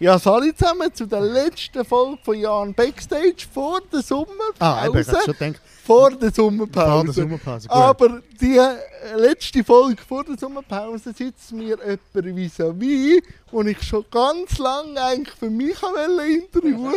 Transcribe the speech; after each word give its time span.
Ja, 0.00 0.14
alle 0.16 0.54
zusammen 0.54 0.94
zu 0.94 1.04
der 1.04 1.20
letzten 1.20 1.84
Folge 1.84 2.18
von 2.22 2.34
Jan 2.34 2.72
Backstage 2.72 3.46
vor 3.52 3.82
der 3.92 4.00
Sommerpause. 4.00 4.54
Ah, 4.58 4.86
eben, 4.86 4.98
ich 4.98 5.06
schon 5.06 5.34
gedacht, 5.34 5.60
vor 5.84 6.10
der 6.12 6.32
Sommerpause. 6.32 6.90
vor 6.90 7.04
der 7.04 7.12
Sommerpause. 7.12 7.68
Gut. 7.68 7.76
Aber 7.76 8.22
die 8.40 8.56
äh, 8.56 9.16
letzte 9.18 9.62
Folge 9.62 10.00
vor 10.02 10.24
der 10.24 10.38
Sommerpause 10.38 11.12
sitzt 11.12 11.52
mir 11.52 11.76
jemand 11.76 12.38
vis-à-vis, 12.38 13.22
den 13.52 13.66
ich 13.66 13.82
schon 13.82 14.06
ganz 14.10 14.56
lange 14.56 14.98
eigentlich 15.02 15.36
für 15.36 15.50
mich 15.50 15.76
interviewen 15.82 16.94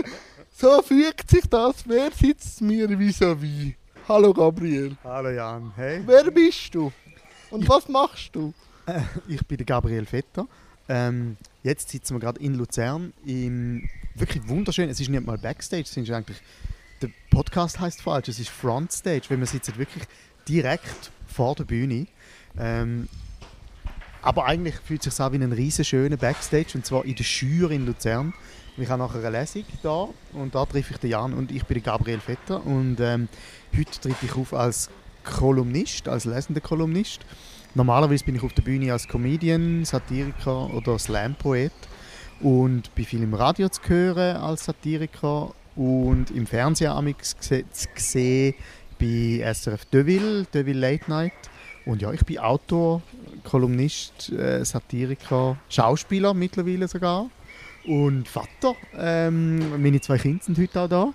So 0.55 0.81
fügt 0.81 1.29
sich 1.29 1.45
das. 1.49 1.75
Wer 1.85 2.09
sitzt 2.11 2.61
mir 2.61 2.87
vis-à-vis? 2.87 3.73
Hallo 4.07 4.33
Gabriel. 4.33 4.95
Hallo 5.03 5.29
Jan, 5.29 5.73
hey. 5.75 6.01
Wer 6.05 6.31
bist 6.31 6.73
du? 6.73 6.89
Und 7.51 7.67
was 7.67 7.89
machst 7.89 8.29
du? 8.31 8.53
Ich 9.27 9.45
bin 9.45 9.57
der 9.57 9.65
Gabriel 9.65 10.05
Vetter. 10.05 10.47
Ähm, 10.87 11.35
jetzt 11.63 11.89
sitzen 11.89 12.15
wir 12.15 12.19
gerade 12.19 12.39
in 12.39 12.55
Luzern 12.55 13.13
im 13.25 13.89
wirklich 14.15 14.47
wunderschön. 14.47 14.89
Es 14.89 14.99
ist 14.99 15.09
nicht 15.09 15.25
mal 15.25 15.37
Backstage, 15.37 15.83
es 15.83 15.97
ist 15.97 16.11
eigentlich 16.11 16.41
der 17.01 17.09
Podcast 17.29 17.79
heißt 17.79 18.01
falsch. 18.01 18.29
Es 18.29 18.39
ist 18.39 18.49
Frontstage, 18.49 19.23
weil 19.29 19.39
wir 19.39 19.45
sitzen 19.45 19.77
wirklich 19.77 20.03
direkt 20.47 21.11
vor 21.27 21.55
der 21.55 21.65
Bühne. 21.65 22.07
Ähm, 22.57 23.07
aber 24.21 24.45
eigentlich 24.45 24.75
fühlt 24.75 25.05
es 25.05 25.15
sich 25.15 25.25
an 25.25 25.33
wie 25.33 25.43
ein 25.43 25.51
riesen 25.51 25.83
schöner 25.83 26.17
Backstage 26.17 26.71
und 26.75 26.85
zwar 26.85 27.03
in 27.03 27.15
der 27.15 27.23
Schür 27.23 27.71
in 27.71 27.85
Luzern. 27.85 28.33
Ich 28.77 28.89
habe 28.89 29.03
nachher 29.03 29.19
eine 29.19 29.39
Lesung 29.39 29.65
da 29.83 30.07
und 30.31 30.55
da 30.55 30.65
treffe 30.65 30.93
ich 30.93 30.99
den 30.99 31.11
Jan 31.11 31.33
und 31.33 31.51
ich 31.51 31.65
bin 31.65 31.83
Gabriel 31.83 32.19
Vetter 32.19 32.65
und 32.65 32.99
ähm, 32.99 33.27
heute 33.77 33.99
trete 33.99 34.25
ich 34.25 34.35
auf 34.35 34.53
als 34.53 34.89
Kolumnist, 35.23 36.07
als 36.07 36.25
lesender 36.25 36.61
Kolumnist. 36.61 37.19
Normalerweise 37.75 38.23
bin 38.23 38.35
ich 38.35 38.43
auf 38.43 38.53
der 38.53 38.61
Bühne 38.61 38.91
als 38.91 39.07
Comedian, 39.07 39.83
Satiriker 39.83 40.71
oder 40.75 40.99
Slam-Poet 40.99 41.71
und 42.39 42.93
bin 42.93 43.05
viel 43.05 43.23
im 43.23 43.33
Radio 43.33 43.67
zu 43.69 43.81
hören 43.87 44.37
als 44.37 44.65
Satiriker 44.65 45.53
und 45.75 46.29
im 46.29 46.45
Fernsehen 46.45 46.91
amix 46.91 47.35
zu 47.39 47.63
sehen 47.95 48.53
bei 48.99 49.41
SRF 49.53 49.85
Deville, 49.85 50.45
Deville 50.53 50.79
Late 50.79 51.09
Night. 51.09 51.33
Und 51.85 52.01
ja, 52.03 52.11
ich 52.13 52.23
bin 52.23 52.37
Autor, 52.37 53.01
Kolumnist, 53.43 54.31
äh, 54.31 54.63
Satiriker, 54.63 55.57
Schauspieler 55.67 56.35
mittlerweile 56.35 56.87
sogar 56.87 57.29
und 57.85 58.27
Vater. 58.27 58.75
Ähm, 58.95 59.81
meine 59.81 59.99
zwei 59.99 60.19
Kinder 60.19 60.43
sind 60.43 60.59
heute 60.59 60.79
auch 60.79 60.87
da. 60.87 61.13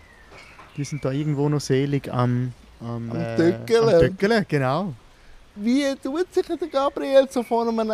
Die 0.76 0.84
sind 0.84 1.04
da 1.04 1.12
irgendwo 1.12 1.48
noch 1.48 1.60
selig 1.60 2.12
am, 2.12 2.52
am, 2.80 3.10
Am 3.10 3.16
äh, 3.16 3.36
Töckele. 3.36 3.94
am 3.94 4.00
Töckele, 4.00 4.44
genau. 4.48 4.94
Wie 5.60 5.94
tut 5.96 6.32
sich 6.32 6.46
der 6.46 6.68
Gabriel 6.68 7.26
so 7.30 7.42
vor 7.42 7.68
einem 7.68 7.92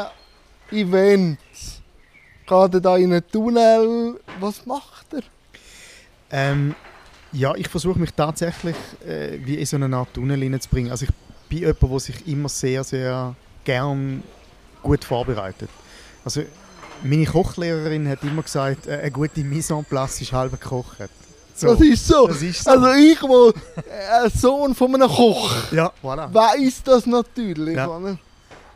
Event? 0.70 1.38
Geht 2.46 2.74
er 2.74 2.80
da 2.80 2.96
in 2.96 3.12
einen 3.12 3.26
Tunnel? 3.30 4.20
Was 4.38 4.66
macht 4.66 5.14
er? 5.14 5.22
Ähm, 6.30 6.74
ja, 7.32 7.54
ich 7.54 7.68
versuche 7.68 7.98
mich 7.98 8.12
tatsächlich 8.12 8.76
äh, 9.06 9.38
wie 9.44 9.56
in 9.56 9.66
so 9.66 9.76
eine 9.76 9.96
Art 9.96 10.12
Tunnel 10.12 10.40
hineinzubringen. 10.40 10.90
Also 10.90 11.06
ich 11.06 11.12
bin 11.48 11.58
jemand, 11.60 11.82
der 11.82 12.00
sich 12.00 12.28
immer 12.28 12.48
sehr, 12.48 12.84
sehr 12.84 13.34
gern 13.64 14.22
gut 14.82 15.04
vorbereitet. 15.04 15.70
Also 16.24 16.42
meine 17.02 17.24
Kochlehrerin 17.24 18.08
hat 18.08 18.22
immer 18.22 18.42
gesagt, 18.42 18.86
äh, 18.86 18.98
eine 18.98 19.10
gute 19.10 19.40
Mise 19.40 19.74
en 19.74 19.84
place 19.84 20.20
ist 20.20 20.32
halb 20.32 20.52
gekocht. 20.52 21.08
So, 21.54 21.68
Das 21.68 21.80
ist 21.80 22.06
so. 22.08 22.26
das 22.26 22.42
ist 22.42 22.64
so. 22.64 22.70
Also 22.70 22.92
ich, 22.94 23.22
wo 23.22 23.50
äh, 23.50 24.28
Sohn 24.30 24.74
von 24.74 24.94
einem 24.94 25.08
Koch, 25.08 25.52
ja, 25.70 25.92
voilà. 26.02 26.32
weiß 26.34 26.82
das 26.84 27.06
natürlich. 27.06 27.76
Ja. 27.76 27.86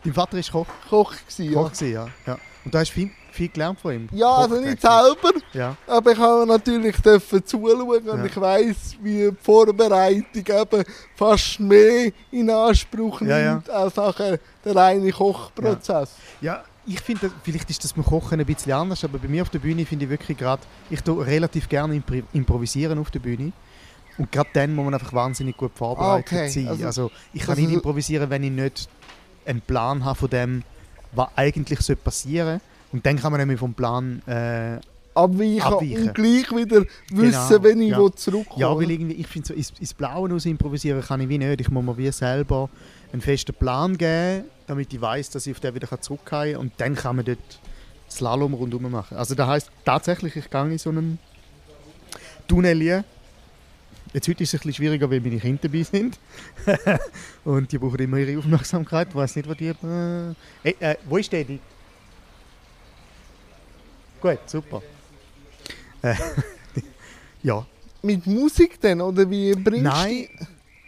Dein 0.05 0.15
Vater 0.15 0.37
war 0.37 0.43
Koch, 0.53 0.67
Koch 0.89 1.13
gewesen, 1.29 1.55
Koch 1.55 1.63
ja. 1.65 1.69
gewesen, 1.69 1.93
ja. 1.93 2.07
ja. 2.27 2.39
Und 2.65 2.73
du 2.75 2.79
hast 2.79 2.91
viel, 2.91 3.11
viel 3.33 3.49
gelernt 3.49 3.81
von 3.81 3.93
ihm? 3.95 4.09
Ja, 4.13 4.29
also 4.33 4.61
nicht 4.61 4.81
selber, 4.81 5.31
Ja, 5.53 5.77
aber 5.89 6.13
ich 6.13 6.19
habe 6.19 6.47
natürlich 6.47 6.97
dürfen 7.01 7.45
zuschauen 7.45 7.81
und 8.09 8.19
Ja. 8.21 8.25
ich 8.25 8.41
weiß, 8.41 8.77
wie 9.03 9.31
die 9.31 9.37
Vorbereitung 9.43 10.23
eben 10.35 10.85
fast 11.17 11.59
mehr 11.59 12.13
in 12.31 12.49
Anspruch 12.51 13.21
nimmt 13.21 13.31
Ja, 13.31 13.39
ja. 13.39 13.63
als 13.73 13.97
nachher 13.97 14.39
der 14.65 14.77
reine 14.77 15.11
Kochprozess. 15.11 16.11
Ja, 16.41 16.63
ich 16.89 17.01
finde, 17.01 17.31
vielleicht 17.43 17.69
ist 17.71 17.85
das 17.85 17.93
beim 17.93 18.05
Kochen 18.05 18.41
ein 18.41 18.47
bisschen 18.47 18.73
anders, 18.73 19.05
aber 19.05 19.19
bei 19.19 19.29
mir 19.29 19.43
auf 19.43 19.51
der 19.51 19.59
Bühne 19.59 19.85
finde 19.87 20.07
ich 20.07 20.11
wirklich 20.11 20.37
gerade, 20.39 20.63
ich 20.91 21.01
tue 21.03 21.25
relativ 21.27 21.69
gerne 21.69 21.95
impri 21.95 22.25
improvisieren 22.33 22.99
auf 22.99 23.11
der 23.11 23.21
Bühne. 23.21 23.53
Und 24.17 24.33
gerade 24.33 24.49
dann 24.53 24.75
muss 24.75 24.85
man 24.85 24.95
einfach 24.95 25.13
wahnsinnig 25.13 25.57
gut 25.57 25.73
vorbereitet 25.75 26.33
Ah, 26.33 26.37
okay. 26.37 26.49
sein. 26.49 26.69
Also, 26.69 26.87
Also- 26.87 27.11
ich 27.33 27.43
kann 27.43 27.51
also 27.51 27.63
nicht 27.63 27.73
improvisieren, 27.75 28.29
wenn 28.31 28.43
ich 28.43 28.51
nicht 28.51 28.89
einen 29.47 29.61
Plan 29.61 30.05
habe 30.05 30.19
von 30.19 30.31
dem, 30.31 30.63
was 31.13 31.29
eigentlich 31.37 31.81
soll 31.81 31.97
passieren 31.97 32.61
Und 32.91 33.05
dann 33.05 33.19
kann 33.21 33.31
man 33.33 33.41
nämlich 33.41 33.59
vom 33.61 33.75
Plan... 33.75 34.23
Äh, 34.27 34.79
Abweichen, 35.15 35.63
Abweichen. 35.63 36.03
und 36.09 36.15
gleich 36.15 36.51
wieder 36.55 36.85
wissen, 37.13 37.49
Genau, 37.51 37.63
wenn 37.65 37.81
ich 37.83 37.91
ja. 37.91 38.13
zurückkomme. 38.15 38.61
ja, 38.61 38.77
weil 38.77 38.91
irgendwie, 38.91 39.15
ich 39.17 39.27
finde, 39.27 39.49
so 39.49 39.55
ins, 39.55 39.73
ins 39.81 39.93
Blaue 39.93 40.33
aus 40.33 40.47
improvisieren 40.47 41.03
kann 41.03 41.21
ich 41.21 41.29
wie 41.29 41.39
nicht. 41.39 41.61
Ich 41.61 41.69
muss 41.71 41.85
mir 41.85 41.97
wie 41.99 42.11
selber 42.13 42.69
einen 43.13 43.23
festen 43.23 43.55
Plan 43.55 43.97
geben, 43.97 44.45
damit 44.67 44.93
ich 44.93 45.01
weiß, 45.01 45.31
dass 45.31 45.47
ich 45.47 45.55
auf 45.55 45.61
den 45.61 45.75
wieder 45.75 46.01
zurückkehren 46.01 46.53
kann. 46.53 46.61
Und 46.61 46.73
dann 46.79 46.95
kann 46.95 47.17
man 47.17 47.25
dort 47.25 47.61
Slalom 48.11 48.55
rundherum 48.55 48.91
machen. 48.91 49.17
Also 49.17 49.35
das 49.35 49.47
heisst 49.47 49.71
tatsächlich, 49.85 50.37
ich 50.37 50.51
gehe 50.51 50.71
in 50.71 50.79
so 50.79 50.91
einen 50.91 51.19
Tunnel 52.47 52.81
hier. 52.81 53.05
Jetzt 54.15 54.27
heute 54.27 54.43
ist 54.43 54.55
es 54.55 54.55
ein 54.55 54.59
bisschen 54.61 54.75
schwieriger, 54.75 55.11
weil 55.11 55.21
meine 55.21 55.39
Kinder 55.39 55.61
dabei 55.63 55.83
sind. 55.83 56.19
und 57.45 57.71
die 57.71 57.79
brauchen 57.79 57.99
immer 57.99 58.17
ihre 58.17 58.39
Aufmerksamkeit. 58.39 59.09
Ich 59.11 59.15
weiß 59.15 59.37
nicht, 59.37 59.49
wo 59.49 59.55
die... 59.55 59.69
Äh, 60.65 60.71
äh, 60.81 60.97
wo 61.07 61.19
ist 61.19 61.31
Daddy? 61.31 61.61
Gut, 64.21 64.39
super. 64.47 64.83
Äh, 66.03 66.15
ja, 67.43 67.67
Mit 68.03 68.27
Musik 68.27 68.81
denn? 68.81 69.01
Oder 69.01 69.29
wie 69.29 69.53
bringst 69.53 69.85
Nein, 69.85 70.29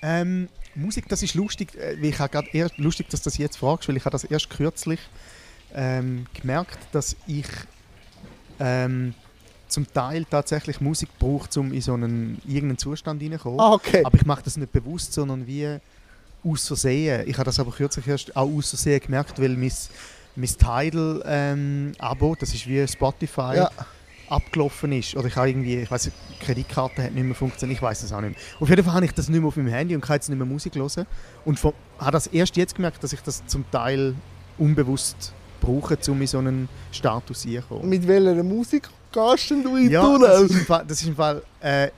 ähm, 0.02 0.48
Musik, 0.74 1.08
das 1.08 1.22
ist 1.22 1.34
lustig. 1.34 1.74
äh, 1.76 1.94
Ich 2.00 2.18
habe 2.18 2.30
gerade 2.30 2.48
erst 2.52 2.78
lustig, 2.78 3.08
dass 3.10 3.20
du 3.22 3.24
das 3.30 3.38
jetzt 3.38 3.56
fragst, 3.58 3.88
weil 3.88 3.96
ich 3.96 4.04
habe 4.04 4.12
das 4.12 4.24
erst 4.24 4.50
kürzlich 4.50 5.00
ähm, 5.74 6.26
gemerkt, 6.34 6.78
dass 6.92 7.16
ich 7.26 7.46
ähm, 8.58 9.14
zum 9.68 9.92
Teil 9.92 10.24
tatsächlich 10.24 10.80
Musik 10.80 11.08
brauche, 11.18 11.48
um 11.60 11.72
in 11.72 11.80
so 11.80 11.94
einen 11.94 12.40
irgendeinen 12.46 12.78
Zustand 12.78 13.22
hineinzukommen. 13.22 13.60
Ah, 13.60 13.72
okay. 13.72 14.02
Aber 14.04 14.16
ich 14.16 14.26
mache 14.26 14.42
das 14.42 14.56
nicht 14.56 14.72
bewusst, 14.72 15.12
sondern 15.12 15.46
wie 15.46 15.78
aus 16.44 16.66
Versehen. 16.66 17.28
Ich 17.28 17.34
habe 17.36 17.44
das 17.44 17.58
aber 17.60 17.70
kürzlich 17.70 18.06
erst 18.06 18.34
auch 18.36 18.48
aus 18.50 18.70
Versehen 18.70 19.00
gemerkt, 19.00 19.40
weil 19.40 19.50
mein, 19.50 19.72
mein 20.36 20.48
Tidal-Abo, 20.48 22.36
das 22.38 22.54
ist 22.54 22.66
wie 22.66 22.86
Spotify, 22.86 23.56
Ja. 23.56 23.70
Abgelaufen 24.30 24.92
ist. 24.92 25.16
Oder 25.16 25.28
ich 25.28 25.36
habe 25.36 25.48
irgendwie, 25.50 25.76
ich 25.76 25.90
weiß 25.90 26.04
die 26.04 26.44
Kreditkarte 26.44 27.02
hat 27.02 27.12
nicht 27.12 27.24
mehr 27.24 27.34
funktioniert, 27.34 27.78
ich 27.78 27.82
weiß 27.82 28.02
es 28.02 28.12
auch 28.12 28.20
nicht 28.20 28.30
mehr. 28.30 28.60
Auf 28.60 28.68
jeden 28.68 28.84
Fall 28.84 28.94
habe 28.94 29.04
ich 29.04 29.12
das 29.12 29.28
nicht 29.28 29.38
mehr 29.38 29.48
auf 29.48 29.56
meinem 29.56 29.68
Handy 29.68 29.94
und 29.94 30.00
kann 30.00 30.16
jetzt 30.16 30.28
nicht 30.28 30.38
mehr 30.38 30.46
Musik 30.46 30.74
hören. 30.74 31.06
Und 31.44 31.58
von, 31.58 31.72
habe 31.98 32.12
das 32.12 32.26
erst 32.28 32.56
jetzt 32.56 32.74
gemerkt, 32.74 33.02
dass 33.02 33.12
ich 33.12 33.20
das 33.20 33.44
zum 33.46 33.68
Teil 33.70 34.14
unbewusst 34.58 35.32
brauche, 35.60 35.98
um 36.08 36.20
in 36.20 36.26
so 36.26 36.38
einen 36.38 36.68
Status 36.92 37.46
reinzukommen. 37.46 37.88
Mit 37.88 38.06
welcher 38.06 38.42
Musik 38.42 38.88
gehst 39.12 39.50
denn 39.50 39.62
du 39.62 39.76
in 39.76 39.84
den 39.84 39.92
Ja, 39.92 40.18
das 40.18 40.42
ist 40.42 40.50
im 40.50 40.66
Fall, 40.66 40.84
das 40.86 41.00
ist 41.00 41.08
im 41.08 41.16
Fall 41.16 41.42
äh, 41.60 41.88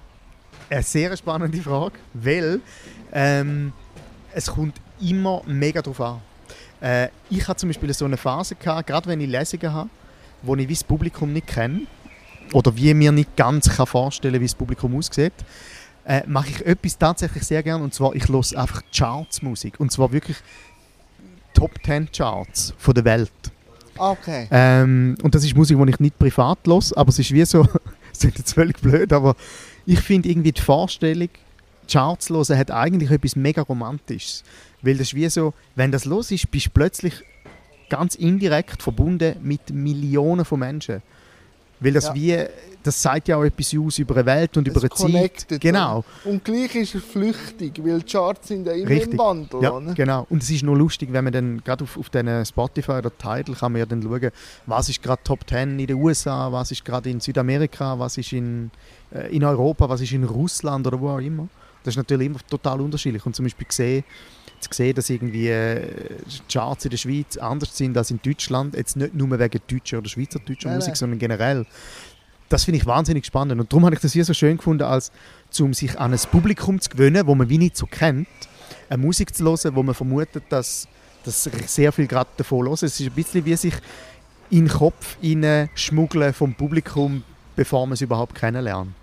eine 0.71 0.83
sehr 0.83 1.17
spannende 1.17 1.59
Frage, 1.59 1.95
weil 2.15 2.61
ähm, 3.13 3.73
es 4.33 4.51
kommt 4.51 4.81
immer 5.01 5.43
mega 5.47 5.83
drauf 5.83 6.01
an. 6.01 6.21
Äh, 6.81 7.09
ich 7.31 7.47
hatte 7.47 7.61
zum 7.61 7.69
Beispiel 7.69 7.93
so 7.93 8.05
eine 8.05 8.17
Phase, 8.17 8.55
gehabt, 8.55 8.87
gerade 8.87 9.07
wenn 9.07 9.21
ich 9.21 9.29
Lesungen 9.29 9.73
habe, 9.73 9.91
wo 10.43 10.57
ich 10.57 10.67
das 10.67 10.83
Publikum 10.83 11.33
nicht 11.33 11.47
kenne 11.47 11.83
oder 12.53 12.77
wie 12.77 12.95
mir 12.95 13.13
nicht 13.13 13.37
ganz 13.37 13.69
kann 13.77 13.87
vorstellen 13.87 14.41
wie 14.41 14.47
das 14.47 14.55
Publikum 14.55 14.97
aussieht, 14.97 15.33
äh, 16.05 16.23
mache 16.27 16.51
ich 16.51 16.67
etwas 16.67 16.99
tatsächlich 16.99 17.45
sehr 17.45 17.63
gerne 17.63 17.83
und 17.83 17.95
zwar 17.95 18.15
ich 18.15 18.29
höre 18.29 18.59
einfach 18.59 18.83
Charts-Musik 18.95 19.79
und 19.79 19.93
zwar 19.93 20.13
wirklich 20.13 20.37
Top 21.55 21.73
10 21.85 22.11
Charts 22.13 22.75
von 22.79 22.95
der 22.95 23.05
Welt. 23.05 23.33
Okay. 23.97 24.49
Ähm, 24.51 25.17
und 25.23 25.35
das 25.35 25.45
ist 25.45 25.55
Musik, 25.55 25.79
die 25.79 25.91
ich 25.91 26.01
nicht 26.01 26.19
privat 26.19 26.67
los, 26.67 26.93
aber 26.93 27.11
es 27.11 27.19
ist 27.19 27.33
wie 27.33 27.45
so, 27.45 27.67
es 28.13 28.21
klingt 28.21 28.39
jetzt 28.39 28.55
völlig 28.55 28.81
blöd, 28.81 29.13
aber 29.13 29.37
ich 29.85 30.01
finde 30.01 30.29
irgendwie 30.29 30.53
die 30.53 30.61
Vorstellung, 30.61 31.29
Charts 31.91 32.31
hören, 32.31 32.59
hat 32.59 32.71
eigentlich 32.71 33.11
etwas 33.11 33.37
mega 33.37 33.63
Romantisches. 33.63 34.45
Weil 34.81 34.95
das 34.95 35.09
ist 35.09 35.15
wie 35.15 35.29
so, 35.29 35.53
wenn 35.75 35.93
das 35.93 36.05
los 36.05 36.31
ist, 36.31 36.51
bist 36.51 36.67
du 36.67 36.71
plötzlich 36.71 37.15
ganz 37.91 38.15
indirekt 38.15 38.83
verbunden 38.83 39.37
mit 39.43 39.71
Millionen 39.71 40.45
von 40.45 40.61
Menschen. 40.61 41.03
Weil 41.83 41.93
das 41.93 42.05
Ja. 42.07 42.15
wie, 42.15 42.39
das 42.83 43.01
sagt 43.01 43.29
ja 43.29 43.37
auch 43.37 43.45
etwas 43.45 43.75
aus 43.79 43.99
über 43.99 44.15
eine 44.17 44.27
Welt 44.27 44.57
und 44.57 44.67
Es 44.67 44.75
über 44.75 44.81
eine 44.81 44.91
Zeit. 44.91 45.61
Genau. 45.61 46.05
Und 46.25 46.45
gleich 46.45 46.75
ist 46.75 46.95
es 46.95 47.05
flüchtig, 47.05 47.81
weil 47.85 48.01
die 48.01 48.13
Charts 48.13 48.49
sind 48.49 48.67
ja 48.67 48.73
immer 48.73 48.89
Richtig. 48.89 49.13
im 49.13 49.19
Wandel. 49.19 49.63
Ja, 49.63 49.73
oder? 49.73 49.95
genau. 49.95 50.27
Und 50.31 50.43
es 50.43 50.51
ist 50.51 50.63
nur 50.63 50.77
lustig, 50.77 51.13
wenn 51.13 51.25
man 51.25 51.33
dann 51.33 51.63
gerade 51.65 51.85
auf, 51.85 51.97
auf 51.97 52.11
diesen 52.11 52.45
Spotify 52.45 52.93
oder 52.93 53.17
Tidal 53.17 53.55
kann 53.59 53.73
man 53.73 53.79
ja 53.81 53.87
dann 53.87 54.03
schauen, 54.03 54.31
was 54.67 54.89
ist 54.89 55.03
gerade 55.03 55.23
Top 55.23 55.49
10 55.49 55.79
in 55.79 55.87
den 55.87 55.97
USA, 55.97 56.51
was 56.51 56.71
ist 56.73 56.85
gerade 56.85 57.11
in 57.11 57.21
Südamerika, 57.21 57.99
was 57.99 58.19
ist 58.19 58.33
in, 58.33 58.71
äh, 59.15 59.35
in 59.35 59.45
Europa, 59.45 59.89
was 59.89 60.01
ist 60.01 60.13
in 60.13 60.25
Russland 60.25 60.87
oder 60.87 61.01
wo 61.01 61.11
auch 61.11 61.19
immer. 61.19 61.49
Das 61.85 61.95
ist 61.95 61.99
natürlich 61.99 62.27
immer 62.27 62.39
total 62.49 62.81
unterschiedlich. 62.81 63.25
Und 63.27 63.35
zum 63.35 63.45
Beispiel 63.45 63.67
gesehen, 63.67 64.05
zu 64.63 64.71
sehen, 64.73 64.95
dass 64.95 65.11
irgendwie 65.11 65.49
äh, 65.49 65.87
Charts 66.51 66.85
in 66.85 66.91
der 66.91 66.99
Schweiz 66.99 67.37
anders 67.37 67.77
sind 67.77 67.97
als 67.97 68.11
in 68.11 68.21
Deutschland, 68.23 68.77
jetzt 68.77 68.97
nicht 68.97 69.15
nur 69.15 69.39
wegen 69.39 69.61
deutscher 69.67 69.99
oder 69.99 70.09
schweizerdeutscher 70.09 70.69
Nein, 70.69 70.77
Musik, 70.77 70.93
nein. 70.93 70.97
sondern 70.97 71.19
generell. 71.19 71.67
das 72.49 72.65
finde 72.65 72.79
ich 72.79 72.87
wahnsinnig 72.87 73.25
spannend. 73.27 73.61
Und 73.61 73.73
darum 73.73 73.85
habe 73.85 73.95
ich 73.95 74.01
das 74.01 74.13
hier 74.13 74.25
so 74.25 74.35
schön 74.35 74.57
gefunden, 74.57 74.85
als 74.85 75.11
um 75.59 75.75
sich 75.75 75.99
an 75.99 76.13
ein 76.13 76.21
Publikum 76.31 76.81
zu 76.81 76.91
gewöhnen, 76.91 77.27
wo 77.27 77.35
man 77.35 77.49
wie 77.49 77.59
nicht 77.59 77.77
so 77.77 77.87
kennt, 77.87 78.29
eine 78.89 79.03
Musik 79.03 79.35
zu 79.35 79.45
hören, 79.45 79.75
wo 79.75 79.83
man 79.83 79.95
vermutet, 79.95 80.45
dass, 80.51 80.87
dass 81.25 81.45
sehr 81.67 81.93
viel 81.93 82.07
gerade 82.07 82.31
davon 82.37 82.67
hören. 82.67 82.75
Es 82.75 82.83
ist 82.83 83.01
ein 83.01 83.11
bisschen 83.13 83.45
wie 83.45 83.57
sich 83.57 83.75
in 84.51 84.67
den 84.67 84.69
Kopf 84.69 85.17
schmuggeln 85.75 86.33
vom 86.35 86.55
Publikum, 86.55 87.23
bevor 87.57 87.87
man 87.87 87.95
es 87.95 88.03
überhaupt 88.03 88.35
kennenlernt. 88.35 88.95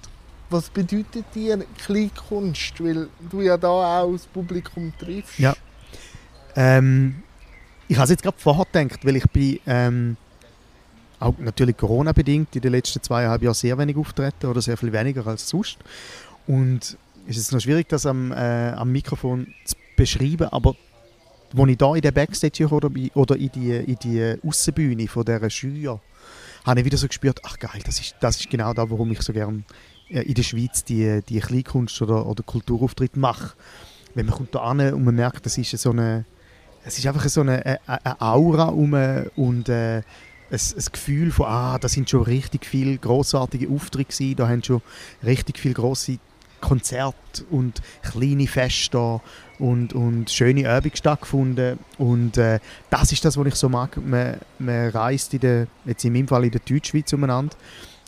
Was 0.50 0.70
bedeutet 0.70 1.26
dir 1.36 1.64
Kleinkunst? 1.78 2.84
Weil 2.84 3.08
du 3.30 3.42
ja 3.42 3.58
da 3.58 4.02
auch 4.02 4.12
das 4.12 4.26
Publikum 4.26 4.92
triffst. 4.98 5.38
Ja. 5.38 5.56
Ähm, 6.56 7.22
ich 7.88 7.98
habe 7.98 8.06
es 8.06 8.10
jetzt 8.12 8.24
gerade 8.24 8.38
vorher 8.38 8.66
gedacht, 8.66 9.06
weil 9.06 9.16
ich 9.16 9.26
bin 9.30 9.60
ähm, 9.68 10.18
auch 11.20 11.38
natürlich 11.38 11.78
Corona-bedingt 11.78 12.56
in 12.56 12.62
den 12.62 12.72
letzten 12.72 13.02
zweieinhalb 13.02 13.42
Jahren 13.42 13.54
sehr 13.54 13.78
wenig 13.78 13.98
auftreten 13.98 14.48
oder 14.48 14.62
sehr 14.62 14.78
viel 14.78 14.92
weniger 14.92 15.26
als 15.28 15.50
sonst. 15.50 15.78
Und 16.48 16.98
es 17.28 17.38
ist 17.38 17.52
noch 17.52 17.60
schwierig, 17.60 17.88
das 17.90 18.06
am, 18.06 18.32
äh, 18.32 18.72
am 18.72 18.92
Mikrofon 18.92 19.54
zu 19.66 19.76
beschreiben, 19.96 20.48
aber 20.50 20.76
als 21.56 21.70
ich 21.70 21.78
da 21.78 21.96
in 21.96 22.02
der 22.02 22.12
Backstage 22.12 22.68
oder, 22.68 22.90
oder 23.16 23.36
in 23.36 23.52
die, 23.52 23.72
in 23.72 23.98
die 24.02 24.36
Aussenbühne 24.46 25.08
von 25.08 25.26
dieser 25.26 25.50
Schüler, 25.50 26.00
habe 26.66 26.80
ich 26.80 26.86
wieder 26.86 26.98
so 26.98 27.08
gespürt, 27.08 27.40
ach 27.44 27.58
geil, 27.58 27.82
das 27.86 28.00
ist, 28.00 28.16
das 28.20 28.40
ist 28.40 28.50
genau 28.50 28.74
da, 28.74 28.90
warum 28.90 29.12
ich 29.12 29.22
so 29.22 29.34
gerne 29.34 29.64
in 30.10 30.34
der 30.34 30.44
Schweiz 30.44 30.84
die, 30.84 31.22
die 31.28 31.40
Kleinkunst- 31.40 32.02
oder, 32.02 32.26
oder 32.26 32.44
Kulturauftritt 32.44 33.16
mache. 33.16 33.54
Wenn 34.16 34.26
man 34.26 34.36
kommt 34.36 34.56
da 34.56 34.60
an 34.60 34.94
und 34.94 35.04
man 35.04 35.16
merkt, 35.16 35.46
das 35.46 35.58
ist 35.58 35.78
so 35.78 35.92
eine, 35.92 36.26
es 36.84 36.98
ist 36.98 37.06
einfach 37.06 37.28
so 37.30 37.42
eine, 37.42 37.64
eine, 37.66 37.80
eine 37.88 38.22
Aura 38.22 38.70
um 38.70 38.94
und 39.36 39.70
äh, 39.70 39.98
ein, 39.98 40.04
ein, 40.52 40.86
Gefühl 40.92 41.32
von, 41.32 41.46
ah, 41.46 41.78
da 41.78 41.88
sind 41.88 42.10
schon 42.10 42.24
richtig 42.24 42.66
viele 42.66 42.98
großartige 42.98 43.70
Auftritte 43.70 44.12
gewesen, 44.12 44.36
da 44.36 44.48
haben 44.48 44.64
schon 44.64 44.82
richtig 45.24 45.60
viele 45.60 45.76
große 45.76 46.18
Konzerte 46.60 47.44
und 47.52 47.82
kleine 48.02 48.48
Feste 48.48 49.22
und, 49.60 49.94
und 49.94 50.30
schöne 50.30 50.62
Übungen 50.62 50.96
stattgefunden. 50.96 51.80
Und 51.98 52.38
äh, 52.38 52.60
das 52.90 53.12
ist 53.12 53.24
das, 53.24 53.38
was 53.38 53.48
ich 53.48 53.56
so 53.56 53.70
mag. 53.70 53.98
Man, 53.98 54.38
man 54.58 54.90
reist 54.90 55.34
in 55.34 55.40
der, 55.40 55.68
jetzt 55.86 56.04
in 56.04 56.14
meinem 56.14 56.28
Fall 56.28 56.46
in 56.46 56.52
der 56.52 56.62
Deutschschweiz 56.62 57.14
umeinander 57.14 57.56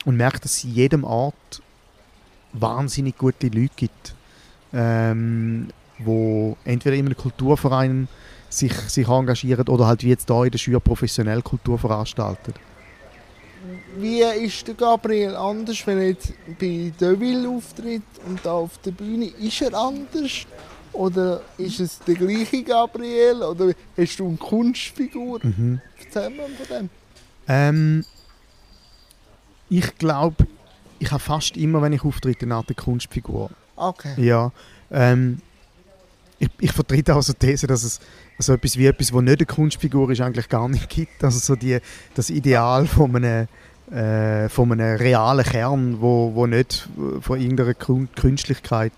und 0.06 0.18
merkt, 0.18 0.44
dass 0.44 0.64
in 0.64 0.74
jedem 0.74 1.04
Ort 1.04 1.62
wahnsinnig 2.54 3.18
gute 3.18 3.48
Leute 3.48 3.74
gibt, 3.76 4.14
ähm, 4.74 5.68
wo 6.00 6.58
entweder 6.66 6.96
in 6.96 7.06
einem 7.06 7.18
Kulturverein 7.18 8.08
sich, 8.50 8.74
sich 8.74 9.08
engagieren 9.08 9.68
oder 9.68 9.88
halt 9.88 10.04
wie 10.04 10.10
jetzt 10.10 10.28
hier 10.28 10.44
in 10.44 10.52
der 10.52 10.58
Schule 10.58 10.80
professionell 10.80 11.42
Kultur 11.42 11.78
veranstalten. 11.78 12.54
Wie 13.98 14.22
ist 14.22 14.68
der 14.68 14.74
Gabriel 14.74 15.36
anders, 15.36 15.86
wenn 15.86 16.00
er 16.00 16.08
jetzt 16.10 16.34
bei 16.60 16.92
Deville 17.00 17.48
auftritt 17.48 18.02
und 18.28 18.40
da 18.44 18.54
auf 18.54 18.78
der 18.80 18.92
Bühne? 18.92 19.26
Ist 19.40 19.62
er 19.62 19.74
anders? 19.74 20.48
Oder 20.94 21.42
ist 21.58 21.80
es 21.80 22.00
der 22.00 22.16
gleiche 22.16 22.64
Gabriel? 22.64 23.44
Oder 23.44 23.74
hast 23.98 24.20
du 24.20 24.28
eine 24.28 24.38
Kunstfigur? 24.38 25.40
Mhm. 25.44 25.80
Erzähl 26.04 26.30
mal 26.32 26.48
von 26.50 26.78
dem. 26.78 26.90
Ähm, 27.48 28.06
ich 29.70 29.98
glaube, 29.98 30.48
ich 31.02 31.12
habe 31.12 31.20
fast 31.20 31.58
immer, 31.58 31.82
wenn 31.82 31.94
ich 31.94 32.04
auftrete, 32.04 32.46
eine 32.46 32.56
Art 32.56 32.78
Kunstfigur. 32.78 33.50
Okay. 33.76 34.14
Ja. 34.18 34.52
Ähm, 34.92 35.40
ich, 36.38 36.50
ich 36.60 36.72
vertrete 36.72 37.16
auch 37.16 37.24
so 37.24 37.34
die 37.34 37.40
These, 37.40 37.66
dass 37.66 37.84
es 37.84 38.00
so 38.38 38.54
etwas 38.54 38.78
wie 38.78 38.86
etwas, 38.86 39.12
was 39.12 39.22
nicht 39.24 39.40
eine 39.40 39.46
Kunstfigur 39.48 40.12
ist, 40.12 40.22
eigentlich 40.22 40.48
gar 40.48 40.70
nicht 40.70 40.90
gibt. 40.90 41.24
Also 41.24 41.40
so 41.40 41.56
die, 41.56 41.80
das 42.14 42.30
Ideal 42.30 42.86
von 42.86 43.16
einem, 43.16 43.48
äh, 43.92 44.48
von 44.50 44.72
einem 44.72 44.98
realen 44.98 45.44
Kern, 45.44 46.02
wo, 46.02 46.34
wo 46.36 46.46
nicht 46.46 46.88
von 47.22 47.42
irgendeiner 47.42 47.74
Künstlichkeit 47.74 48.94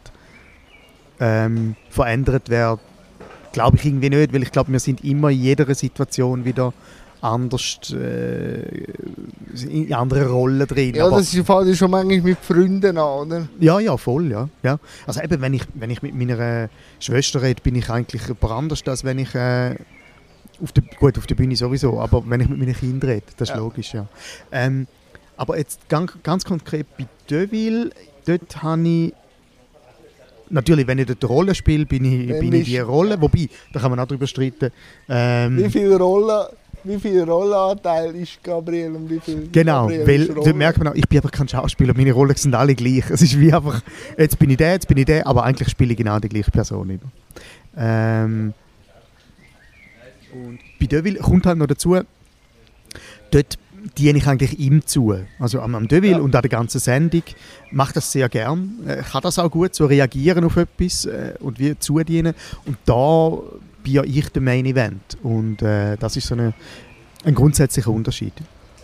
ähm, 1.22 1.78
verändert 1.90 2.50
wird, 2.50 2.82
glaube 3.54 3.78
ich 3.78 3.86
irgendwie 3.86 4.10
nicht, 4.10 4.34
weil 4.34 4.44
ich 4.44 4.52
glaube, 4.52 4.74
wir 4.74 4.80
sind 4.80 5.06
immer 5.06 5.30
in 5.30 5.40
jeder 5.40 5.74
Situation 5.74 6.44
wieder 6.44 6.74
anders 7.24 7.80
äh, 7.94 8.84
in 9.70 9.94
anderen 9.94 10.28
Rollen 10.28 10.68
drin. 10.68 10.94
Ja, 10.94 11.10
das 11.10 11.30
fällt 11.30 11.78
schon 11.78 11.92
manchmal 11.92 12.20
mit 12.20 12.38
Freunden 12.40 12.98
an, 12.98 13.28
oder? 13.28 13.48
Ja, 13.60 13.80
ja, 13.80 13.96
voll, 13.96 14.30
ja. 14.30 14.50
ja. 14.62 14.78
Also 15.08 15.22
eben, 15.22 15.40
wenn 15.42 15.54
ich, 15.54 15.64
wenn 15.74 15.90
ich 15.90 16.02
mit 16.02 16.14
meiner 16.14 16.70
Schwester 17.00 17.42
rede, 17.42 17.62
bin 17.62 17.76
ich 17.76 17.90
eigentlich 17.90 18.24
jemand 18.24 18.52
anders, 18.52 18.86
als 18.86 19.06
wenn 19.06 19.20
ich 19.20 19.34
äh, 19.36 19.76
auf 20.62 20.74
der, 20.74 20.84
gut, 21.00 21.18
auf 21.18 21.26
der 21.26 21.36
Bühne 21.36 21.56
sowieso, 21.56 22.00
aber 22.00 22.24
wenn 22.28 22.42
ich 22.42 22.50
mit 22.50 22.60
meinen 22.60 22.76
Kindern 22.76 23.10
rede, 23.10 23.26
das 23.38 23.50
ist 23.50 23.56
ja. 23.56 23.62
logisch, 23.62 23.94
ja. 23.94 24.06
Ähm, 24.52 24.88
aber 25.38 25.58
jetzt 25.58 25.88
ganz, 25.88 26.12
ganz 26.24 26.44
konkret 26.44 26.88
bei 26.98 27.08
Deville, 27.30 27.90
dort 28.26 28.62
habe 28.62 28.88
ich 28.88 29.14
natürlich, 30.50 30.88
wenn 30.88 31.00
ich 31.00 31.08
dort 31.08 31.24
Rolle 31.30 31.56
spiele, 31.56 31.86
bin 31.86 32.04
ich, 32.04 32.40
bin 32.40 32.52
ich 32.54 32.66
die 32.66 32.80
Rolle. 32.80 33.20
Wobei, 33.20 33.50
da 33.72 33.80
kann 33.80 33.92
man 33.92 34.00
auch 34.00 34.06
darüber 34.06 34.28
streiten. 34.28 34.72
Ähm, 35.10 35.58
Wie 35.58 35.70
viele 35.70 35.98
Rollen 35.98 36.48
wie 36.84 37.00
viel 37.00 37.24
Rollenanteil 37.24 38.16
ist 38.16 38.44
Gabriel 38.44 38.96
und 38.96 39.10
wie 39.10 39.20
viel 39.20 39.50
Genau, 39.52 39.88
Gabriel 39.88 40.36
weil 40.36 40.44
da 40.44 40.54
merkt 40.54 40.78
man 40.78 40.88
auch, 40.90 40.96
ich 40.96 41.08
bin 41.08 41.20
einfach 41.20 41.32
kein 41.32 41.48
Schauspieler, 41.48 41.94
meine 41.96 42.12
Rollen 42.12 42.36
sind 42.36 42.56
alle 42.56 42.76
gleich. 42.76 43.10
Es 43.10 43.22
ist 43.22 43.40
wie 43.40 43.54
einfach, 43.54 43.82
jetzt 44.18 44.38
bin 44.40 44.50
ich 44.50 44.58
der, 44.58 44.74
jetzt 44.74 44.88
bin 44.88 44.98
ich 44.98 45.06
der, 45.06 45.26
aber 45.26 45.44
eigentlich 45.44 45.70
spiele 45.70 45.92
ich 45.92 45.98
genau 45.98 46.20
die 46.20 46.30
gleiche 46.30 46.52
Person. 46.52 47.00
Ähm, 47.78 48.54
und 50.34 50.60
bei 50.80 50.86
Deville 50.88 51.20
kommt 51.20 51.46
halt 51.46 51.58
noch 51.58 51.68
dazu, 51.68 51.98
dort 53.32 53.58
diene 53.98 54.18
ich 54.18 54.28
eigentlich 54.28 54.60
ihm 54.60 54.86
zu. 54.86 55.16
Also 55.40 55.62
am, 55.62 55.76
am 55.76 55.88
Deville 55.88 56.18
ja. 56.18 56.20
und 56.20 56.36
an 56.36 56.42
der 56.42 56.50
ganzen 56.50 56.80
Sendung 56.80 57.24
mache 57.72 57.94
das 57.94 58.12
sehr 58.12 58.30
gern. 58.30 58.80
Äh, 58.88 59.04
kann 59.04 59.22
das 59.22 59.40
auch 59.40 59.52
gut, 59.52 59.76
so 59.76 59.86
reagieren 59.86 60.44
auf 60.44 60.58
etwas 60.58 61.06
äh, 61.06 61.34
und 61.40 61.60
wie 61.60 61.78
zudienen. 61.78 62.34
Und 62.66 62.78
da 62.86 63.40
bin 63.84 63.94
ja 63.94 64.04
ich 64.04 64.30
der 64.30 64.42
Main 64.42 64.66
Event. 64.66 65.18
Und 65.22 65.62
äh, 65.62 65.98
das 65.98 66.18
ist 66.18 66.28
so 66.28 66.36
eine, 66.36 66.54
ein 67.24 67.36
grundsätzlicher 67.36 67.92
Unterschied. 67.92 68.34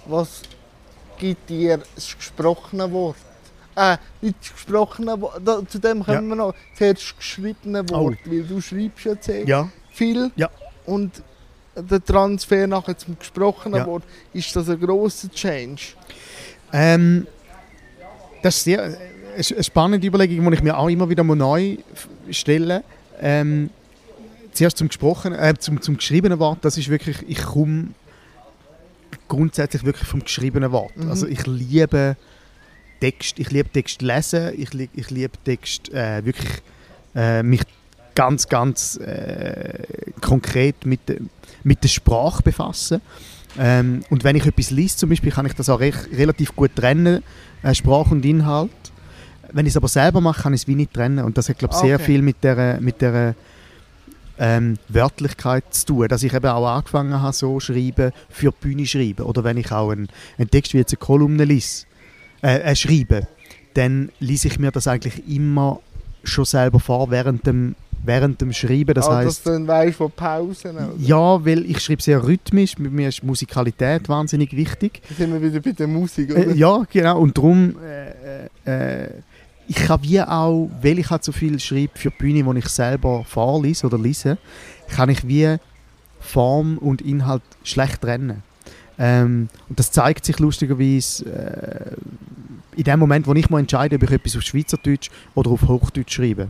Was 0.06 0.42
gibt 1.18 1.50
dir 1.50 1.80
das 1.96 2.16
gesprochene 2.18 2.92
Wort? 2.92 3.18
Äh, 3.75 3.98
nicht 4.22 4.36
das 4.42 4.54
gesprochene 4.54 5.19
Wort, 5.22 5.42
da, 5.44 5.66
zu 5.66 5.80
dem 5.80 6.04
kommen 6.04 6.24
ja. 6.24 6.30
wir 6.30 6.36
noch. 6.36 6.56
Zuerst 6.75 7.04
das 7.04 7.18
geschriebene 7.18 7.84
oh. 7.92 7.94
Wort, 7.94 8.18
oh. 8.25 8.31
weil 8.31 8.44
du 8.44 8.62
schreibst 8.62 9.06
ja 9.06 9.16
sehr 9.19 9.48
ja. 9.48 9.69
viel. 9.92 10.31
Ja. 10.36 10.50
Und 10.86 11.24
der 11.75 12.04
Transfer 12.04 12.68
nachher 12.68 12.98
zum 12.98 13.18
gesprochenen 13.18 13.80
ja. 13.80 13.86
Wort, 13.86 14.04
ist 14.34 14.54
das 14.56 14.69
ein 14.69 14.80
grosser 14.80 15.30
Change? 15.30 15.94
Ähm, 16.74 17.28
das 18.42 18.57
ist 18.57 18.63
sehr, 18.63 18.98
eine 19.33 19.64
spannende 19.64 20.06
Überlegung, 20.06 20.50
die 20.50 20.56
ich 20.56 20.64
mir 20.64 20.78
auch 20.78 20.90
immer 20.90 21.09
wieder 21.09 21.24
neu 21.24 21.78
stelle. 22.31 22.83
Ähm, 23.21 23.69
zuerst 24.52 24.78
zum 24.78 24.88
gesprochenen, 24.88 25.40
äh, 25.40 25.54
zum, 25.58 25.82
zum 25.82 25.98
geschriebenen 25.98 26.40
Wort, 26.40 26.60
das 26.62 26.78
ist 26.78 26.90
wirklich, 26.90 27.18
ich 27.28 27.42
komme 27.42 27.90
grundsätzlich 29.28 29.84
wirklich 29.84 30.08
vom 30.08 30.24
geschriebenen 30.24 30.72
Wort. 30.72 30.96
Mhm. 30.98 31.10
Also 31.10 31.28
ich 31.28 31.46
liebe 31.46 32.16
Text, 33.00 33.40
ich 33.40 33.52
liebe 33.52 33.70
Text 33.70 34.02
lesen, 34.02 34.52
ich, 34.58 34.70
ich 34.94 35.10
liebe 35.10 35.38
Text 35.44 35.94
äh, 35.94 36.26
wirklich 36.26 36.50
äh, 37.16 37.44
mich 37.44 37.62
ganz, 38.16 38.48
ganz 38.50 38.98
äh, 38.98 39.86
konkret 40.20 40.86
mit, 40.86 41.00
mit 41.64 41.84
der 41.84 41.88
Sprache 41.88 42.44
befassen. 42.44 43.02
Ähm, 43.58 44.04
und 44.10 44.24
wenn 44.24 44.36
ich 44.36 44.46
etwas 44.46 44.72
lese 44.72 44.98
zum 44.98 45.10
Beispiel, 45.10 45.32
kann 45.32 45.46
ich 45.46 45.54
das 45.54 45.70
auch 45.70 45.80
recht, 45.80 46.10
relativ 46.14 46.56
gut 46.56 46.76
trennen, 46.76 47.24
äh, 47.64 47.74
Sprache 47.74 48.12
und 48.12 48.26
Inhalt. 48.26 48.72
Wenn 49.52 49.66
ich 49.66 49.72
es 49.72 49.78
aber 49.78 49.88
selber 49.88 50.22
mache, 50.22 50.44
kann 50.44 50.54
ich 50.54 50.62
es 50.62 50.68
wie 50.68 50.76
nicht 50.76 50.94
trennen. 50.94 51.24
Und 51.24 51.38
das 51.38 51.50
hat, 51.50 51.58
glaube 51.58 51.74
ich, 51.74 51.80
sehr 51.80 51.96
okay. 51.96 52.06
viel 52.06 52.22
mit 52.22 52.44
der, 52.44 52.80
mit 52.82 53.02
der 53.02 53.36
ähm, 54.40 54.78
Wörtlichkeit 54.88 55.66
zu 55.74 55.86
tun, 55.86 56.08
dass 56.08 56.24
ich 56.24 56.34
eben 56.34 56.48
auch 56.48 56.66
angefangen 56.66 57.22
habe, 57.22 57.34
so 57.34 57.60
schreiben, 57.60 58.12
für 58.30 58.52
die 58.52 58.58
Bühne 58.62 58.86
schreiben. 58.86 59.24
Oder 59.24 59.44
wenn 59.44 59.58
ich 59.58 59.72
auch 59.72 59.92
einen, 59.92 60.08
einen 60.38 60.50
Text 60.50 60.74
wie 60.74 60.78
jetzt 60.78 60.94
eine 60.94 61.00
Kolumne 61.00 61.44
lese, 61.44 61.86
äh, 62.42 62.60
äh, 62.60 62.76
schreibe, 62.76 63.28
dann 63.74 64.10
lese 64.19 64.48
ich 64.48 64.58
mir 64.58 64.72
das 64.72 64.88
eigentlich 64.88 65.28
immer 65.28 65.81
schon 66.24 66.46
selber 66.46 66.80
vor, 66.80 67.12
während 67.12 67.46
dem, 67.46 67.76
während 68.04 68.40
dem 68.40 68.54
Schreiben. 68.54 68.94
Das 68.94 69.08
ah, 69.08 69.18
heißt, 69.18 69.28
dass 69.28 69.44
du 69.44 69.50
dann 69.52 69.68
weißt 69.68 69.98
von 69.98 70.12
Pausen? 70.12 70.72
Oder? 70.72 70.94
Ja, 70.98 71.46
weil 71.46 71.69
ich 71.69 71.80
schreibe 71.80 72.02
sehr 72.02 72.24
rhythmisch, 72.26 72.78
mir 72.78 73.10
ist 73.10 73.24
Musikalität 73.24 74.08
wahnsinnig 74.08 74.56
wichtig. 74.56 75.02
Da 75.10 75.16
sind 75.16 75.34
wir 75.34 75.42
wieder 75.42 75.60
bei 75.60 75.72
der 75.72 75.88
Musik, 75.88 76.31
oder? 76.31 76.48
Äh, 76.48 76.56
ja, 76.56 76.84
genau, 76.92 77.19
und 77.19 77.38
darum 77.38 77.76
äh, 77.84 78.46
äh, 78.66 79.06
äh 79.06 79.10
ich 79.69 79.76
kann 79.76 80.02
wie 80.02 80.19
auch, 80.19 80.68
weil 80.81 80.97
ich 80.97 81.11
halt 81.11 81.23
so 81.23 81.31
viel 81.31 81.59
schreibe 81.59 81.92
für 81.94 82.09
die 82.09 82.18
Bühne, 82.18 82.45
wo 82.45 82.54
ich 82.54 82.68
selber 82.68 83.23
vorlese 83.23 83.85
oder 83.85 83.99
lese, 83.99 84.40
kann 84.90 85.09
ich 85.09 85.28
wie 85.28 85.57
Form 86.19 86.80
und 86.80 87.02
Inhalt 87.02 87.44
schlecht 87.64 88.02
trennen. 88.02 88.42
Ähm, 88.97 89.47
und 89.69 89.80
das 89.80 89.92
zeigt 89.92 90.26
sich 90.26 90.40
lustigerweise 90.40 91.23
äh, 91.26 92.80
in 92.80 92.83
dem 92.83 92.99
Moment, 92.99 93.28
wo 93.28 93.33
ich 93.35 93.49
mal 93.52 93.59
entscheide, 93.59 93.95
ob 93.97 94.04
ich 94.04 94.11
etwas 94.11 94.35
auf 94.35 94.42
Schweizerdeutsch 94.42 95.11
oder 95.35 95.52
auf 95.52 95.61
Hochdeutsch 95.61 96.16
schreibe. 96.16 96.47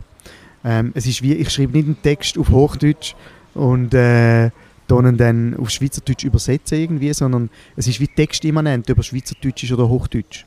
Ähm, 0.64 0.92
es 0.94 1.06
ist 1.06 1.22
wie, 1.22 1.34
ich 1.34 1.50
schreibe 1.50 1.76
nicht 1.76 1.86
einen 1.86 2.02
Text 2.02 2.38
auf 2.38 2.48
Hochdeutsch 2.48 3.14
und 3.52 3.92
äh, 3.92 4.50
dann 4.88 5.56
auf 5.58 5.68
Schweizerdeutsch 5.68 6.24
übersetze 6.24 6.76
irgendwie, 6.76 7.12
sondern 7.12 7.50
es 7.76 7.86
ist 7.86 8.00
wie 8.00 8.08
textimmanent, 8.08 8.90
ob 8.90 8.96
er 8.96 9.04
Schweizerdeutsch 9.04 9.64
ist 9.64 9.72
oder 9.72 9.88
Hochdeutsch. 9.88 10.46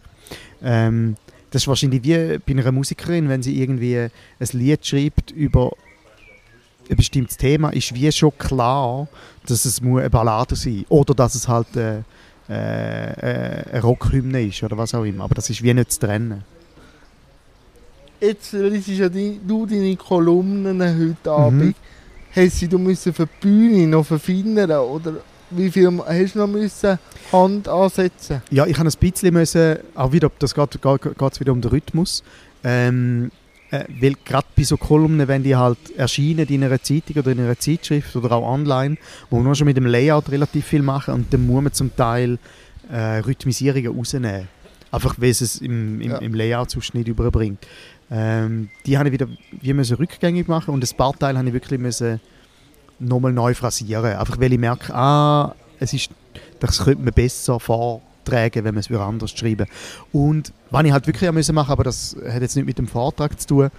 Ähm, 0.63 1.15
das 1.53 1.61
ist 1.61 1.67
wahrscheinlich 1.67 2.03
wie 2.03 2.39
bei 2.39 2.59
einer 2.59 2.71
Musikerin, 2.71 3.29
wenn 3.29 3.43
sie 3.43 3.61
irgendwie 3.61 3.95
ein 3.99 4.09
Lied 4.53 4.83
schreibt 4.83 5.29
über 5.29 5.71
ein 6.89 6.95
bestimmtes 6.95 7.37
Thema, 7.37 7.69
ist 7.69 7.93
wie 7.93 8.11
schon 8.11 8.35
klar, 8.39 9.07
dass 9.45 9.63
es 9.65 9.79
eine 9.79 10.09
Ballade 10.09 10.55
sein 10.55 10.77
muss. 10.77 10.85
Oder 10.89 11.13
dass 11.13 11.35
es 11.35 11.47
halt 11.47 11.67
äh, 11.75 11.99
äh, 12.49 12.49
äh, 12.49 13.63
eine 13.71 13.81
Rockhymne 13.83 14.41
ist 14.41 14.63
oder 14.63 14.79
was 14.79 14.95
auch 14.95 15.03
immer. 15.03 15.25
Aber 15.25 15.35
das 15.35 15.51
ist 15.51 15.61
wie 15.61 15.71
nicht 15.75 15.91
zu 15.91 15.99
trennen. 15.99 16.43
Jetzt 18.19 18.53
liest 18.53 18.87
ja 18.87 19.07
die, 19.07 19.39
du 19.47 19.67
deine 19.67 19.95
Kolumnen 19.95 20.81
heute 20.81 21.29
Mhm. 21.29 21.31
Abend. 21.31 21.75
Hast 22.35 22.63
du 22.63 22.79
müssen 22.79 23.13
für 23.13 23.27
die 23.27 23.47
Bühne 23.47 23.85
noch 23.85 24.07
verfeinern 24.07 24.71
oder 24.71 25.17
wie 25.55 25.71
viel 25.71 25.91
hast 26.05 26.35
du 26.35 26.39
noch 26.39 26.47
müssen 26.47 26.97
Hand 27.31 27.67
ansetzen? 27.67 28.41
Ja, 28.51 28.65
ich 28.65 28.77
habe 28.77 28.89
ein 28.89 28.97
bisschen 28.99 29.33
müssen, 29.33 29.77
auch 29.95 30.11
wieder, 30.11 30.31
das 30.39 30.53
geht, 30.53 30.81
geht, 30.81 31.01
geht 31.17 31.39
wieder 31.39 31.51
um 31.51 31.61
den 31.61 31.69
Rhythmus. 31.71 32.23
Ähm, 32.63 33.31
äh, 33.71 33.85
weil 33.99 34.13
gerade 34.23 34.45
bei 34.55 34.63
so 34.63 34.77
Kolumnen, 34.77 35.27
wenn 35.27 35.43
die 35.43 35.55
halt 35.55 35.77
erscheinen 35.97 36.47
in 36.47 36.63
einer 36.63 36.81
Zeitung 36.81 37.17
oder 37.17 37.31
in 37.31 37.39
einer 37.39 37.57
Zeitschrift 37.57 38.15
oder 38.15 38.31
auch 38.33 38.47
online, 38.47 38.97
wo 39.29 39.39
man 39.39 39.55
schon 39.55 39.65
mit 39.65 39.77
dem 39.77 39.87
Layout 39.87 40.29
relativ 40.31 40.65
viel 40.67 40.83
machen 40.83 41.13
und 41.15 41.33
dann 41.33 41.45
muss 41.47 41.63
man 41.63 41.73
zum 41.73 41.95
Teil 41.95 42.37
äh, 42.91 43.17
Rhythmisierungen 43.19 43.97
rausnehmen. 43.97 44.47
Einfach 44.91 45.15
weil 45.17 45.31
es 45.31 45.41
es 45.41 45.59
im, 45.59 45.99
im, 46.01 46.11
Ja. 46.11 46.17
im 46.19 46.35
Layout 46.35 46.69
sonst 46.69 46.93
nicht 46.93 47.07
überbringt. 47.07 47.65
Ähm, 48.11 48.69
die 48.85 48.97
habe 48.97 49.09
ich 49.09 49.13
wieder 49.13 49.27
wie 49.59 49.73
müssen 49.73 49.95
rückgängig 49.97 50.47
machen 50.47 50.71
und 50.71 50.83
ein 50.87 50.97
paar 50.97 51.17
Teile 51.17 51.39
habe 51.39 51.47
ich 51.47 51.53
wirklich 51.53 51.79
müssen 51.79 52.21
nochmal 52.99 53.33
neu 53.33 53.53
phrasieren. 53.53 54.17
Einfach 54.17 54.39
weil 54.39 54.53
ich 54.53 54.59
merke, 54.59 54.93
ah, 54.93 55.55
es 55.79 55.93
ist, 55.93 56.09
das 56.59 56.83
könnte 56.83 57.03
man 57.03 57.13
besser 57.13 57.59
vortragen, 57.59 58.63
wenn 58.63 58.75
man 58.75 58.77
es 58.77 58.91
anders 58.91 59.31
schreiben 59.31 59.67
Und 60.11 60.53
was 60.69 60.85
ich 60.85 60.91
halt 60.91 61.07
wirklich 61.07 61.31
müssen 61.31 61.55
machen 61.55 61.71
aber 61.71 61.83
das 61.83 62.15
hat 62.27 62.41
jetzt 62.41 62.55
nicht 62.55 62.65
mit 62.65 62.77
dem 62.77 62.87
Vortrag 62.87 63.39
zu 63.39 63.47
tun, 63.47 63.69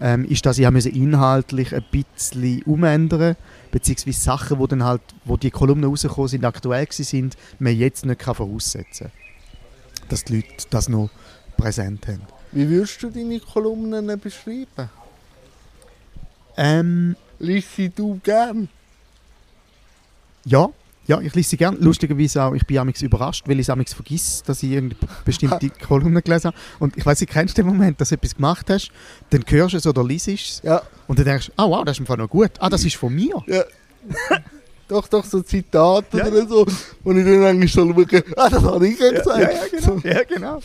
ähm, 0.00 0.24
ist, 0.24 0.44
dass 0.46 0.58
ich 0.58 0.66
inhaltlich 0.66 1.74
ein 1.74 1.84
bisschen 1.90 2.62
umändern 2.62 3.36
beziehungsweise 3.70 4.20
Sachen, 4.20 4.58
wo 4.58 4.66
dann 4.66 4.84
halt, 4.84 5.02
wo 5.24 5.36
die 5.36 5.50
Kolumnen 5.50 5.88
rausgekommen 5.88 6.28
sind, 6.28 6.44
aktuell 6.44 6.86
gewesen 6.86 7.04
sind, 7.04 7.36
man 7.58 7.76
jetzt 7.76 8.04
nicht 8.04 8.20
kann 8.20 8.34
voraussetzen 8.34 9.10
kann. 9.10 10.08
Dass 10.08 10.24
die 10.24 10.36
Leute 10.36 10.66
das 10.70 10.88
noch 10.88 11.10
präsent 11.56 12.06
haben. 12.06 12.22
Wie 12.52 12.68
würdest 12.68 13.02
du 13.02 13.10
deine 13.10 13.40
Kolumnen 13.40 14.20
beschreiben? 14.20 14.90
Ähm, 16.56 17.16
Liest 17.42 17.74
sie 17.76 17.88
du 17.88 18.20
gern? 18.22 18.68
Ja, 20.44 20.68
ja, 21.06 21.20
ich 21.20 21.34
lese 21.34 21.50
sie 21.50 21.56
gerne. 21.56 21.76
Lustigerweise 21.78 22.42
auch, 22.44 22.54
ich 22.54 22.64
bin 22.64 22.78
amigs 22.78 23.02
überrascht, 23.02 23.48
weil 23.48 23.58
ich 23.58 23.68
es 23.68 23.92
vergesse, 23.92 24.44
dass 24.44 24.62
ich 24.62 24.70
irgendeine 24.70 25.10
bestimmte 25.24 25.68
Kolumne 25.86 26.22
gelesen 26.22 26.46
habe. 26.48 26.56
Und 26.78 26.96
ich 26.96 27.04
weiß 27.04 27.20
nicht, 27.20 27.32
kennst 27.32 27.58
du 27.58 27.62
den 27.62 27.68
Moment, 27.68 28.00
dass 28.00 28.10
du 28.10 28.14
etwas 28.14 28.36
gemacht 28.36 28.70
hast, 28.70 28.90
dann 29.30 29.44
hörst 29.48 29.74
du 29.74 29.78
es 29.78 29.86
oder 29.86 30.04
liest 30.04 30.28
es 30.28 30.60
Ja. 30.62 30.80
und 31.08 31.18
dann 31.18 31.24
denkst 31.26 31.46
du, 31.48 31.52
ah 31.56 31.68
wow, 31.68 31.84
das 31.84 31.96
ist 31.96 32.00
im 32.00 32.06
Fall 32.06 32.18
noch 32.18 32.28
gut. 32.30 32.52
Ah, 32.60 32.70
das 32.70 32.84
ist 32.84 32.96
von 32.96 33.12
mir. 33.14 33.42
ja. 33.48 33.64
doch, 34.88 35.08
doch, 35.08 35.24
so 35.24 35.42
Zitate 35.42 36.18
Ja. 36.18 36.26
oder 36.26 36.46
so. 36.46 36.66
Und 37.02 37.18
ich 37.18 37.24
dann 37.24 37.44
eigentlich 37.44 37.72
so 37.72 37.84
schaue, 37.92 38.24
ah, 38.36 38.48
das 38.48 38.62
habe 38.62 38.86
ich 38.86 38.98
ja 39.00 39.10
gesagt. 39.10 39.38
Ja, 39.40 39.50
ja, 39.50 39.66
genau. 39.70 40.00
ja, 40.04 40.22
genau. 40.24 40.60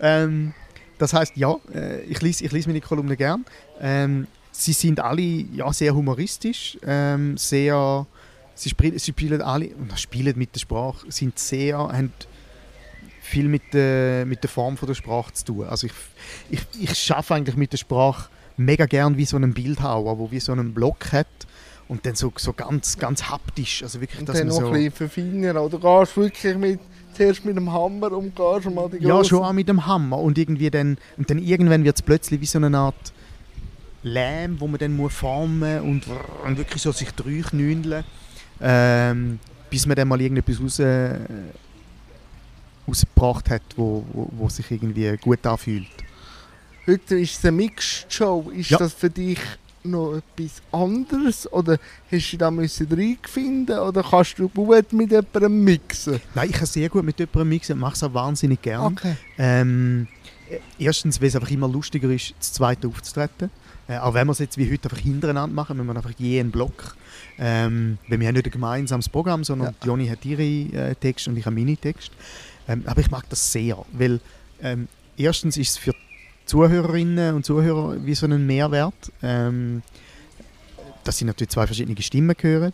Ähm, 0.00 0.52
das 0.98 1.14
heißt, 1.14 1.36
ja, 1.36 1.56
äh, 1.74 2.02
ich 2.02 2.20
lese 2.20 2.44
ich 2.44 2.52
lies 2.52 2.66
meine 2.66 2.80
Kolumnen 2.82 3.16
gern. 3.16 3.44
Ähm, 3.80 4.26
sie 4.60 4.72
sind 4.72 5.00
alle 5.00 5.22
ja, 5.22 5.72
sehr 5.72 5.94
humoristisch, 5.94 6.78
ähm, 6.86 7.36
sehr, 7.36 8.06
sie, 8.54 8.68
spiel, 8.68 8.98
sie 8.98 9.10
spielen 9.12 9.42
alle, 9.42 9.70
spielen 9.96 10.36
mit 10.36 10.54
der 10.54 10.60
Sprache, 10.60 11.10
sind 11.10 11.38
sehr, 11.38 11.78
haben 11.78 12.12
viel 13.20 13.48
mit 13.48 13.72
der, 13.72 14.26
mit 14.26 14.42
der 14.42 14.50
Form 14.50 14.76
von 14.76 14.88
der 14.88 14.94
Sprache 14.94 15.32
zu 15.32 15.44
tun. 15.44 15.66
Also 15.66 15.86
ich, 15.86 15.92
ich, 16.50 16.60
ich 16.80 16.94
schaffe 16.98 17.34
eigentlich 17.34 17.56
mit 17.56 17.72
der 17.72 17.78
Sprache 17.78 18.28
mega 18.56 18.86
gern 18.86 19.16
wie 19.16 19.24
so 19.24 19.36
einen 19.36 19.54
Bildhauer, 19.54 20.18
wo 20.18 20.30
wie 20.30 20.40
so 20.40 20.52
einen 20.52 20.74
Block 20.74 21.12
hat 21.12 21.26
und 21.88 22.04
dann 22.06 22.14
so, 22.14 22.32
so 22.36 22.52
ganz, 22.52 22.98
ganz 22.98 23.30
haptisch, 23.30 23.82
also 23.82 24.00
wirklich, 24.00 24.20
Und 24.20 24.28
dass 24.28 24.38
dann 24.38 24.48
man 24.48 24.56
noch 24.56 24.62
so... 24.62 24.66
ein 24.68 24.72
bisschen 24.74 24.92
verfeinern. 24.92 25.56
Oder 25.56 25.78
gehst 25.78 26.16
wirklich 26.16 26.56
mit, 26.56 26.80
zuerst 27.14 27.44
mit 27.44 27.56
dem 27.56 27.72
Hammer 27.72 28.12
und 28.12 28.34
gehst 28.36 28.70
mal 28.70 28.90
die 28.90 29.04
Ja, 29.04 29.24
schon 29.24 29.42
auch 29.42 29.52
mit 29.52 29.68
dem 29.68 29.86
Hammer. 29.86 30.18
Und 30.18 30.36
irgendwie 30.38 30.70
dann, 30.70 30.98
und 31.16 31.30
dann 31.30 31.38
irgendwann 31.38 31.84
wird 31.84 31.96
es 31.96 32.02
plötzlich 32.02 32.40
wie 32.40 32.46
so 32.46 32.58
eine 32.58 32.76
Art 32.76 33.12
Lehm, 34.02 34.58
wo 34.60 34.66
man 34.66 34.78
dann 34.78 34.96
muss 34.96 35.12
formen 35.14 35.80
und, 35.80 36.04
und 36.44 36.56
wirklich 36.56 36.82
so 36.82 36.90
sich 36.92 37.10
durchknündeln, 37.12 38.04
ähm, 38.60 39.38
bis 39.68 39.86
man 39.86 39.96
dann 39.96 40.08
mal 40.08 40.20
irgendetwas 40.20 40.60
raus, 40.60 40.78
äh, 40.78 41.18
rausgebracht 42.88 43.50
hat, 43.50 43.62
wo, 43.76 44.04
wo, 44.12 44.28
wo 44.32 44.48
sich 44.48 44.70
irgendwie 44.70 45.16
gut 45.20 45.44
anfühlt. 45.46 45.86
Heute 46.86 47.18
ist 47.18 47.38
es 47.38 47.44
eine 47.44 47.52
Mixed-Show. 47.52 48.50
Ist 48.56 48.70
Ja. 48.70 48.78
das 48.78 48.94
für 48.94 49.10
dich 49.10 49.38
noch 49.84 50.14
etwas 50.16 50.62
anderes? 50.72 51.50
Oder 51.52 51.78
hast 52.10 52.30
du 52.32 52.36
da 52.36 52.50
müssen 52.50 52.88
reinfinden 52.90 53.78
Oder 53.78 54.02
kannst 54.02 54.38
du 54.38 54.48
gut 54.48 54.92
mit 54.92 55.10
jemandem 55.10 55.62
mixen? 55.64 56.20
Nein, 56.34 56.50
ich 56.50 56.56
kann 56.56 56.66
sehr 56.66 56.88
gut 56.88 57.04
mit 57.04 57.18
jemandem 57.18 57.48
mixen 57.50 57.74
und 57.74 57.80
mache 57.80 57.94
es 57.94 58.02
auch 58.02 58.12
wahnsinnig 58.14 58.60
gern. 58.62 58.92
Okay. 58.92 59.14
Ähm, 59.38 60.08
äh, 60.50 60.58
erstens, 60.78 61.20
weil 61.20 61.28
es 61.28 61.36
einfach 61.36 61.50
immer 61.50 61.68
lustiger 61.68 62.10
ist, 62.10 62.34
zu 62.40 62.52
zweit 62.54 62.84
aufzutreten. 62.84 63.50
Äh, 63.90 63.98
auch 63.98 64.14
wenn 64.14 64.28
wir 64.28 64.32
es 64.32 64.38
jetzt 64.38 64.56
wie 64.56 64.70
heute 64.70 64.84
einfach 64.84 64.98
hintereinander 64.98 65.52
machen, 65.52 65.76
wenn 65.76 65.86
wir 65.86 65.96
einfach 65.96 66.12
je 66.16 66.38
einen 66.38 66.52
Block. 66.52 66.94
Ähm, 67.38 67.98
weil 68.08 68.20
wir 68.20 68.28
haben 68.28 68.34
nicht 68.34 68.46
ein 68.46 68.52
gemeinsames 68.52 69.08
Programm, 69.08 69.42
sondern 69.42 69.74
Ja. 69.80 69.86
Joni 69.86 70.06
hat 70.06 70.24
ihre 70.24 70.42
äh, 70.42 70.94
Texte 70.94 71.30
und 71.30 71.36
ich 71.36 71.44
habe 71.44 71.56
meine 71.56 71.76
Texte. 71.76 72.14
Ähm, 72.68 72.84
aber 72.86 73.00
ich 73.00 73.10
mag 73.10 73.28
das 73.28 73.50
sehr, 73.50 73.84
weil 73.92 74.20
ähm, 74.62 74.86
erstens 75.16 75.56
ist 75.56 75.70
es 75.70 75.76
für 75.76 75.92
Zuhörerinnen 76.46 77.34
und 77.34 77.44
Zuhörer 77.44 77.96
wie 78.04 78.14
so 78.14 78.26
ein 78.26 78.46
Mehrwert, 78.46 79.12
ähm, 79.22 79.82
dass 81.02 81.18
sie 81.18 81.24
natürlich 81.24 81.50
zwei 81.50 81.66
verschiedene 81.66 82.00
Stimmen 82.00 82.36
hören. 82.40 82.72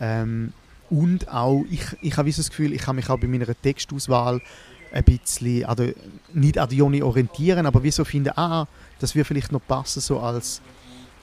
Ähm, 0.00 0.52
und 0.90 1.28
auch, 1.28 1.64
ich, 1.70 1.84
ich 2.02 2.16
habe 2.18 2.30
so 2.30 2.40
das 2.42 2.50
Gefühl, 2.50 2.74
ich 2.74 2.82
kann 2.82 2.96
mich 2.96 3.08
auch 3.08 3.18
bei 3.18 3.26
meiner 3.26 3.46
Textauswahl 3.46 4.42
ein 4.92 5.04
bisschen 5.04 5.64
an 5.64 5.76
der, 5.76 5.94
nicht 6.32 6.58
an 6.58 6.68
der 6.68 6.78
Joni 6.78 7.02
orientieren, 7.02 7.66
aber 7.66 7.82
wie 7.82 7.90
so 7.90 8.04
finden, 8.04 8.30
ah, 8.36 8.66
das 9.00 9.14
würde 9.14 9.24
vielleicht 9.26 9.52
noch 9.52 9.60
passen, 9.66 10.00
so 10.00 10.20
als, 10.20 10.60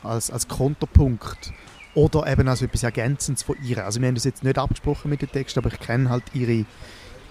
als, 0.04 0.30
als 0.32 0.48
Konterpunkt. 0.48 1.52
Oder 1.96 2.28
eben 2.28 2.48
als 2.50 2.62
etwas 2.62 2.84
Ergänzendes 2.84 3.44
von 3.44 3.56
ihr. 3.64 3.86
Also 3.86 4.02
wir 4.02 4.08
haben 4.10 4.16
das 4.16 4.26
jetzt 4.26 4.44
nicht 4.44 4.58
abgesprochen 4.58 5.10
mit 5.10 5.22
dem 5.22 5.32
Text, 5.32 5.58
aber 5.58 5.72
ich 5.72 5.80
kenne 5.80 6.10
halt 6.10 6.24
ihre, 6.34 6.66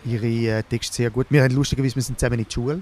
ihre 0.07 0.27
äh, 0.59 0.63
Texte 0.63 0.95
sehr 0.97 1.11
gut. 1.11 1.27
Wir 1.29 1.43
haben 1.43 1.55
lustigerweise, 1.55 1.97
wir 1.97 2.03
sind 2.03 2.19
zusammen 2.19 2.39
in 2.39 2.47
die 2.49 2.53
Schule, 2.53 2.81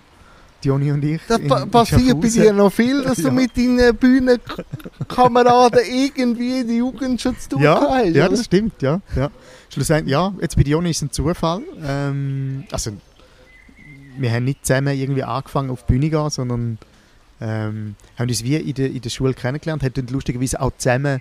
die 0.62 0.68
Joni 0.68 0.92
und 0.92 1.04
ich. 1.04 1.21
Das 1.26 1.38
in- 1.40 1.49
pa 1.49 1.64
in 1.64 1.71
passiert 1.73 2.21
bei 2.21 2.28
dir 2.28 2.52
noch 2.52 2.73
viel, 2.73 3.02
dass 3.02 3.18
Ja. 3.18 3.30
du 3.30 3.35
mit 3.35 3.56
deinen 3.56 3.97
Bühnenkameraden 3.97 5.80
irgendwie 5.90 6.61
in 6.61 6.66
der 6.68 6.76
Jugend 6.76 7.21
schon 7.21 7.37
zu 7.38 7.49
tun 7.50 7.62
Ja, 7.62 7.80
hast. 7.80 8.14
ja, 8.14 8.26
oder? 8.26 8.37
das 8.37 8.44
stimmt, 8.44 8.80
ja. 8.80 9.00
ja. 9.16 9.30
Schlussendlich, 9.68 10.12
ja, 10.12 10.32
jetzt 10.40 10.56
bei 10.56 10.62
Joni 10.62 10.90
ist 10.90 10.99
es 10.99 11.02
ein 11.02 11.11
Zufall. 11.11 11.62
Ähm, 11.85 12.64
also, 12.71 12.92
wir 14.19 14.31
haben 14.33 14.45
nicht 14.45 14.64
zusammen 14.66 14.97
irgendwie 14.97 15.23
angefangen 15.25 15.71
auf 15.71 15.85
die 15.87 15.92
Bühne 15.92 16.11
gehen, 16.11 16.31
sondern 16.31 16.78
ähm, 17.40 17.95
haben 18.19 18.28
uns 18.28 18.45
wie 18.45 18.57
in 18.57 18.75
der, 18.75 18.90
in 18.90 19.00
der 19.00 19.11
Schule 19.11 19.35
kennengelernt, 19.35 19.83
haben 19.83 20.07
lustigerweise 20.09 20.61
auch 20.61 20.73
zusammen 20.76 21.21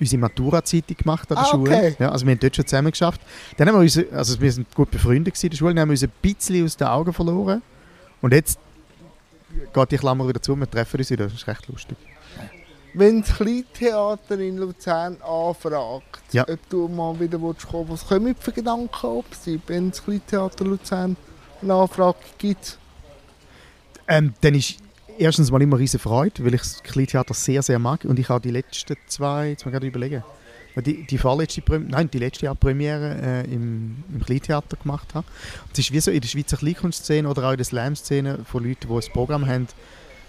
unsere 0.00 0.20
Matura-Zeitung 0.20 0.96
gemacht 0.96 1.30
an 1.30 1.36
der 1.36 1.44
Ah, 1.44 1.50
Schule. 1.50 1.76
okay. 1.76 1.96
Ja, 2.00 2.10
also 2.10 2.26
wir 2.26 2.32
haben 2.32 2.40
dort 2.40 2.56
schon 2.56 2.66
zusammen 2.66 2.90
geschafft. 2.90 3.20
Dann 3.56 3.68
haben 3.68 3.76
wir 3.76 3.80
uns, 3.82 3.96
also 4.12 4.40
wir 4.40 4.50
sind 4.52 4.74
gut 4.74 4.90
befreundet 4.90 5.42
in 5.44 5.50
der 5.50 5.56
Schule, 5.56 5.74
dann 5.74 5.82
haben 5.82 5.88
wir 5.90 5.92
uns 5.92 6.02
ein 6.02 6.12
bisschen 6.20 6.64
aus 6.64 6.76
den 6.76 6.88
Augen 6.88 7.12
verloren. 7.12 7.62
Und 8.20 8.32
jetzt 8.32 8.58
geht 9.72 9.90
die 9.92 9.98
Klammer 9.98 10.26
wieder 10.26 10.42
zu, 10.42 10.56
wir 10.56 10.68
treffen 10.68 10.98
uns 10.98 11.10
wieder, 11.10 11.24
das 11.24 11.34
ist 11.34 11.46
recht 11.46 11.68
lustig. 11.68 11.96
Wenn 12.94 13.20
das 13.22 13.34
Kleintheater 13.36 14.38
in 14.38 14.58
Luzern 14.58 15.16
anfragt, 15.22 16.20
Ja. 16.32 16.46
ob 16.48 16.58
du 16.68 16.88
mal 16.88 17.18
wieder 17.20 17.40
willst 17.40 17.66
kommen 17.66 17.88
was 17.88 18.06
kommen 18.06 18.34
für 18.38 18.52
Gedanken 18.52 19.06
auf 19.06 19.24
sie, 19.40 19.60
wenn 19.66 19.90
das 19.90 20.04
Kleintheater 20.04 20.64
Luzern 20.64 21.16
eine 21.62 21.74
Anfrage 21.74 22.18
gibt? 22.38 22.78
Ähm, 24.08 24.34
dann 24.40 24.54
ist 24.54 24.76
erstens 25.18 25.50
mal 25.50 25.62
immer 25.62 25.78
riesen 25.78 26.00
Freude, 26.00 26.44
weil 26.44 26.54
ich 26.54 26.60
das 26.60 26.82
Kleintheater 26.82 27.34
sehr, 27.34 27.62
sehr 27.62 27.78
mag 27.78 28.04
und 28.04 28.18
ich 28.18 28.30
auch 28.30 28.40
die 28.40 28.50
letzten 28.50 28.96
zwei, 29.06 29.50
jetzt 29.50 29.64
mal 29.64 29.70
gerade 29.70 29.86
überlegen, 29.86 30.22
die, 30.76 31.06
die 31.06 31.18
vorletzte, 31.18 31.62
nein, 31.80 32.10
die 32.10 32.18
letzte 32.18 32.46
Jahr 32.46 32.54
Premiere 32.54 33.16
äh, 33.22 33.52
im, 33.52 34.02
im 34.12 34.24
Kleintheater 34.24 34.76
gemacht 34.76 35.14
habe. 35.14 35.26
Es 35.72 35.78
ist 35.78 35.92
wie 35.92 36.00
so 36.00 36.10
in 36.10 36.20
der 36.20 36.28
Schweizer 36.28 36.56
Kleinkunstszene 36.56 37.28
oder 37.28 37.46
auch 37.46 37.50
in 37.52 37.58
der 37.58 37.66
Slam-Szene 37.66 38.40
von 38.44 38.64
Leuten, 38.64 38.88
die 38.88 38.94
ein 38.94 39.12
Programm 39.12 39.46
haben, 39.46 39.68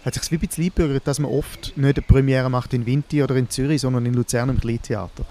hat 0.03 0.15
sich 0.15 0.31
wie 0.31 0.35
ein 0.35 0.39
bisschen 0.39 0.65
eingebürgert, 0.65 1.07
dass 1.07 1.19
man 1.19 1.31
oft 1.31 1.77
nicht 1.77 1.97
eine 1.97 2.05
Premiere 2.05 2.49
macht 2.49 2.73
in 2.73 2.85
Winti 2.85 3.23
oder 3.23 3.35
in 3.35 3.49
Zürich, 3.49 3.81
sondern 3.81 4.05
in 4.05 4.13
Luzern 4.13 4.49
im 4.49 4.59
Kleintheater. 4.59 5.25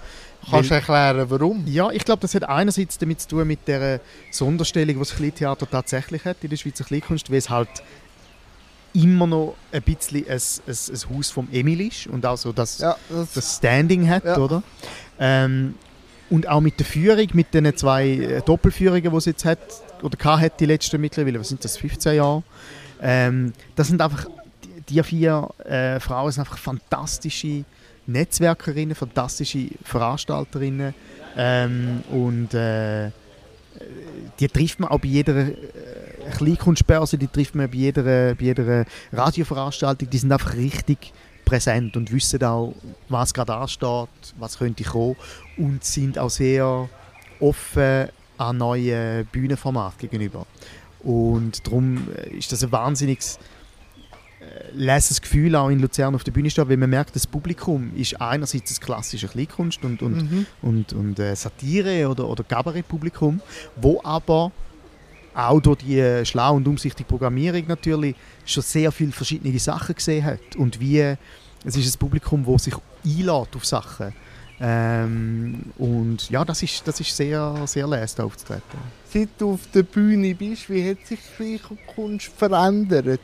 Kannst 0.49 0.69
du 0.69 0.75
erklären, 0.75 1.25
warum? 1.29 1.63
ja, 1.67 1.89
ich 1.91 2.03
glaube, 2.05 2.21
das 2.21 2.35
hat 2.35 2.43
einerseits 2.43 2.97
damit 2.97 3.21
zu 3.21 3.29
tun 3.29 3.47
mit 3.47 3.67
der 3.67 3.99
Sonderstellung, 4.31 4.95
die 4.95 4.99
das 4.99 5.15
Kleintheater 5.15 5.69
tatsächlich 5.69 6.25
hat 6.25 6.37
in 6.41 6.49
der 6.49 6.57
Schweizer 6.57 6.83
Kleinkunst, 6.83 7.29
weil 7.29 7.37
es 7.37 7.49
halt 7.49 7.69
immer 8.93 9.25
noch 9.27 9.55
ein 9.71 9.81
bisschen 9.81 10.25
ein, 10.27 10.33
ein, 10.37 10.39
ein 10.67 11.17
Haus 11.17 11.31
vom 11.31 11.47
Emil 11.51 11.81
ist 11.81 12.07
und 12.07 12.25
auch 12.25 12.37
so 12.37 12.51
das, 12.51 12.79
Ja, 12.79 12.95
das, 13.09 13.33
das 13.33 13.55
Standing 13.57 14.07
hat, 14.09 14.25
Ja. 14.25 14.37
oder? 14.37 14.63
Ähm, 15.19 15.75
und 16.29 16.47
auch 16.47 16.61
mit 16.61 16.79
der 16.79 16.85
Führung, 16.85 17.27
mit 17.33 17.53
den 17.53 17.75
zwei 17.75 18.07
äh, 18.09 18.41
Doppelführungen, 18.41 19.11
die 19.11 19.17
es 19.17 19.25
jetzt 19.25 19.45
hat, 19.45 19.59
oder 20.01 20.39
hat 20.39 20.59
die 20.59 20.65
letzten 20.65 20.99
mittlerweile, 21.01 21.39
was 21.39 21.49
sind 21.49 21.63
das, 21.63 21.77
15 21.77 22.15
Jahre? 22.15 22.43
Ähm, 23.01 23.53
das 23.75 23.87
sind 23.87 24.01
einfach, 24.01 24.27
die, 24.89 24.95
die 24.95 25.03
vier 25.03 25.49
äh, 25.65 25.99
Frauen 25.99 26.31
sind 26.31 26.41
einfach 26.41 26.57
fantastische 26.57 27.65
Netzwerkerinnen, 28.07 28.95
fantastische 28.95 29.69
Veranstalterinnen 29.83 30.93
ähm, 31.37 32.03
und 32.11 32.53
äh, 32.53 33.11
die 34.39 34.47
trifft 34.47 34.79
man 34.79 34.89
auch 34.89 34.99
bei 34.99 35.07
jeder 35.07 35.35
äh, 35.35 35.55
Kleinkunstbörse, 36.37 37.17
die 37.17 37.27
trifft 37.27 37.55
man 37.55 37.69
bei 37.69 37.77
jeder, 37.77 38.03
bei 38.35 38.35
jeder 38.39 38.85
Radioveranstaltung, 39.11 40.09
die 40.09 40.17
sind 40.17 40.31
einfach 40.31 40.55
richtig 40.55 41.13
präsent 41.45 41.97
und 41.97 42.11
wissen 42.11 42.43
auch, 42.43 42.73
was 43.09 43.33
gerade 43.33 43.55
ansteht, 43.55 44.09
was 44.37 44.57
könnte 44.57 44.83
kommen 44.83 45.15
und 45.57 45.83
sind 45.83 46.17
auch 46.17 46.29
sehr 46.29 46.89
offen 47.39 48.07
an 48.37 48.57
neuen 48.57 49.25
Bühnenformaten 49.27 50.09
gegenüber. 50.09 50.45
Und 51.01 51.65
darum 51.67 52.07
ist 52.37 52.51
das 52.51 52.63
ein 52.63 52.71
wahnsinniges 52.71 53.39
äh, 54.43 54.71
lässt 54.73 55.21
Gefühl 55.21 55.55
auch 55.55 55.69
in 55.69 55.79
Luzern 55.79 56.15
auf 56.15 56.23
der 56.23 56.31
Bühne 56.31 56.49
stehen, 56.49 56.67
weil 56.69 56.77
man 56.77 56.89
merkt, 56.89 57.15
das 57.15 57.27
Publikum 57.27 57.91
ist 57.95 58.19
einerseits 58.19 58.71
das 58.71 58.81
klassische 58.81 59.27
Kleinkunst 59.27 59.83
und, 59.83 60.01
und, 60.01 60.31
mhm. 60.31 60.45
und, 60.61 60.93
und 60.93 61.19
äh, 61.19 61.35
Satire- 61.35 62.09
oder, 62.09 62.27
oder 62.27 62.43
Kabarett-Publikum, 62.43 63.41
wo 63.75 64.01
aber 64.03 64.51
auch 65.35 65.59
durch 65.59 65.79
die 65.79 66.25
schlau 66.25 66.55
und 66.55 66.67
umsichtige 66.67 67.07
Programmierung 67.07 67.65
natürlich 67.67 68.15
schon 68.45 68.63
sehr 68.63 68.91
viele 68.91 69.11
verschiedene 69.11 69.57
Sachen 69.57 69.95
gesehen 69.95 70.23
hat 70.23 70.55
und 70.57 70.79
wie 70.79 70.99
es 71.65 71.75
ist 71.75 71.95
ein 71.95 71.99
Publikum, 71.99 72.45
das 72.45 72.65
sich 72.65 72.75
einlädt 73.03 73.55
auf 73.55 73.65
Sachen 73.65 74.13
ähm, 74.59 75.61
und 75.77 76.29
ja, 76.29 76.45
das 76.45 76.63
ist, 76.63 76.87
das 76.87 76.99
ist 76.99 77.15
sehr, 77.15 77.55
sehr 77.65 77.87
lässig 77.87 78.19
aufzutreten. 78.19 78.79
Seit 79.11 79.29
du 79.37 79.53
auf 79.53 79.61
der 79.73 79.83
Bühne 79.83 80.33
bist, 80.35 80.69
wie 80.69 80.89
hat 80.89 81.05
sich 81.05 81.19
die 81.37 81.59
Kunst 81.93 82.27
verändert? 82.27 83.19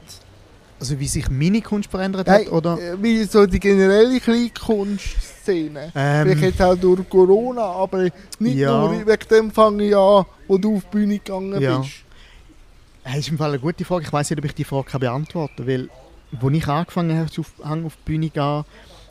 Also 0.80 1.00
wie 1.00 1.08
sich 1.08 1.30
meine 1.30 1.62
Kunst 1.62 1.92
verändert 1.92 2.28
hat? 2.30 2.42
Hey, 2.42 2.48
oder? 2.48 2.80
Äh, 2.80 3.02
wie 3.02 3.24
so 3.26 3.46
die 3.46 3.60
generelle 3.60 4.20
Kleinkunstszene. 4.20 5.92
Ähm, 5.94 6.28
Vielleicht 6.28 6.42
jetzt 6.42 6.62
auch 6.62 6.76
durch 6.76 7.08
Corona, 7.10 7.64
aber 7.64 8.10
nicht 8.40 8.56
ja. 8.56 8.80
nur 8.80 9.06
wegen 9.06 9.28
dem 9.30 9.52
fange 9.52 9.84
ich 9.84 9.96
an, 9.96 10.26
wo 10.48 10.58
du 10.58 10.78
auf 10.78 10.84
die 10.86 10.98
Bühne 10.98 11.18
gegangen 11.18 11.62
ja. 11.62 11.80
bist. 11.80 11.92
Das 13.04 13.18
ist 13.18 13.30
im 13.30 13.38
Fall 13.38 13.50
eine 13.50 13.60
gute 13.60 13.84
Frage. 13.84 14.06
Ich 14.06 14.14
weiß 14.14 14.30
nicht, 14.30 14.40
ob 14.40 14.46
ich 14.46 14.56
die 14.56 14.64
Frage 14.64 15.00
beantworten 15.00 15.56
kann, 15.58 15.68
weil 15.68 15.90
als 16.32 16.54
ich 16.54 16.68
angefangen 16.68 17.18
habe, 17.18 17.30
auf, 17.40 17.54
auf 17.60 17.96
die 17.96 18.04
Bühne 18.06 18.28
zu 18.28 18.34
gehen, 18.34 18.66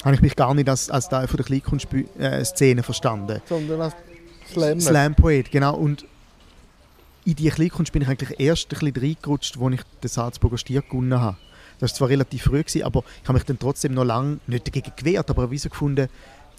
habe 0.04 0.14
ich 0.14 0.22
mich 0.22 0.36
gar 0.36 0.54
nicht 0.54 0.68
als, 0.68 0.88
als 0.90 1.08
Teil 1.08 1.26
der 1.26 1.44
Kleinkunstszene 1.44 2.82
verstanden. 2.82 3.42
Sondern 3.46 3.80
als 3.80 3.94
Slammer. 4.52 4.80
Slam-Poet, 4.80 5.50
genau. 5.50 5.74
Und 5.76 6.06
in 7.24 7.34
die 7.34 7.50
Kleinkunst 7.50 7.92
bin 7.92 8.02
ich 8.02 8.08
eigentlich 8.08 8.40
erst 8.40 8.72
ein 8.72 8.92
bisschen 8.92 9.02
reingerutscht, 9.02 9.58
als 9.60 9.74
ich 9.74 9.80
den 10.02 10.08
Salzburger 10.08 10.58
Stier 10.58 10.82
gewonnen 10.82 11.20
habe. 11.20 11.36
Das 11.80 11.92
war 11.92 11.96
zwar 11.96 12.08
relativ 12.08 12.42
früh, 12.42 12.62
gewesen, 12.62 12.82
aber 12.82 13.04
ich 13.22 13.28
habe 13.28 13.38
mich 13.38 13.44
dann 13.44 13.58
trotzdem 13.58 13.94
noch 13.94 14.04
lange 14.04 14.38
nicht 14.46 14.66
dagegen 14.66 14.92
gewehrt, 14.96 15.30
aber 15.30 15.50
wie 15.50 15.58
so 15.58 15.68
gefunden, 15.68 16.08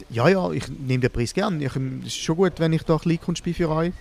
ja, 0.10 0.30
ja, 0.30 0.52
ich 0.52 0.68
nehme 0.70 1.02
den 1.02 1.12
Preis 1.12 1.34
gerne. 1.34 1.64
Es 1.66 1.76
ist 1.76 2.18
schon 2.18 2.38
gut, 2.38 2.54
wenn 2.58 2.74
ich 2.74 2.84
da 2.84 2.98
Kleinkunst 2.98 3.44
bin 3.44 3.54
für 3.54 3.70
euch. 3.70 3.92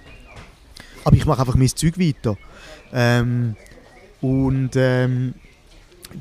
Aber 1.05 1.17
ich 1.17 1.27
mache 1.27 1.41
einfach 1.41 1.57
mein 1.57 1.69
Zeug 1.69 1.99
weiter. 1.99 2.37
Ähm, 2.93 3.57
und 4.21 4.71
ähm, 4.77 5.35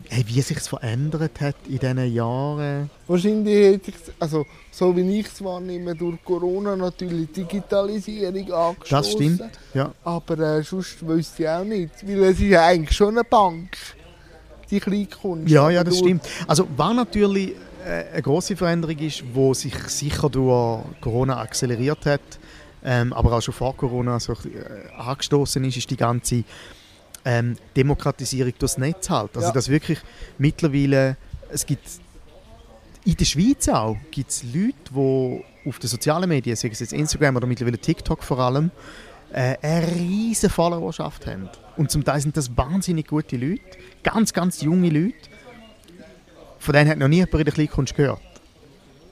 hey, 0.09 0.23
wie 0.27 0.41
sich 0.41 0.57
es 0.57 0.67
verändert 0.67 1.39
hat 1.41 1.55
in 1.67 1.79
diesen 1.79 2.13
Jahren? 2.13 2.89
Wahrscheinlich 3.07 3.73
hätte 3.73 3.91
ich, 3.91 3.97
also 4.19 4.45
so 4.71 4.95
wie 4.95 5.19
ich 5.19 5.27
es 5.27 5.43
wahrnehme, 5.43 5.95
durch 5.95 6.23
Corona 6.23 6.75
natürlich 6.75 7.31
Digitalisierung 7.31 8.51
angestoßen. 8.51 8.89
Das 8.89 9.11
stimmt, 9.11 9.59
ja. 9.73 9.93
Aber 10.03 10.39
äh, 10.39 10.63
sonst 10.63 11.05
wüsste 11.05 11.43
ich 11.43 11.49
auch 11.49 11.63
nicht, 11.63 12.07
weil 12.07 12.23
es 12.23 12.39
ist 12.39 12.41
ja 12.41 12.65
eigentlich 12.65 12.95
schon 12.95 13.17
eine 13.17 13.23
Bank 13.23 13.75
die 14.71 14.79
Kleinkunst. 14.79 15.49
Ja, 15.49 15.69
ja, 15.69 15.83
das 15.83 15.99
stimmt. 15.99 16.23
Also 16.47 16.67
war 16.75 16.93
natürlich 16.93 17.53
äh, 17.85 18.05
eine 18.13 18.21
große 18.21 18.55
Veränderung 18.55 18.97
ist, 18.99 19.23
wo 19.33 19.53
sich 19.53 19.75
sicher 19.87 20.29
durch 20.29 20.83
Corona 21.01 21.39
akzeleriert 21.39 22.05
hat, 22.05 22.21
ähm, 22.83 23.13
aber 23.13 23.33
auch 23.33 23.41
schon 23.41 23.53
vor 23.53 23.75
Corona 23.75 24.19
so, 24.19 24.33
äh, 24.33 24.35
angestoßen 24.97 25.63
ist, 25.63 25.77
ist 25.77 25.89
die 25.89 25.97
ganze 25.97 26.43
ähm, 27.25 27.55
Demokratisierung 27.75 28.53
durchs 28.57 28.77
Netz 28.77 29.09
halt. 29.09 29.35
Also 29.35 29.47
ja. 29.47 29.53
dass 29.53 29.69
wirklich 29.69 29.99
mittlerweile 30.37 31.17
es 31.49 31.65
gibt 31.65 31.87
in 33.05 33.15
der 33.15 33.25
Schweiz 33.25 33.69
auch 33.69 33.95
gibt 34.11 34.31
es 34.31 34.43
Leute, 34.43 34.73
die 34.93 35.69
auf 35.69 35.79
den 35.79 35.87
sozialen 35.89 36.27
Medien, 36.29 36.55
sei 36.55 36.69
es 36.69 36.79
jetzt 36.79 36.93
Instagram 36.93 37.37
oder 37.37 37.47
mittlerweile 37.47 37.77
TikTok 37.77 38.23
vor 38.23 38.39
allem, 38.39 38.71
äh, 39.31 39.57
eine 39.61 39.87
riesige 39.87 40.51
Followerschaft 40.51 41.25
haben. 41.27 41.49
Und 41.75 41.91
zum 41.91 42.03
Teil 42.03 42.21
sind 42.21 42.35
das 42.37 42.55
wahnsinnig 42.57 43.07
gute 43.07 43.37
Leute, 43.37 43.61
ganz, 44.03 44.33
ganz 44.33 44.61
junge 44.61 44.89
Leute. 44.89 45.15
Von 46.59 46.73
denen 46.73 46.89
hat 46.89 46.97
noch 46.97 47.07
nie 47.07 47.17
jemand 47.17 47.33
in 47.35 47.45
der 47.45 47.53
Kleinkunst 47.53 47.95
gehört. 47.95 48.21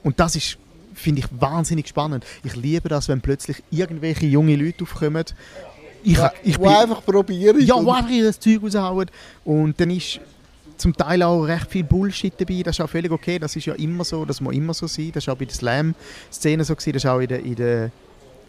Und 0.02 0.18
das 0.20 0.36
ist, 0.36 0.58
finde 0.94 1.20
ich, 1.20 1.26
wahnsinnig 1.40 1.88
spannend. 1.88 2.24
Ich 2.44 2.56
liebe 2.56 2.88
das, 2.88 3.08
wenn 3.08 3.20
plötzlich 3.20 3.62
irgendwelche 3.70 4.26
junge 4.26 4.56
Leute 4.56 4.84
aufkommen. 4.84 5.24
Ich, 6.02 6.16
ja, 6.16 6.32
ich 6.42 6.58
bin, 6.58 6.68
einfach 6.68 7.04
probieren. 7.04 7.60
Ja, 7.60 7.74
wo 7.74 7.90
einfach 7.90 8.10
das 8.10 8.38
Zeug 8.38 8.62
raushauen. 8.62 9.10
Und 9.44 9.80
dann 9.80 9.90
ist 9.90 10.20
zum 10.76 10.94
Teil 10.96 11.22
auch 11.22 11.42
recht 11.42 11.70
viel 11.70 11.84
Bullshit 11.84 12.34
dabei. 12.38 12.62
Das 12.62 12.78
ist 12.78 12.84
auch 12.84 12.90
völlig 12.90 13.10
okay. 13.10 13.38
Das 13.38 13.56
ist 13.56 13.66
ja 13.66 13.74
immer 13.74 14.04
so. 14.04 14.24
Das 14.24 14.40
muss 14.40 14.54
immer 14.54 14.74
so 14.74 14.86
sein. 14.86 15.10
Das 15.12 15.24
ist 15.24 15.28
auch 15.28 15.36
bei 15.36 15.46
der 15.46 15.54
Slam-Szene 15.54 16.64
so 16.64 16.74
gewesen. 16.74 16.92
Das 16.92 17.04
ist 17.04 17.10
auch 17.10 17.20
in 17.20 17.28
der, 17.28 17.40
in 17.40 17.54
der 17.54 17.90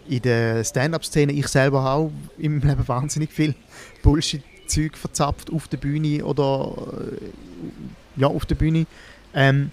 in 0.07 0.21
der 0.21 0.63
Stand-up-Szene, 0.63 1.31
ich 1.33 1.47
selber 1.47 1.91
auch 1.91 2.11
im 2.37 2.59
Leben 2.59 2.87
wahnsinnig 2.87 3.31
viel 3.31 3.55
Bullshit-Zeug 4.03 4.97
verzapft 4.97 5.51
auf 5.51 5.67
der 5.67 5.77
Bühne 5.77 6.23
oder 6.23 6.73
äh, 7.11 8.21
ja, 8.21 8.27
auf 8.27 8.45
der 8.45 8.55
Bühne. 8.55 8.85
Ähm, 9.33 9.71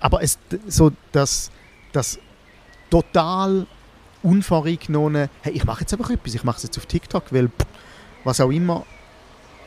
aber 0.00 0.22
es, 0.22 0.38
so 0.68 0.92
das, 1.12 1.50
das 1.92 2.18
total 2.90 3.66
unvorgenommen, 4.22 5.28
hey, 5.42 5.52
ich 5.52 5.64
mache 5.64 5.80
jetzt 5.80 5.92
einfach 5.92 6.10
etwas, 6.10 6.34
ich 6.34 6.44
mache 6.44 6.58
es 6.58 6.62
jetzt 6.64 6.78
auf 6.78 6.86
TikTok, 6.86 7.32
weil 7.32 7.48
pff, 7.48 7.66
was 8.24 8.40
auch 8.40 8.50
immer, 8.50 8.84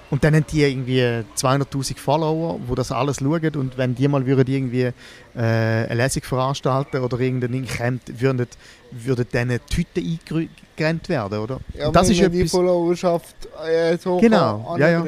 und 0.10 0.24
dann 0.24 0.36
haben 0.36 0.46
die 0.50 0.64
irgendwie 0.64 1.02
200'000 1.02 1.98
Follower, 1.98 2.60
die 2.70 2.76
das 2.76 2.92
alles 2.92 3.18
schauen 3.18 3.56
und 3.56 3.78
wenn 3.78 3.94
die 3.94 4.08
mal 4.08 4.26
würden 4.26 4.48
irgendwie 4.48 4.84
äh, 4.84 4.94
eine 5.36 5.96
Lesung 5.96 6.24
veranstalten 6.24 7.02
oder 7.02 7.20
irgendein 7.20 7.66
Camp, 7.66 8.02
würden, 8.08 8.48
würden 8.92 9.26
dann 9.32 9.60
Tüten 9.70 10.20
eingerannt 10.30 11.10
werden, 11.10 11.40
oder? 11.40 11.60
Ja, 11.74 11.88
und 11.88 11.96
das 11.96 12.10
ist 12.10 12.22
die 12.22 12.48
Followerschaft 12.48 13.36
äh, 13.68 13.98
so 13.98 14.18
genau, 14.18 14.78
ja, 14.80 14.90
ja. 14.90 15.02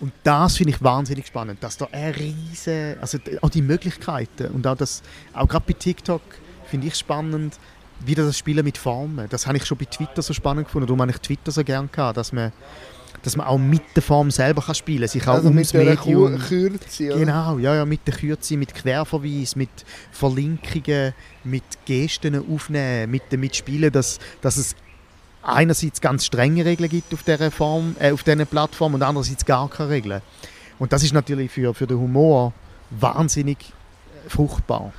Und 0.00 0.12
das 0.24 0.56
finde 0.56 0.72
ich 0.72 0.82
wahnsinnig 0.82 1.26
spannend, 1.26 1.62
dass 1.62 1.76
da 1.76 1.86
eine 1.92 2.16
riese, 2.16 2.96
also 3.00 3.18
auch 3.42 3.50
die 3.50 3.62
Möglichkeiten 3.62 4.48
und 4.48 4.66
auch 4.66 4.76
das, 4.76 5.02
auch 5.34 5.46
gerade 5.46 5.64
bei 5.68 5.74
TikTok 5.74 6.22
finde 6.66 6.88
ich 6.88 6.96
spannend, 6.96 7.58
wieder 8.04 8.24
das 8.24 8.36
Spielen 8.36 8.64
mit 8.64 8.78
Formen. 8.78 9.28
Das 9.28 9.46
habe 9.46 9.58
ich 9.58 9.64
schon 9.64 9.78
bei 9.78 9.84
Twitter 9.84 10.22
so 10.22 10.32
spannend 10.32 10.66
gefunden, 10.66 10.88
darum 10.88 11.00
habe 11.00 11.12
ich 11.12 11.18
Twitter 11.18 11.52
so 11.52 11.62
gerne 11.62 11.86
gehabt, 11.86 12.16
dass 12.16 12.32
man 12.32 12.50
dass 13.22 13.36
man 13.36 13.46
auch 13.46 13.58
mit 13.58 13.82
der 13.94 14.02
Form 14.02 14.30
selber 14.30 14.62
kann 14.62 14.74
spielen 14.74 15.00
kann. 15.00 15.08
Sich 15.08 15.28
auch 15.28 15.34
also 15.34 15.48
ums 15.48 15.72
mit 15.72 15.84
Medium. 15.84 16.38
Kürze, 16.38 17.06
oder? 17.08 17.18
Genau, 17.18 17.58
ja, 17.58 17.74
ja, 17.76 17.84
mit 17.84 18.06
der 18.06 18.14
Kürze, 18.14 18.56
mit 18.56 18.74
Querverweis, 18.74 19.56
mit 19.56 19.70
Verlinkungen, 20.10 21.14
mit 21.44 21.64
Gesten 21.84 22.42
aufnehmen, 22.52 23.10
mit 23.10 23.22
damit 23.30 23.56
spielen, 23.56 23.92
dass, 23.92 24.18
dass 24.40 24.56
es 24.56 24.74
einerseits 25.42 26.00
ganz 26.00 26.26
strenge 26.26 26.64
Regeln 26.64 26.88
gibt 26.88 27.12
auf 27.12 27.22
dieser 27.22 27.50
Form, 27.50 27.96
äh, 27.98 28.12
auf 28.12 28.22
dieser 28.22 28.44
Plattform 28.44 28.94
und 28.94 29.02
andererseits 29.02 29.44
gar 29.44 29.68
keine 29.68 29.90
Regeln. 29.90 30.22
Und 30.78 30.92
das 30.92 31.02
ist 31.02 31.12
natürlich 31.12 31.50
für, 31.50 31.74
für 31.74 31.86
den 31.86 31.98
Humor 31.98 32.52
wahnsinnig 32.90 33.58
fruchtbar 34.28 34.92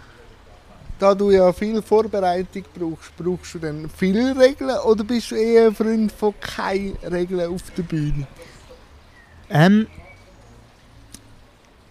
da 1.03 1.13
du 1.13 1.31
ja 1.31 1.51
viel 1.51 1.81
Vorbereitung 1.81 2.63
brauchst, 2.73 3.15
brauchst 3.17 3.55
du 3.55 3.59
dann 3.59 3.89
viele 3.95 4.39
Regeln 4.39 4.77
oder 4.85 5.03
bist 5.03 5.31
du 5.31 5.35
eher 5.35 5.67
ein 5.67 5.75
Freund 5.75 6.11
von 6.13 6.33
keinen 6.39 6.95
Regeln 7.03 7.53
auf 7.53 7.61
der 7.75 7.83
Bühne? 7.83 8.25
Ähm, 9.49 9.87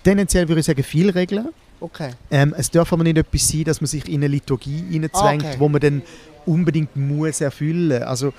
tendenziell 0.02 0.48
würde 0.48 0.60
ich 0.60 0.66
sagen, 0.66 0.82
viele 0.82 1.14
Regeln. 1.14 1.48
Okay. 1.78 2.12
Ähm, 2.30 2.54
es 2.56 2.70
darf 2.70 2.90
aber 2.90 3.04
nicht 3.04 3.18
etwas 3.18 3.48
sein, 3.48 3.64
dass 3.64 3.82
man 3.82 3.88
sich 3.88 4.08
in 4.08 4.14
eine 4.14 4.28
Liturgie 4.28 4.82
hineinzwängt, 4.90 5.44
okay. 5.44 5.56
wo 5.58 5.68
man 5.68 5.80
dann 5.82 6.02
unbedingt 6.46 6.96
muss 6.96 7.42
erfüllen 7.42 8.02
Also, 8.02 8.32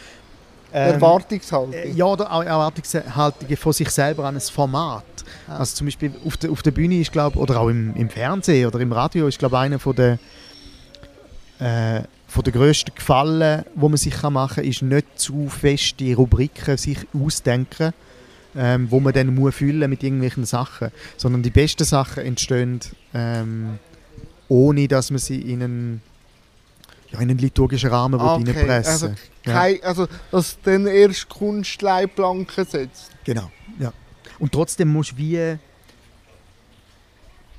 ähm, 0.74 0.94
Erwartungshaltung. 0.96 1.74
Äh, 1.74 1.92
ja, 1.92 2.06
oder 2.06 2.26
Erwartungshaltung 2.26 3.58
von 3.58 3.74
sich 3.74 3.90
selber 3.92 4.26
an 4.26 4.36
ein 4.36 4.42
Format. 4.42 5.06
Ah. 5.48 5.58
Also 5.58 5.76
zum 5.76 5.86
Beispiel 5.86 6.14
auf 6.26 6.38
der, 6.38 6.50
auf 6.50 6.64
der 6.64 6.72
Bühne 6.72 7.00
ist, 7.00 7.12
glaube 7.12 7.38
oder 7.38 7.60
auch 7.60 7.68
im, 7.68 7.96
im 7.96 8.10
Fernsehen 8.10 8.66
oder 8.66 8.80
im 8.80 8.92
Radio 8.92 9.28
ist, 9.28 9.38
glaube 9.38 9.60
einer 9.60 9.78
von 9.78 9.96
der 9.96 10.18
äh, 11.60 12.02
von 12.28 12.44
der 12.44 12.54
grössten 12.54 12.96
Gefallen, 12.96 13.64
wo 13.76 13.90
man 13.90 13.98
sich 13.98 14.22
machen 14.24 14.56
kann, 14.56 14.64
ist 14.66 14.82
nicht 14.82 15.06
zu 15.20 15.50
feste 15.50 16.16
Rubriken 16.16 16.78
sich 16.78 16.98
ausdenken, 17.14 17.94
ähm, 18.56 18.90
wo 18.90 19.00
man 19.00 19.14
dann 19.14 19.34
muss 19.36 19.56
füllen 19.56 19.90
mit 19.90 20.04
irgendwelchen 20.04 20.46
Sachen, 20.46 20.92
sondern 21.18 21.44
die 21.44 21.52
besten 21.52 21.84
Sachen 21.84 22.24
entstehen 22.24 22.80
ähm, 23.14 23.80
ohne, 24.50 24.88
dass 24.88 25.12
man 25.12 25.20
sie 25.20 25.42
in 25.42 25.64
einen 25.64 26.02
ja, 27.12 27.20
in 27.20 27.30
einen 27.30 27.38
liturgischen 27.38 27.90
Rahmen 27.92 28.20
Ah, 28.20 28.36
okay. 28.36 28.52
reinpressen. 28.52 28.92
also 28.92 29.08
ja. 29.46 29.54
Kein, 29.54 29.84
also, 29.84 30.08
dass 30.32 30.58
dann 30.64 30.88
erst 30.88 31.30
Kunstleitplanken 31.30 32.66
setzt. 32.66 33.12
Genau, 33.24 33.52
ja. 33.80 33.94
Und 34.40 34.52
trotzdem 34.52 34.92
musst 34.92 35.12
du 35.12 35.18
wie 35.18 35.58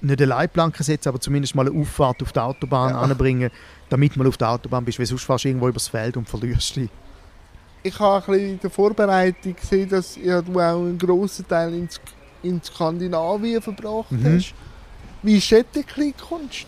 nicht 0.04 0.20
eine 0.20 0.26
Leitplanke 0.26 0.82
setzen, 0.82 1.08
aber 1.08 1.20
zumindest 1.20 1.54
mal 1.54 1.66
eine 1.68 1.78
Auffahrt 1.78 2.22
auf 2.22 2.32
der 2.32 2.44
Autobahn 2.44 2.90
Ja. 2.92 3.00
anbringen, 3.00 3.50
damit 3.88 4.16
mal 4.16 4.26
auf 4.26 4.36
der 4.36 4.50
Autobahn 4.50 4.84
bist, 4.84 4.98
weil 4.98 5.06
sonst 5.06 5.24
fährst 5.24 5.44
du 5.44 5.48
irgendwo 5.48 5.68
übers 5.68 5.88
Feld 5.88 6.16
und 6.16 6.28
verlierst 6.28 6.76
dich. 6.76 6.90
Ich 7.82 7.98
habe 7.98 8.24
ein 8.26 8.32
bisschen 8.32 8.50
in 8.54 8.60
der 8.60 8.70
Vorbereitung 8.70 9.54
gesehen, 9.56 9.88
dass 9.88 10.16
ja, 10.16 10.40
du 10.40 10.52
auch 10.52 10.78
einen 10.78 10.98
grossen 10.98 11.46
Teil 11.46 11.74
in, 11.74 11.88
in 12.42 12.62
Skandinavien 12.62 13.60
verbracht 13.60 14.10
Mhm. 14.12 14.36
hast. 14.36 14.54
Wie 15.22 15.36
ist 15.36 15.50
dort 15.52 15.66
die 15.74 15.82
Kleinkunst? 15.82 16.66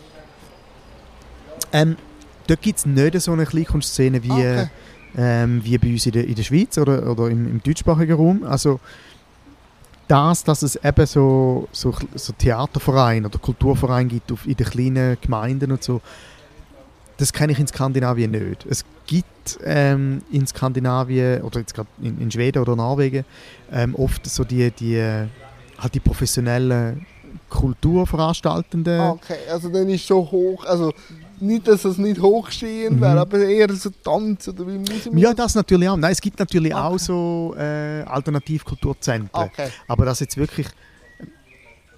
Ähm, 1.71 1.95
dort 2.47 2.61
gibt 2.61 2.79
es 2.79 2.85
nicht 2.85 3.19
so 3.21 3.31
eine 3.33 3.45
Kleinkunstszene 3.45 4.23
wie, 4.23 4.31
Okay. 4.31 4.67
ähm, 5.17 5.63
wie 5.63 5.77
bei 5.77 5.87
uns 5.89 6.05
in 6.05 6.11
der, 6.13 6.25
in 6.27 6.35
der 6.35 6.43
Schweiz 6.43 6.77
oder, 6.77 7.09
oder 7.09 7.27
im, 7.29 7.47
im 7.47 7.63
deutschsprachigen 7.63 8.13
Raum. 8.15 8.43
Also 8.43 8.79
das, 10.07 10.43
dass 10.43 10.61
es 10.61 10.75
eben 10.77 11.05
so, 11.05 11.67
so, 11.71 11.93
so 12.15 12.33
Theatervereine 12.33 13.27
oder 13.27 13.39
Kulturvereine 13.39 14.09
gibt 14.09 14.31
auf, 14.31 14.45
in 14.45 14.55
den 14.55 14.65
kleinen 14.65 15.17
Gemeinden 15.19 15.71
und 15.71 15.83
so, 15.83 16.01
das 17.17 17.33
kenne 17.33 17.53
ich 17.53 17.59
in 17.59 17.67
Skandinavien 17.67 18.31
nicht. 18.31 18.65
Es 18.69 18.85
gibt 19.07 19.59
ähm, 19.63 20.21
in 20.31 20.45
Skandinavien 20.45 21.41
oder 21.41 21.59
jetzt 21.59 21.73
gerade 21.73 21.89
in, 22.01 22.21
in 22.21 22.31
Schweden 22.31 22.61
oder 22.61 22.75
Norwegen 22.75 23.25
ähm, 23.71 23.95
oft 23.95 24.25
so 24.27 24.43
die, 24.43 24.69
die, 24.71 25.01
halt 25.77 25.95
die 25.95 25.99
professionellen 25.99 27.05
Kulturveranstaltenden. 27.49 28.99
Okay, 28.99 29.37
also 29.51 29.69
dann 29.69 29.89
ist 29.89 30.05
so 30.05 30.29
hoch, 30.29 30.65
also 30.65 30.93
nicht, 31.41 31.67
dass 31.67 31.85
es 31.85 31.97
nicht 31.97 32.21
hochstehend 32.21 32.97
Mhm. 32.97 33.01
wäre, 33.01 33.19
aber 33.21 33.39
eher 33.39 33.71
so 33.73 33.89
Tanz 34.03 34.47
oder 34.47 34.67
wie 34.67 34.77
Musik. 34.77 35.11
Ja, 35.13 35.33
das 35.33 35.55
natürlich 35.55 35.87
auch. 35.89 35.97
Nein, 35.97 36.11
es 36.11 36.21
gibt 36.21 36.39
natürlich 36.39 36.73
Okay. 36.73 36.81
auch 36.83 36.97
so 36.97 37.55
äh, 37.57 38.01
Alternativkulturzentren. 38.03 39.49
Okay. 39.49 39.69
Aber 39.87 40.05
das 40.05 40.19
jetzt 40.19 40.37
wirklich, 40.37 40.67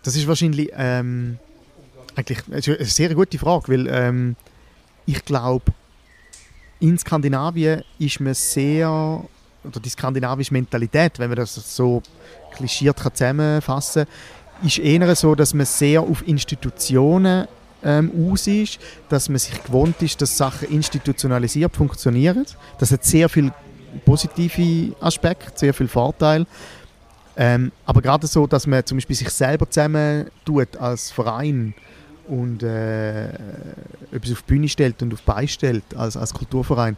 das 0.04 0.16
ist 0.16 0.28
wahrscheinlich 0.28 0.70
ähm, 0.76 1.38
eigentlich 2.16 2.40
eine 2.52 2.86
sehr 2.86 3.14
gute 3.16 3.38
Frage, 3.38 3.68
weil 3.72 3.88
ähm, 3.88 4.36
ich 5.06 5.24
glaube, 5.26 5.66
in 6.80 6.98
Skandinavien 6.98 7.84
ist 7.98 8.20
man 8.20 8.34
sehr, 8.34 8.90
oder 9.64 9.80
die 9.80 9.90
skandinavische 9.90 10.54
Mentalität, 10.54 11.20
wenn 11.20 11.30
man 11.30 11.38
das 11.38 11.56
so 11.56 12.02
klischiert 12.56 12.98
kann 12.98 13.14
zusammenfassen 13.14 14.06
kann, 14.06 14.68
ist 14.68 14.80
eher 14.80 15.16
so, 15.16 15.36
dass 15.36 15.54
man 15.54 15.66
sehr 15.66 16.02
auf 16.02 16.26
Institutionen 16.28 17.48
ähm, 17.84 18.12
aus 18.32 18.48
ist, 18.48 18.80
dass 19.10 19.30
man 19.30 19.40
sich 19.40 19.62
gewohnt 19.64 20.02
ist, 20.02 20.22
dass 20.22 20.38
Sachen 20.38 20.70
institutionalisiert 20.70 21.76
funktionieren. 21.76 22.46
Das 22.78 22.92
hat 22.92 23.04
sehr 23.04 23.30
viele 23.30 23.54
positive 24.06 24.96
Aspekte, 25.00 25.52
sehr 25.56 25.74
viele 25.74 25.90
Vorteile. 25.90 26.46
Ähm, 27.38 27.72
aber 27.86 28.02
gerade 28.02 28.28
so, 28.28 28.48
dass 28.48 28.68
man 28.68 28.86
zum 28.86 28.98
Beispiel 28.98 29.16
sich 29.16 29.30
selber 29.30 29.70
zusammen 29.70 30.30
tut 30.46 30.76
als 30.78 31.10
Verein 31.12 31.74
und 32.28 32.64
äh, 32.64 33.30
etwas 34.12 34.32
auf 34.34 34.42
die 34.42 34.54
Bühne 34.54 34.68
stellt 34.68 35.02
und 35.02 35.14
auf 35.14 35.22
die 35.22 35.26
Beine 35.26 35.48
stellt 35.48 35.84
als, 35.96 36.18
als 36.18 36.34
Kulturverein, 36.34 36.98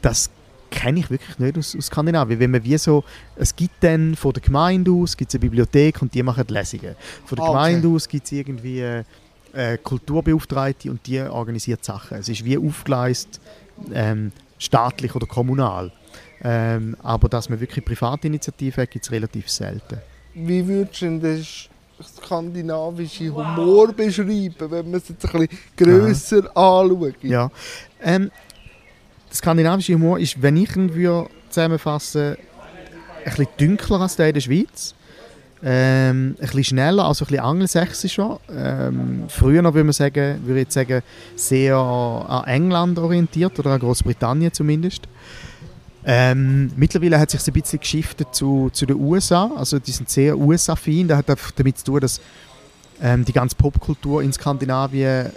das 0.00 0.30
kenne 0.70 1.00
ich 1.00 1.10
wirklich 1.10 1.38
nicht 1.38 1.58
aus, 1.58 1.76
aus 1.76 1.86
Skandinavien. 1.86 2.38
Wenn 2.38 2.50
man 2.50 2.64
wie 2.64 2.78
so, 2.78 3.04
es 3.36 3.54
gibt 3.54 3.82
dann 3.82 4.14
von 4.14 4.32
der 4.32 4.42
Gemeinde 4.42 4.90
aus 4.92 5.16
gibt's 5.16 5.34
eine 5.34 5.40
Bibliothek 5.40 6.00
und 6.02 6.14
die 6.14 6.22
machen 6.22 6.44
Lesungen. 6.48 6.94
Von 7.24 7.36
der 7.36 7.44
Ah, 7.44 7.48
okay. 7.48 7.56
Gemeinde 7.72 7.88
aus 7.88 8.08
gibt 8.08 8.26
es 8.26 8.32
irgendwie 8.32 9.02
äh, 9.54 9.78
Kulturbeauftragte 9.78 10.90
und 10.90 11.06
die 11.06 11.20
organisiert 11.20 11.84
Sachen. 11.84 12.18
Es 12.18 12.28
ist 12.28 12.44
wie 12.44 12.58
aufgeleist, 12.58 13.40
ähm, 13.92 14.32
staatlich 14.58 15.14
oder 15.14 15.26
kommunal. 15.26 15.92
Ähm, 16.42 16.96
aber 17.02 17.28
dass 17.28 17.48
man 17.48 17.60
wirklich 17.60 17.84
Privatinitiativen 17.84 18.82
hat, 18.82 18.90
gibt 18.90 19.04
es 19.04 19.10
relativ 19.10 19.48
selten. 19.48 19.98
Wie 20.34 20.66
würdest 20.66 21.00
du 21.02 21.18
den 21.18 21.42
sch- 21.42 21.68
skandinavischen 22.02 23.34
Humor 23.34 23.92
beschreiben, 23.92 24.54
wenn 24.58 24.90
man 24.90 24.94
es 25.00 25.08
jetzt 25.08 25.24
ein 25.32 25.46
bisschen 25.46 25.58
grösser 25.76 26.56
anschaut? 26.56 27.22
Ja. 27.22 27.50
Ähm, 28.02 28.30
der 29.28 29.36
skandinavische 29.36 29.94
Humor 29.94 30.18
ist, 30.18 30.40
wenn 30.42 30.56
ich 30.56 30.76
ihn 30.76 30.94
würde 30.94 31.30
zusammenfassen 31.50 32.36
ein 33.24 33.24
bisschen 33.24 33.46
dunkler 33.58 34.00
als 34.02 34.16
der 34.16 34.28
in 34.28 34.34
der 34.34 34.40
Schweiz. 34.40 34.94
Ähm, 35.62 36.36
ein 36.38 36.46
bisschen 36.46 36.64
schneller, 36.64 37.04
also 37.06 37.24
ein 37.24 37.28
bisschen 37.28 37.44
angelsächsischer. 37.44 38.40
Ähm, 38.50 39.24
früher 39.28 39.62
noch 39.62 39.72
würde 39.72 39.84
man 39.84 39.92
sagen, 39.92 40.40
würde 40.44 40.60
ich 40.62 40.70
sagen, 40.70 41.02
sehr 41.36 41.76
an 41.76 42.44
England 42.44 42.98
orientiert 42.98 43.58
oder 43.58 43.72
an 43.72 43.80
Großbritannien 43.80 44.52
zumindest. 44.52 45.08
Ähm, 46.06 46.70
mittlerweile 46.76 47.18
hat 47.18 47.30
sich 47.30 47.46
ein 47.46 47.52
bisschen 47.54 47.80
geschiftet 47.80 48.28
zu, 48.32 48.68
zu 48.72 48.84
den 48.84 48.96
USA. 48.96 49.50
Also 49.56 49.78
die 49.78 49.90
sind 49.90 50.10
sehr 50.10 50.36
USA-affin. 50.36 51.08
Das 51.08 51.18
hat 51.18 51.38
damit 51.56 51.78
zu 51.78 51.84
tun, 51.84 52.00
dass 52.00 52.20
ähm, 53.02 53.24
die 53.24 53.32
ganze 53.32 53.56
Popkultur 53.56 54.22
in 54.22 54.32
Skandinavien 54.32 55.30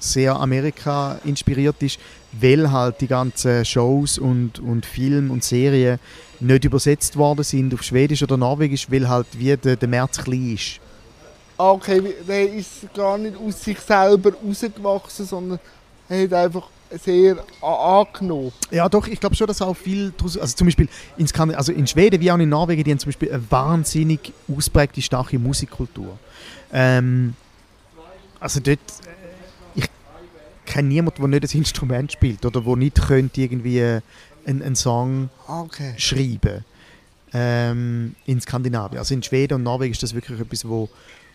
sehr 0.00 0.34
Amerika 0.34 1.18
inspiriert 1.24 1.80
ist, 1.82 2.00
weil 2.32 2.72
halt 2.72 3.00
die 3.00 3.06
ganzen 3.06 3.64
Shows 3.64 4.18
und, 4.18 4.58
und 4.58 4.84
Filme 4.84 5.32
und 5.32 5.44
Serien 5.44 6.00
nicht 6.42 6.64
übersetzt 6.64 7.16
worden 7.16 7.44
sind 7.44 7.72
auf 7.74 7.82
Schwedisch 7.82 8.22
oder 8.22 8.36
Norwegisch, 8.36 8.90
weil 8.90 9.08
halt 9.08 9.26
wie 9.32 9.56
der, 9.56 9.76
der 9.76 9.88
März 9.88 10.22
klein 10.22 10.54
ist. 10.54 10.80
Ah, 11.58 11.72
Okay, 11.72 12.02
der 12.26 12.52
ist 12.52 12.92
gar 12.94 13.18
nicht 13.18 13.36
aus 13.36 13.62
sich 13.62 13.78
selber 13.78 14.32
rausgewachsen, 14.44 15.26
sondern 15.26 15.60
er 16.08 16.24
hat 16.24 16.32
einfach 16.32 16.68
sehr 17.02 17.36
angenommen. 17.60 18.52
Ja, 18.70 18.88
doch, 18.88 19.06
ich 19.06 19.20
glaube 19.20 19.34
schon, 19.34 19.46
dass 19.46 19.62
auch 19.62 19.74
viel 19.74 20.12
draus, 20.16 20.36
also 20.36 20.54
zum 20.56 20.66
Beispiel 20.66 20.88
in, 21.16 21.26
Skand 21.26 21.54
also 21.54 21.72
in 21.72 21.86
Schweden 21.86 22.20
wie 22.20 22.30
auch 22.30 22.38
in 22.38 22.48
Norwegen, 22.48 22.84
die 22.84 22.90
haben 22.90 22.98
zum 22.98 23.08
Beispiel 23.08 23.32
eine 23.32 23.50
wahnsinnig 23.50 24.32
ausprägte, 24.54 25.00
starke 25.00 25.38
Musikkultur. 25.38 26.18
Ähm, 26.72 27.34
also 28.40 28.60
dort, 28.60 28.78
äh, 28.78 29.80
ich 29.80 29.84
kenne 30.66 30.88
niemanden, 30.88 31.20
der 31.20 31.40
nicht 31.40 31.54
ein 31.54 31.58
Instrument 31.58 32.12
spielt 32.12 32.44
oder 32.44 32.60
der 32.60 32.76
nicht 32.76 33.00
könnte 33.06 33.40
irgendwie 33.40 34.00
einen, 34.46 34.62
einen 34.62 34.76
Song 34.76 35.30
Okay. 35.46 35.94
schreiben 35.96 36.64
ähm, 37.32 38.14
in 38.26 38.40
Skandinavien. 38.40 38.98
Also 38.98 39.14
in 39.14 39.22
Schweden 39.22 39.54
und 39.54 39.62
Norwegen 39.62 39.92
ist 39.92 40.02
das 40.02 40.14
wirklich 40.14 40.38
etwas, 40.38 40.68
wo, 40.68 40.88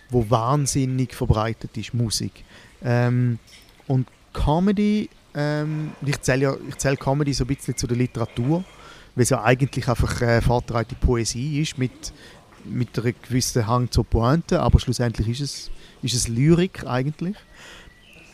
wo 0.09 0.29
wahnsinnig 0.29 1.13
verbreitet 1.13 1.75
ist, 1.77 1.93
Musik. 1.93 2.43
Ähm, 2.83 3.39
und 3.87 4.07
Comedy, 4.33 5.09
ähm, 5.33 5.91
ich 6.05 6.21
zähle 6.21 6.41
ja, 6.41 6.55
ich 6.67 6.77
zähle 6.77 6.97
Comedy 6.97 7.33
so 7.33 7.43
ein 7.43 7.47
bisschen 7.47 7.75
zu 7.75 7.87
der 7.87 7.97
Literatur, 7.97 8.63
weil 9.15 9.23
es 9.23 9.29
ja 9.29 9.43
eigentlich 9.43 9.87
einfach 9.87 10.21
äh, 10.21 10.41
vortreibende 10.41 10.95
Poesie 10.95 11.61
ist 11.61 11.77
mit, 11.77 12.13
mit 12.65 12.97
einem 12.99 13.15
gewissen 13.27 13.65
Hang 13.65 13.89
zur 13.89 14.05
Pointe, 14.05 14.59
aber 14.61 14.79
schlussendlich 14.79 15.27
ist 15.29 15.41
es, 15.41 15.71
ist 16.03 16.13
es 16.13 16.27
Lyrik 16.27 16.85
eigentlich. 16.85 17.35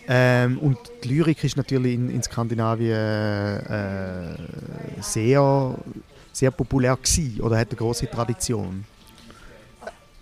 Ähm, 0.07 0.57
und 0.59 0.77
die 1.03 1.07
Lyrik 1.09 1.43
ist 1.43 1.55
natürlich 1.57 1.93
in, 1.95 2.09
in 2.09 2.21
Skandinavien 2.23 2.91
äh, 2.91 4.35
sehr, 5.01 5.75
sehr 6.31 6.51
populär 6.51 6.95
gewesen, 6.97 7.39
oder 7.41 7.57
hat 7.57 7.69
eine 7.69 7.77
große 7.77 8.09
Tradition. 8.09 8.83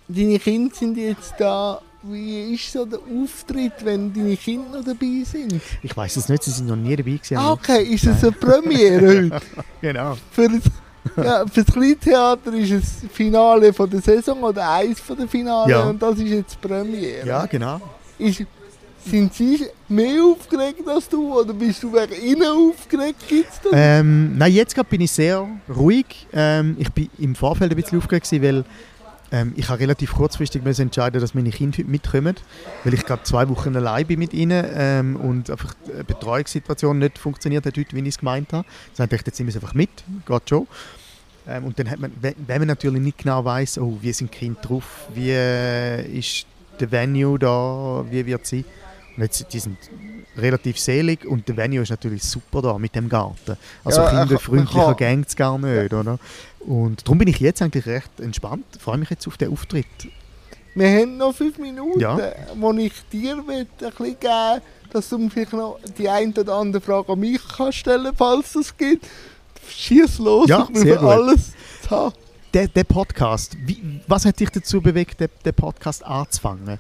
Deine 0.08 0.40
Kinder 0.40 0.76
sind 0.76 0.98
jetzt 0.98 1.34
da. 1.38 1.80
Wie 2.04 2.56
ist 2.56 2.72
so 2.72 2.84
der 2.84 2.98
Auftritt, 3.00 3.74
wenn 3.84 4.12
deine 4.12 4.36
Kinder 4.36 4.80
noch 4.80 4.84
dabei 4.86 5.24
sind? 5.24 5.62
Ich 5.84 5.96
weiß 5.96 6.18
es 6.18 6.28
nicht, 6.30 6.42
sie 6.44 6.50
sind 6.50 6.68
noch 6.68 6.76
nie 6.76 6.96
dabei 6.96 7.12
gewesen. 7.12 7.38
Ah, 7.38 7.52
okay, 7.52 7.84
ist 7.84 8.06
es 8.08 8.24
eine 8.24 8.32
Premiere 8.32 9.08
heute? 9.32 9.42
Genau. 9.80 10.18
Für 10.32 10.48
das, 10.50 11.24
ja, 11.24 11.46
für 11.46 11.64
das 11.64 11.74
Kleintheater 11.74 12.54
ist 12.54 12.72
es 12.72 13.02
das 13.02 13.12
Finale 13.12 13.72
von 13.72 13.88
der 13.88 14.02
Saison 14.02 14.42
oder 14.42 14.68
eins 14.72 15.00
von 15.00 15.16
der 15.16 15.28
Finale 15.28 15.72
Ja. 15.72 15.84
und 15.84 16.02
das 16.02 16.18
ist 16.18 16.28
jetzt 16.30 16.58
die 16.62 16.68
Premiere. 16.68 17.28
Ja, 17.28 17.46
genau. 17.46 17.80
Ist, 18.18 18.44
sind 19.06 19.34
sie 19.34 19.66
mehr 19.88 20.24
aufgeregt 20.24 20.88
als 20.88 21.10
du 21.10 21.40
oder 21.40 21.54
bist 21.54 21.84
du 21.84 21.92
wegen 21.94 22.22
ihnen 22.22 22.44
aufgeregt? 22.44 23.28
Gibt's? 23.28 23.60
Ähm, 23.72 24.38
nein, 24.38 24.54
jetzt 24.54 24.76
gerade 24.76 24.90
bin 24.90 25.02
ich 25.02 25.12
sehr 25.12 25.48
ruhig. 25.74 26.28
Ähm, 26.34 26.76
ich 26.80 26.92
bin 26.92 27.10
im 27.18 27.36
Vorfeld 27.36 27.72
ein 27.72 27.76
bisschen 27.76 27.98
aufgeregt, 27.98 28.30
gewesen, 28.30 28.44
weil 28.44 28.66
ähm, 29.32 29.54
ich 29.56 29.70
habe 29.70 29.80
relativ 29.80 30.14
kurzfristig 30.14 30.64
müssen 30.64 30.84
entscheiden, 30.84 31.22
dass 31.22 31.34
meine 31.34 31.50
Kinder 31.52 31.78
heute 31.78 31.90
mitkommen, 31.90 32.36
weil 32.84 32.94
ich 32.94 33.06
gerade 33.06 33.24
zwei 33.24 33.48
Wochen 33.50 33.76
allein 33.76 34.06
bin 34.06 34.20
mit 34.20 34.34
ihnen 34.34 34.66
ähm, 34.74 35.16
und 35.16 35.50
einfach 35.50 35.74
die 35.88 36.04
Betreuungssituation 36.04 37.00
nicht 37.00 37.18
funktioniert 37.18 37.66
hat 37.66 37.78
heute, 37.78 37.96
wie 37.96 38.02
ich 38.02 38.08
es 38.08 38.18
gemeint 38.18 38.52
habe. 38.54 38.68
Das 38.92 39.00
heißt, 39.00 39.14
ich 39.14 39.26
jetzt 39.26 39.40
nehmen 39.40 39.52
sie 39.52 39.58
einfach 39.58 39.74
mit, 39.74 39.90
geht 40.26 40.50
schon. 40.50 40.68
Ähm, 41.48 41.64
und 41.66 41.80
dann 41.80 41.90
hat 41.90 42.00
man, 42.00 42.12
wenn 42.22 42.36
wenn 42.46 42.60
man 42.60 42.68
natürlich 42.68 43.02
nicht 43.02 43.20
genau 43.20 43.44
weiß, 43.44 43.80
oh, 43.80 43.98
wie 44.02 44.14
sind 44.14 44.34
die 44.34 44.38
Kinder 44.38 44.62
drauf, 44.62 45.08
wie 45.14 45.32
äh, 45.32 46.06
ist 46.18 46.46
der 46.80 46.92
Venue 46.92 47.40
da, 47.40 48.04
wie 48.10 48.26
wird 48.26 48.46
sie. 48.46 48.66
Jetzt, 49.18 49.46
die 49.54 49.60
sind 49.60 49.78
relativ 50.38 50.80
selig 50.80 51.26
und 51.26 51.48
der 51.48 51.58
Venue 51.58 51.82
ist 51.84 51.90
natürlich 51.90 52.24
super 52.24 52.62
da 52.62 52.78
mit 52.78 52.96
dem 52.96 53.10
Garten. 53.10 53.58
Also 53.84 54.02
Ja, 54.02 54.08
ich- 54.12 54.20
kinderfreundlicher 54.28 54.92
ich- 54.92 54.98
geht 54.98 55.28
es 55.28 55.36
gar 55.36 55.58
nicht, 55.58 55.94
oder? 55.94 56.18
Und 56.62 57.06
darum 57.06 57.18
bin 57.18 57.28
ich 57.28 57.40
jetzt 57.40 57.62
eigentlich 57.62 57.86
recht 57.86 58.20
entspannt. 58.20 58.66
Freue 58.80 58.98
mich 58.98 59.10
jetzt 59.10 59.28
auf 59.28 59.38
den 59.38 59.52
Auftritt. 59.52 59.86
Wir 60.74 60.88
haben 61.02 61.18
noch 61.18 61.36
fünf 61.36 61.58
Minuten, 61.58 62.00
Ja. 62.00 62.18
wo 62.56 62.72
ich 62.74 62.94
dir 63.12 63.36
will, 63.46 63.68
ein 63.68 63.68
bisschen 63.78 64.20
geben 64.20 64.62
dass 64.94 65.08
du 65.08 65.30
vielleicht 65.30 65.54
noch 65.54 65.80
die 65.98 66.10
eine 66.10 66.34
oder 66.34 66.54
andere 66.56 66.82
Frage 66.82 67.14
an 67.14 67.20
mich 67.22 67.40
kannst 67.56 67.78
stellen 67.78 68.12
falls 68.14 68.56
es 68.56 68.76
gibt. 68.76 69.06
Schieß 69.70 70.20
los, 70.20 70.50
Ja, 70.50 70.68
ich 70.74 70.82
gut. 70.84 70.98
alles 70.98 71.54
haben. 71.90 72.14
Der, 72.54 72.68
der 72.68 72.84
Podcast, 72.84 73.56
wie, 73.66 74.02
was 74.08 74.26
hat 74.26 74.38
dich 74.42 74.50
dazu 74.50 74.82
bewegt, 74.82 75.22
den, 75.22 75.30
den 75.46 75.54
Podcast 75.54 76.06
anzufangen? 76.06 76.78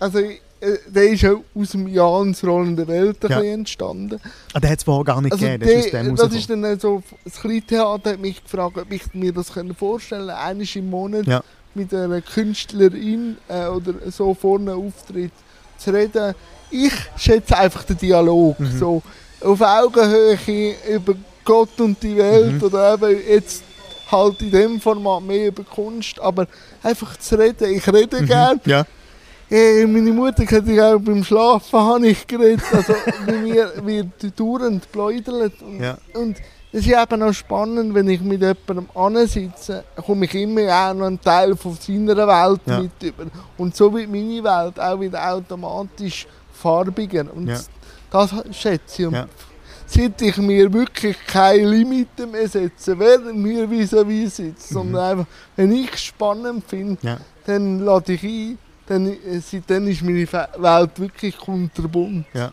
Also, 0.00 0.18
äh, 0.18 0.40
der 0.88 1.08
ist 1.10 1.22
ja 1.22 1.34
aus 1.54 1.70
dem 1.70 1.88
Jans 1.88 2.44
rollende 2.44 2.86
Welt 2.86 3.18
Ja. 3.28 3.40
entstanden. 3.42 4.20
Ah, 4.52 4.60
den 4.60 4.70
hat 4.70 4.78
es 4.78 4.84
vorher 4.84 5.04
gar 5.04 5.20
nicht 5.20 5.32
Also 5.32 5.44
gegeben, 5.44 5.64
der 5.64 5.82
der, 5.82 6.14
das 6.14 6.34
ist 6.34 6.50
dann 6.50 6.78
so, 6.80 7.02
das 7.24 7.40
Kleintheater 7.40 8.10
hat 8.12 8.20
mich 8.20 8.42
gefragt, 8.42 8.78
ob 8.78 8.90
ich 8.92 9.02
mir 9.14 9.32
das 9.32 9.52
können 9.52 9.74
vorstellen 9.74 10.28
kann, 10.28 10.36
einmal 10.36 10.66
im 10.74 10.90
Monat 10.90 11.26
Ja. 11.26 11.42
mit 11.74 11.92
einer 11.92 12.20
Künstlerin 12.20 13.36
äh, 13.48 13.66
oder 13.66 13.94
so 14.10 14.34
vorne 14.34 14.74
Auftritt 14.74 15.32
zu 15.78 15.90
reden. 15.92 16.34
Ich 16.70 16.92
schätze 17.16 17.56
einfach 17.58 17.82
den 17.84 17.98
Dialog, 17.98 18.58
Mhm. 18.60 18.78
so 18.78 19.02
auf 19.40 19.60
Augenhöhe 19.60 20.38
über 20.88 21.14
Gott 21.44 21.80
und 21.80 22.00
die 22.02 22.16
Welt 22.16 22.54
Mhm. 22.54 22.62
oder 22.62 22.94
eben 22.94 23.18
jetzt 23.28 23.64
halt 24.10 24.40
in 24.42 24.50
dem 24.50 24.80
Format 24.80 25.22
mehr 25.22 25.48
über 25.48 25.64
Kunst, 25.64 26.20
aber 26.20 26.46
einfach 26.82 27.16
zu 27.18 27.36
reden. 27.38 27.72
Ich 27.74 27.86
rede 27.92 28.22
Mhm. 28.22 28.26
gern. 28.26 28.60
Ja, 28.64 28.84
Hey, 29.54 29.86
meine 29.86 30.12
Mutter 30.14 30.46
hat 30.50 30.66
ich 30.66 30.80
auch 30.80 30.98
beim 30.98 31.22
Schlafen 31.22 31.78
habe 31.78 32.08
ich 32.08 32.26
geredet. 32.26 32.62
Also 32.72 32.94
bei 33.26 33.32
mir 33.34 33.70
wird 33.84 34.40
dauernd 34.40 34.90
pläudert. 34.90 35.60
Und, 35.60 35.78
Ja. 35.78 35.98
und 36.14 36.38
es 36.72 36.86
ist 36.86 36.88
eben 36.88 37.22
auch 37.22 37.34
spannend, 37.34 37.92
wenn 37.94 38.08
ich 38.08 38.22
mit 38.22 38.40
jemandem 38.40 38.88
ansitze, 38.94 39.84
komme 40.06 40.24
ich 40.24 40.34
immer 40.36 40.62
auch 40.72 40.94
noch 40.94 41.04
einen 41.04 41.20
Teil 41.20 41.54
von 41.54 41.76
seiner 41.78 42.16
Welt 42.26 42.62
Ja. 42.64 42.80
mit 42.80 43.02
über. 43.02 43.24
Und 43.58 43.76
so 43.76 43.92
wird 43.92 44.08
meine 44.10 44.42
Welt 44.42 44.80
auch 44.80 44.98
wieder 44.98 45.34
automatisch 45.34 46.26
farbiger. 46.54 47.26
Und 47.34 47.48
Ja. 47.48 47.60
das 48.10 48.30
schätze 48.52 49.02
ich. 49.02 49.06
Und 49.08 49.14
Ja. 49.16 49.26
Seit 49.84 50.22
ich 50.22 50.38
mir 50.38 50.72
wirklich 50.72 51.18
keine 51.26 51.66
Limite 51.68 52.26
mehr 52.26 52.48
setze, 52.48 52.98
wer 52.98 53.18
mir 53.18 53.68
vis-à-vis 53.70 54.36
sitzt, 54.36 54.70
sondern 54.70 55.02
einfach, 55.18 55.26
wenn 55.56 55.70
ich 55.72 55.92
es 55.92 56.00
spannend 56.04 56.64
finde, 56.66 56.96
Mhm. 57.02 57.16
Dann 57.44 57.80
lade 57.80 58.12
ich 58.14 58.22
ein, 58.22 58.56
dann, 58.86 59.06
äh, 59.06 59.40
seitdem 59.40 59.86
ist 59.88 60.02
meine 60.02 60.26
Welt 60.32 60.98
wirklich 61.00 61.36
kunterbunt. 61.36 62.26
Ja. 62.34 62.52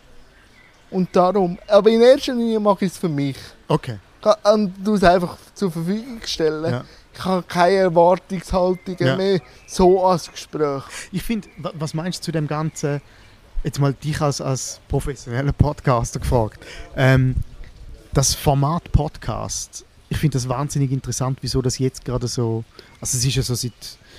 Und 0.91 1.15
darum, 1.15 1.57
aber 1.67 1.89
in 1.89 2.01
erster 2.01 2.33
Linie 2.33 2.59
mache 2.59 2.85
ich 2.85 2.91
es 2.91 2.97
für 2.97 3.09
mich. 3.09 3.37
okay. 3.67 3.99
Ka- 4.21 4.37
Und 4.53 4.73
du 4.83 4.95
es 4.95 5.03
einfach 5.03 5.37
zur 5.53 5.71
Verfügung 5.71 6.19
stellen. 6.25 6.71
Ja. 6.73 6.83
Ich 7.13 7.23
habe 7.23 7.43
keine 7.43 7.75
Erwartungshaltungen 7.75 8.97
Ja. 8.99 9.15
mehr, 9.15 9.39
so 9.65 10.05
als 10.05 10.29
Gespräch. 10.29 10.83
Ich 11.13 11.23
finde, 11.23 11.47
wa- 11.57 11.71
was 11.79 11.93
meinst 11.93 12.19
du 12.19 12.25
zu 12.25 12.31
dem 12.33 12.45
Ganzen, 12.47 13.01
jetzt 13.63 13.79
mal 13.79 13.93
dich 13.93 14.19
als, 14.19 14.41
als 14.41 14.81
professioneller 14.89 15.53
Podcaster 15.53 16.19
gefragt, 16.19 16.59
ähm, 16.97 17.35
das 18.13 18.33
Format 18.35 18.91
Podcast, 18.91 19.85
ich 20.09 20.17
finde 20.17 20.33
das 20.35 20.49
wahnsinnig 20.49 20.91
interessant, 20.91 21.37
wieso 21.41 21.61
das 21.61 21.77
jetzt 21.77 22.03
gerade 22.03 22.27
so, 22.27 22.63
also 22.99 23.17
es 23.17 23.23
ist 23.25 23.35
ja 23.35 23.41
so 23.43 23.55
seit, 23.55 23.71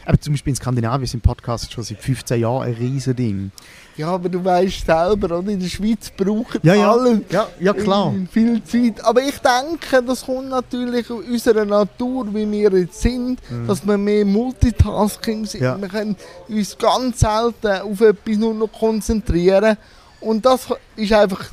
aber 0.05 0.21
zum 0.21 0.33
Beispiel 0.35 0.53
in 0.53 0.57
Skandinavien 0.57 1.07
sind 1.07 1.23
Podcasts 1.23 1.73
schon 1.73 1.85
seit 1.85 1.99
15 1.99 2.41
Jahren 2.41 2.65
ein 2.69 2.75
riesen 2.75 3.15
Ding. 3.17 3.53
Ja, 3.97 4.09
aber 4.09 4.29
du 4.29 4.43
weißt 4.43 4.87
selber, 4.87 5.39
oder? 5.39 5.51
in 5.51 5.61
der 5.61 5.69
Schweiz 5.69 6.11
brauchen 6.17 6.61
Ja, 6.63 6.75
ja, 6.75 6.91
alle 6.91 7.23
ja, 7.31 7.49
ja 7.61 7.73
klar. 7.75 8.15
viel 8.33 8.63
Zeit. 8.65 9.05
Aber 9.05 9.21
ich 9.21 9.39
denke, 9.39 10.03
das 10.03 10.25
kommt 10.25 10.49
natürlich 10.49 11.11
aus 11.11 11.23
unserer 11.25 11.65
Natur, 11.65 12.27
wie 12.35 12.51
wir 12.51 12.71
jetzt 12.79 13.01
sind, 13.01 13.41
dass 13.67 13.87
wir 13.87 13.99
mehr 13.99 14.25
Multitasking 14.25 15.45
sind. 15.45 15.63
Ja. 15.63 15.79
Wir 15.79 15.89
können 15.89 16.17
uns 16.49 16.79
ganz 16.79 17.21
selten 17.21 17.83
auf 17.83 18.01
etwas 18.01 18.37
nur 18.37 18.55
noch 18.55 18.73
konzentrieren. 18.73 19.77
Und 20.21 20.47
das 20.47 20.67
ist 20.97 21.13
einfach 21.13 21.51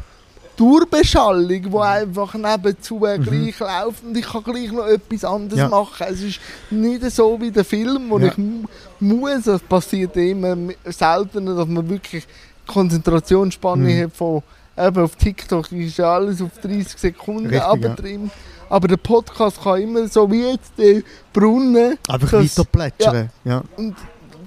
Durchbeschallung, 0.57 1.47
die 1.71 1.77
einfach 1.77 2.33
nebenzu 2.33 3.05
äh, 3.05 3.17
gleich 3.19 3.59
läuft 3.59 4.03
und 4.03 4.17
ich 4.17 4.25
kann 4.27 4.43
gleich 4.43 4.71
noch 4.71 4.85
etwas 4.87 5.23
anderes 5.23 5.53
Mhm. 5.53 5.59
Ja. 5.59 5.69
machen. 5.69 6.05
Es 6.09 6.21
ist 6.21 6.39
nicht 6.69 7.09
so 7.11 7.39
wie 7.39 7.51
der 7.51 7.63
Film, 7.63 8.09
wo 8.09 8.19
Ja. 8.19 8.27
ich 8.27 8.37
mu- 8.37 8.65
muss, 8.99 9.47
es 9.47 9.61
passiert 9.61 10.15
immer 10.17 10.55
seltener, 10.85 11.55
dass 11.55 11.67
man 11.67 11.87
wirklich 11.87 12.25
Konzentrationsspanne 12.65 13.93
Mhm. 13.93 14.03
hat 14.03 14.15
von 14.15 14.43
eben 14.77 15.03
auf 15.03 15.15
TikTok 15.15 15.71
ist 15.71 15.97
ja 15.97 16.13
alles 16.15 16.41
auf 16.41 16.51
30 16.61 16.97
Sekunden 16.99 17.53
ja. 17.53 17.67
abgetrimmt. 17.69 18.31
Aber 18.69 18.87
der 18.87 18.97
Podcast 18.97 19.61
kann 19.63 19.81
immer 19.81 20.07
so 20.07 20.29
wie 20.31 20.43
jetzt 20.43 20.71
der 20.77 21.01
Brunnen 21.33 21.97
Einfach 22.09 22.33
weiter 22.33 22.63
plätschern. 22.65 23.29
Ja. 23.45 23.63
und 23.77 23.95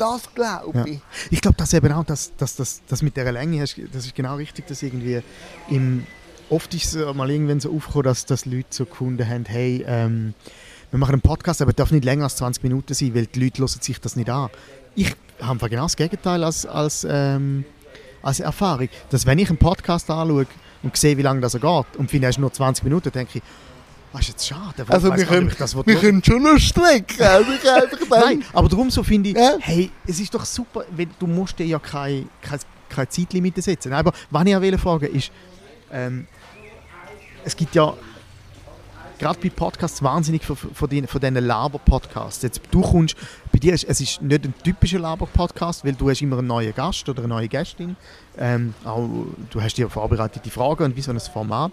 das 0.00 0.34
glaube 0.34 0.78
Ja. 0.78 0.84
ich. 0.86 1.00
Ich 1.30 1.40
glaube, 1.40 1.56
dass 1.56 1.72
eben 1.74 1.92
auch 1.92 2.04
das, 2.04 2.32
das, 2.36 2.56
das, 2.56 2.82
das 2.88 3.02
mit 3.02 3.16
der 3.16 3.30
Länge, 3.32 3.60
hast, 3.60 3.76
das 3.92 4.06
ist 4.06 4.14
genau 4.14 4.36
richtig, 4.36 4.66
dass 4.66 4.82
irgendwie 4.82 5.20
im, 5.68 6.06
oft 6.48 6.72
ist 6.74 6.94
es 6.94 7.14
mal 7.14 7.30
irgendwann 7.30 7.60
so 7.60 7.72
aufgekommen, 7.74 8.04
dass, 8.04 8.26
dass 8.26 8.46
Leute 8.46 8.68
so 8.70 8.86
gefunden 8.86 9.28
haben, 9.28 9.44
hey, 9.46 9.84
ähm, 9.86 10.34
wir 10.90 10.98
machen 10.98 11.12
einen 11.12 11.22
Podcast, 11.22 11.62
aber 11.62 11.70
er 11.70 11.74
darf 11.74 11.92
nicht 11.92 12.04
länger 12.04 12.24
als 12.24 12.36
20 12.36 12.62
Minuten 12.64 12.94
sein, 12.94 13.14
weil 13.14 13.26
die 13.26 13.44
Leute 13.44 13.60
hören 13.60 13.68
sich 13.68 14.00
das 14.00 14.16
nicht 14.16 14.28
an. 14.28 14.50
Ich 14.96 15.14
habe 15.40 15.68
genau 15.68 15.82
das 15.84 15.96
Gegenteil 15.96 16.42
als, 16.42 16.66
als, 16.66 17.06
ähm, 17.08 17.64
als 18.22 18.40
Erfahrung. 18.40 18.88
Dass 19.10 19.24
wenn 19.24 19.38
ich 19.38 19.48
einen 19.48 19.58
Podcast 19.58 20.10
anschaue 20.10 20.46
und 20.82 20.96
sehe, 20.96 21.16
wie 21.16 21.22
lange 21.22 21.40
das 21.40 21.54
er 21.54 21.60
geht 21.60 21.96
und 21.96 22.10
finde, 22.10 22.26
er 22.26 22.30
ist 22.30 22.38
nur 22.38 22.52
20 22.52 22.82
Minuten, 22.84 23.12
denke 23.12 23.38
ich, 23.38 23.42
das 24.12 24.22
ist 24.22 24.28
jetzt 24.28 24.46
schade. 24.48 24.84
Also 24.88 25.14
wir 25.14 25.24
können- 25.24 25.52
das 25.58 25.74
Wir 25.76 25.84
hören. 25.84 26.00
können 26.00 26.24
schon 26.24 26.42
noch 26.42 26.58
strecken. 26.58 27.22
Also 27.22 27.50
Nein, 28.10 28.44
aber 28.52 28.68
darum 28.68 28.90
so 28.90 29.02
finde 29.02 29.30
ich, 29.30 29.36
Ja. 29.36 29.56
hey, 29.60 29.90
es 30.06 30.18
ist 30.20 30.34
doch 30.34 30.44
super, 30.44 30.84
weil 30.90 31.08
du 31.18 31.26
musst 31.26 31.58
dir 31.58 31.66
ja 31.66 31.78
keine, 31.78 32.26
keine, 32.42 32.60
keine 32.88 33.08
Zeitlimite 33.08 33.62
setzen. 33.62 33.92
Aber 33.92 34.12
was 34.30 34.44
ich 34.46 34.56
auch 34.56 34.78
fragen 34.80 35.14
ist, 35.14 35.30
ähm, 35.92 36.26
es 37.44 37.56
gibt 37.56 37.74
ja 37.74 37.94
gerade 39.18 39.38
bei 39.38 39.50
Podcasts 39.50 40.02
wahnsinnig 40.02 40.44
von, 40.44 40.56
von, 40.56 40.88
den, 40.88 41.06
von 41.06 41.20
diesen 41.20 41.34
Laber-Podcasts. 41.36 42.42
Jetzt, 42.42 42.60
du 42.70 42.80
kommst, 42.80 43.16
bei 43.52 43.58
dir 43.58 43.74
ist 43.74 43.84
es 43.84 44.00
ist 44.00 44.22
nicht 44.22 44.44
ein 44.44 44.54
typischer 44.64 44.98
Laber-Podcast, 44.98 45.84
weil 45.84 45.92
du 45.92 46.08
hast 46.10 46.22
immer 46.22 46.38
einen 46.38 46.46
neuen 46.48 46.74
Gast 46.74 47.08
oder 47.08 47.20
eine 47.20 47.28
neue 47.28 47.48
Gästin. 47.48 47.96
Ähm, 48.38 48.74
auch, 48.84 49.08
du 49.50 49.60
hast 49.62 49.74
dir 49.76 49.88
vorbereitete 49.90 50.50
Fragen 50.50 50.84
und 50.84 50.96
wie 50.96 51.02
so 51.02 51.10
ein 51.10 51.20
Format. 51.20 51.72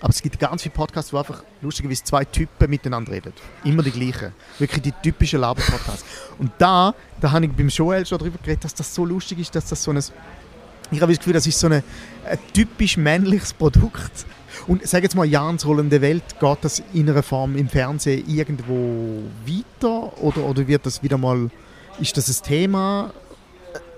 Aber 0.00 0.10
es 0.10 0.20
gibt 0.20 0.38
ganz 0.38 0.62
viele 0.62 0.74
Podcasts, 0.74 1.12
wo 1.12 1.18
einfach 1.18 1.42
lustigerweise 1.62 2.04
zwei 2.04 2.24
Typen 2.24 2.68
miteinander 2.68 3.12
reden. 3.12 3.32
Immer 3.64 3.82
die 3.82 3.90
gleichen. 3.90 4.32
Wirklich 4.58 4.82
die 4.82 4.92
typischen 4.92 5.40
Laber-Podcasts. 5.40 6.04
Und 6.38 6.52
da, 6.58 6.94
da 7.20 7.32
habe 7.32 7.46
ich 7.46 7.52
beim 7.52 7.68
Joel 7.68 8.04
schon 8.04 8.18
darüber 8.18 8.38
geredet, 8.38 8.64
dass 8.64 8.74
das 8.74 8.94
so 8.94 9.04
lustig 9.04 9.38
ist, 9.38 9.54
dass 9.54 9.66
das 9.66 9.82
so 9.82 9.90
ein... 9.90 10.02
Ich 10.90 11.00
habe 11.00 11.12
das 11.12 11.18
Gefühl, 11.18 11.32
das 11.32 11.46
ist 11.46 11.58
so 11.58 11.66
eine, 11.66 11.82
ein 12.24 12.38
typisch 12.52 12.96
männliches 12.96 13.54
Produkt. 13.54 14.26
Und 14.66 14.86
sag 14.86 15.02
jetzt 15.02 15.16
mal, 15.16 15.24
Jans 15.24 15.66
rollende 15.66 16.00
Welt, 16.00 16.24
geht 16.38 16.58
das 16.60 16.82
in 16.92 17.08
einer 17.08 17.22
Form 17.22 17.56
im 17.56 17.68
Fernsehen 17.68 18.28
irgendwo 18.28 19.22
weiter? 19.46 20.22
Oder, 20.22 20.44
oder 20.44 20.66
wird 20.66 20.84
das 20.84 21.02
wieder 21.02 21.16
mal... 21.18 21.50
Ist 21.98 22.16
das 22.18 22.28
ein 22.28 22.44
Thema? 22.44 23.12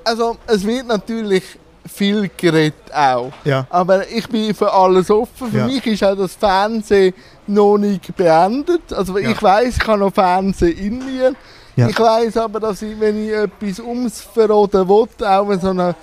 also 0.08 0.38
es 0.46 0.66
wird 0.66 0.86
natürlich 0.86 1.44
viel 1.88 2.30
geredet 2.36 2.92
auch. 2.94 3.32
Ja. 3.44 3.66
Aber 3.70 4.08
ich 4.08 4.28
bin 4.28 4.54
für 4.54 4.72
alles 4.72 5.10
offen. 5.10 5.50
Für 5.50 5.58
Ja. 5.58 5.66
mich 5.66 5.84
ist 5.86 6.04
auch 6.04 6.16
das 6.16 6.34
Fernsehen 6.34 7.14
noch 7.46 7.78
nicht 7.78 8.14
beendet. 8.16 8.92
Also 8.92 9.18
Ja. 9.18 9.30
ich 9.30 9.42
weiß, 9.42 9.76
ich 9.78 9.86
habe 9.88 9.98
noch 9.98 10.12
Fernsehen 10.14 10.78
in 10.78 10.98
mir. 11.04 11.34
Ich 11.76 11.98
weiß 11.98 12.36
aber, 12.38 12.58
dass 12.58 12.82
ich, 12.82 12.98
wenn 12.98 13.24
ich 13.24 13.32
etwas 13.32 13.78
ums 13.78 14.20
verroden 14.20 14.88
will, 14.88 15.06
auch 15.26 15.52
so 15.60 15.68
eine 15.70 15.94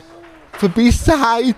Verbissenheit, 0.53 1.55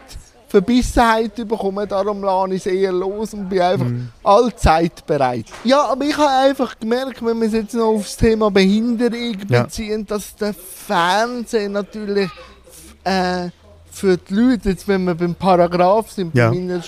Verbissenheit 0.48 1.36
bekomme. 1.36 1.86
Darum 1.86 2.24
lasse 2.24 2.54
ich 2.56 2.66
es 2.66 2.72
eher 2.74 2.92
los 2.94 3.34
und 3.34 3.48
bin 3.48 3.62
einfach 3.62 3.86
Mhm. 3.86 4.10
allzeit 4.24 5.06
bereit. 5.06 5.46
Ja, 5.63 5.84
aber 5.86 6.06
ich 6.06 6.18
habe 6.18 6.30
einfach 6.30 6.80
gemerkt, 6.80 7.24
wenn 7.24 7.40
wir 7.40 7.48
es 7.48 7.54
jetzt 7.54 7.76
noch 7.76 7.90
aufs 7.96 8.18
Thema 8.18 8.50
Behinderung 8.50 9.38
Ja. 9.50 9.63
beziehen, 9.63 10.06
dass 10.06 10.36
der 10.36 10.54
Fernsehen 10.54 11.74
natürlich 11.74 12.30
äh, 13.04 13.50
für 13.98 14.18
die 14.18 14.34
Leute, 14.34 14.70
jetzt 14.70 14.88
wenn 14.88 15.04
wir 15.06 15.16
beim 15.16 15.36
Paragraph 15.36 16.12
sind, 16.12 16.36
Ja. 16.36 16.50
bei 16.50 16.56
meinem 16.58 16.82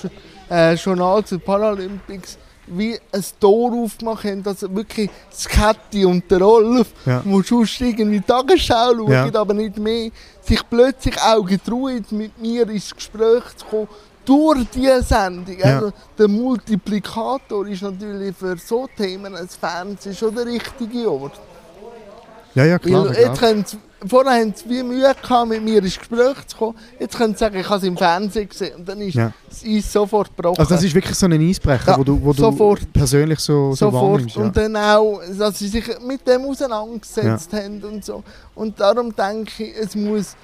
äh, 0.49 0.73
Journal 0.75 1.23
zu 1.23 1.39
Paralympics, 1.39 2.37
wie 2.67 2.99
ein 3.11 3.23
Tor 3.39 3.73
aufgemacht 3.83 4.23
haben, 4.25 4.43
dass 4.43 4.61
wirklich 4.61 5.09
das 5.29 5.47
Kätti 5.47 6.05
und 6.05 6.29
der 6.29 6.39
Rolf, 6.41 6.87
Ja. 7.05 7.21
die 7.25 7.41
sonst 7.41 7.81
irgendwie 7.81 8.21
Tagesschau 8.21 8.93
schauen, 8.95 9.11
Ja. 9.11 9.33
aber 9.33 9.53
nicht 9.53 9.77
mehr, 9.77 10.11
sich 10.41 10.61
plötzlich 10.69 11.19
auch 11.21 11.43
getrauen, 11.45 12.05
mit 12.11 12.39
mir 12.39 12.69
ins 12.69 12.93
Gespräch 12.95 13.43
zu 13.57 13.65
kommen, 13.65 13.87
durch 14.25 14.65
diese 14.73 15.01
Sendung. 15.01 15.57
Ja. 15.57 15.65
Also 15.77 15.91
der 16.17 16.27
Multiplikator 16.27 17.65
ist 17.67 17.81
natürlich 17.81 18.35
für 18.35 18.55
so 18.57 18.87
Themen 18.95 19.35
als 19.35 19.55
Fernsehen 19.55 20.15
schon 20.15 20.35
der 20.35 20.45
richtige 20.45 21.11
Ort. 21.11 21.39
Ja, 22.55 22.65
ja, 22.65 22.77
klar. 22.79 23.05
Weil 23.09 23.15
jetzt 23.17 23.39
können 23.39 23.65
vorher 24.07 24.39
haben 24.41 24.53
sie 24.55 24.69
wie 24.69 24.83
Mühe 24.83 25.13
gehabt, 25.21 25.49
mit 25.49 25.63
mir 25.63 25.79
ins 25.83 25.97
Gespräch 25.97 26.47
zu 26.47 26.57
kommen. 26.57 26.75
Jetzt 26.99 27.17
können 27.17 27.33
sie 27.33 27.39
sagen, 27.39 27.57
ich 27.59 27.65
habe 27.67 27.77
es 27.77 27.83
im 27.83 27.97
Fernsehen 27.97 28.47
gesehen. 28.49 28.75
Und 28.77 28.87
dann 28.89 29.01
ist 29.01 29.15
Ja. 29.15 29.31
das 29.49 29.63
Eis 29.65 29.91
sofort 29.91 30.35
gebrochen. 30.35 30.59
Also 30.59 30.75
das 30.75 30.83
ist 30.83 30.93
wirklich 30.95 31.15
so 31.15 31.25
ein 31.25 31.33
Eisbrecher, 31.49 31.91
Ja, 31.91 31.97
wo 31.97 32.03
du, 32.03 32.21
wo 32.21 32.31
du 32.33 32.39
sofort. 32.41 32.91
persönlich 32.93 33.39
so, 33.39 33.71
so 33.73 33.91
sofort. 33.91 34.31
Ja. 34.35 34.41
Und 34.43 34.55
dann 34.57 34.75
auch, 34.75 35.21
dass 35.37 35.59
sie 35.59 35.67
sich 35.67 35.85
mit 36.05 36.25
dem 36.27 36.43
auseinandergesetzt 36.45 37.51
haben 37.53 37.83
und 37.83 38.05
so. 38.05 38.23
Und 38.55 38.79
darum 38.79 39.15
denke 39.15 39.63
ich, 39.63 39.75
es 39.77 39.95
muss 39.95 40.35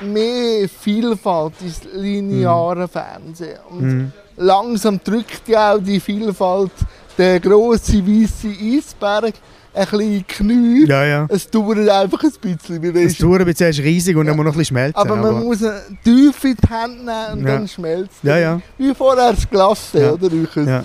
mehr 0.00 0.68
Vielfalt 0.68 1.54
ins 1.60 1.80
lineare 1.94 2.86
Fernsehen. 2.88 3.58
Und 3.70 3.80
Mhm. 3.82 4.12
langsam 4.36 5.00
drückt 5.02 5.48
ja 5.48 5.74
auch 5.74 5.78
die 5.78 5.98
Vielfalt 6.00 6.70
der 7.16 7.40
grosse 7.40 8.06
weiße 8.06 8.48
Eisberg 8.48 9.34
ein 9.78 9.86
bisschen 9.98 10.26
Knie. 10.26 10.86
Ja, 10.86 11.04
ja. 11.04 11.26
Es 11.30 11.48
dauert 11.50 11.88
einfach 11.88 12.22
ein 12.22 12.32
bisschen. 12.40 12.82
Wie 12.82 13.04
Das 13.04 13.16
dauert 13.18 13.40
ein 13.40 13.46
bisschen, 13.46 13.66
es 13.68 13.78
ist 13.78 13.84
riesig 13.84 14.16
und 14.16 14.26
Ja. 14.26 14.30
dann 14.32 14.36
muss 14.36 14.44
noch 14.46 14.52
ein 14.52 14.58
bisschen 14.58 14.76
schmelzen. 14.76 14.96
aber 14.96 15.16
man 15.16 15.44
muss 15.44 15.62
eine 15.62 15.82
Tiefe 16.04 16.48
in 16.48 16.56
die 16.56 16.68
Hand 16.68 16.96
nehmen 17.04 17.32
und 17.32 17.38
Ja. 17.40 17.54
dann 17.54 17.68
schmelzt 17.68 18.14
es. 18.22 18.28
Ja, 18.28 18.38
ja. 18.38 18.60
Wie 18.76 18.94
vorher 18.94 19.32
das 19.32 19.48
Glasse, 19.48 20.00
Ja. 20.00 20.12
oder? 20.12 20.28
Ja. 20.64 20.84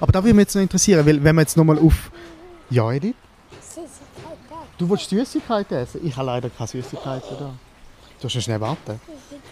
Aber 0.00 0.12
da 0.12 0.22
würde 0.22 0.34
mich 0.34 0.42
jetzt 0.44 0.54
noch 0.54 0.62
interessieren, 0.62 1.04
weil 1.06 1.22
wenn 1.22 1.34
wir 1.36 1.42
jetzt 1.42 1.56
nochmal 1.56 1.78
auf... 1.78 2.10
Ja, 2.70 2.90
Edith? 2.92 3.14
Du 4.76 4.88
willst 4.88 5.10
Süßigkeiten 5.10 5.76
essen? 5.78 6.00
Ich 6.04 6.16
habe 6.16 6.26
leider 6.26 6.50
keine 6.50 6.68
Süßigkeiten 6.68 7.36
da. 7.38 7.50
Du 8.20 8.24
musst 8.24 8.34
noch 8.36 8.42
schnell 8.42 8.60
warten. 8.60 9.00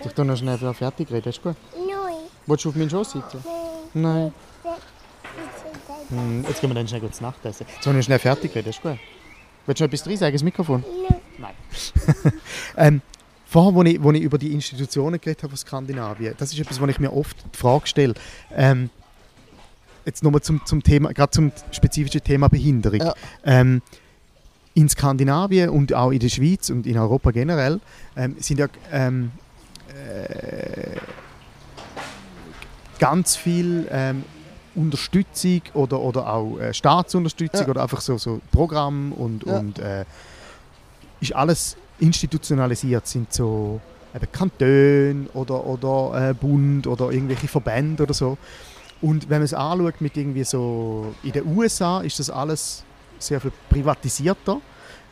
Ich 0.05 0.13
tue 0.13 0.25
noch 0.25 0.37
schnell 0.37 0.59
fertig 0.75 1.11
reden, 1.11 1.29
ist 1.29 1.43
gut? 1.43 1.57
Nein. 1.75 2.15
Willst 2.47 2.65
du 2.65 2.69
auf 2.69 2.77
meinen 2.77 2.91
Schoß 2.91 3.13
sitzen? 3.13 3.39
Nein. 3.95 4.33
Hm, 6.11 6.45
jetzt 6.49 6.61
gehen 6.61 6.71
wir 6.71 6.75
dann 6.75 6.87
schnell 6.87 7.01
gut 7.01 7.21
Nacht 7.21 7.45
essen. 7.45 7.67
Jetzt 7.75 7.87
wollen 7.87 7.97
wir 7.97 8.03
schnell 8.03 8.19
fertig 8.19 8.55
reden, 8.55 8.69
ist 8.69 8.83
gut? 8.83 8.99
Willst 9.67 9.81
du 9.81 9.85
noch 9.85 9.89
etwas 9.89 10.05
drin 10.05 10.17
sagen, 10.17 10.33
das 10.33 10.43
Mikrofon? 10.43 10.85
Nein. 11.39 11.55
ähm, 12.77 13.01
vorher, 13.47 13.75
wo 13.75 13.83
ich, 13.83 14.03
wo 14.03 14.13
ich 14.13 14.23
über 14.23 14.39
die 14.39 14.53
Institutionen 14.53 15.21
geredet 15.21 15.43
habe 15.43 15.51
von 15.51 15.57
Skandinavien, 15.57 16.35
das 16.39 16.53
ist 16.53 16.61
etwas, 16.61 16.81
wo 16.81 16.87
ich 16.87 17.01
mir 17.01 17.13
oft 17.13 17.37
die 17.53 17.59
Frage 17.59 17.87
stelle. 17.87 18.15
Ähm, 18.55 18.91
jetzt 20.05 20.23
nochmal 20.23 20.43
zum, 20.43 20.65
zum 20.65 20.83
Thema, 20.83 21.13
gerade 21.13 21.31
zum 21.31 21.51
spezifischen 21.73 22.23
Thema 22.23 22.49
Behinderung. 22.49 23.01
Ja. 23.01 23.15
Ähm, 23.45 23.83
in 24.75 24.89
Skandinavien 24.89 25.71
und 25.71 25.95
auch 25.95 26.11
in 26.11 26.19
der 26.19 26.29
Schweiz 26.29 26.71
und 26.71 26.87
in 26.87 26.99
Europa 26.99 27.31
generell 27.31 27.81
ähm, 28.15 28.37
sind 28.39 28.61
ja 28.61 28.69
ähm, 28.93 29.33
äh, 29.89 30.99
ganz 32.99 33.37
viel 33.37 33.89
ähm, 33.91 34.25
Unterstützung 34.77 35.63
oder, 35.75 35.99
oder 36.01 36.33
auch 36.33 36.59
äh, 36.59 36.73
Staatsunterstützung 36.73 37.63
Ja. 37.67 37.69
oder 37.71 37.83
einfach 37.83 38.01
so, 38.01 38.19
so 38.19 38.41
Programm 38.53 39.13
und, 39.13 39.45
Ja. 39.47 39.59
und 39.59 39.79
äh, 39.79 40.05
ist 41.21 41.35
alles 41.35 41.77
institutionalisiert, 41.99 43.07
sind 43.07 43.33
so 43.33 43.81
eben 44.15 44.31
Kantone 44.33 45.27
oder, 45.35 45.65
oder 45.67 46.31
äh, 46.31 46.35
Bund 46.35 46.87
oder 46.87 47.11
irgendwelche 47.11 47.49
Verbände 47.49 48.03
oder 48.03 48.15
so. 48.15 48.37
Und 49.03 49.29
wenn 49.29 49.39
man 49.39 49.45
es 49.45 49.55
anschaut 49.55 50.01
mit 50.01 50.17
irgendwie 50.17 50.45
so, 50.45 51.15
in 51.23 51.33
den 51.33 51.47
USA 51.57 52.01
ist 52.01 52.19
das 52.19 52.31
alles 52.31 52.85
sehr 53.19 53.41
viel 53.41 53.53
privatisierter. 53.71 54.61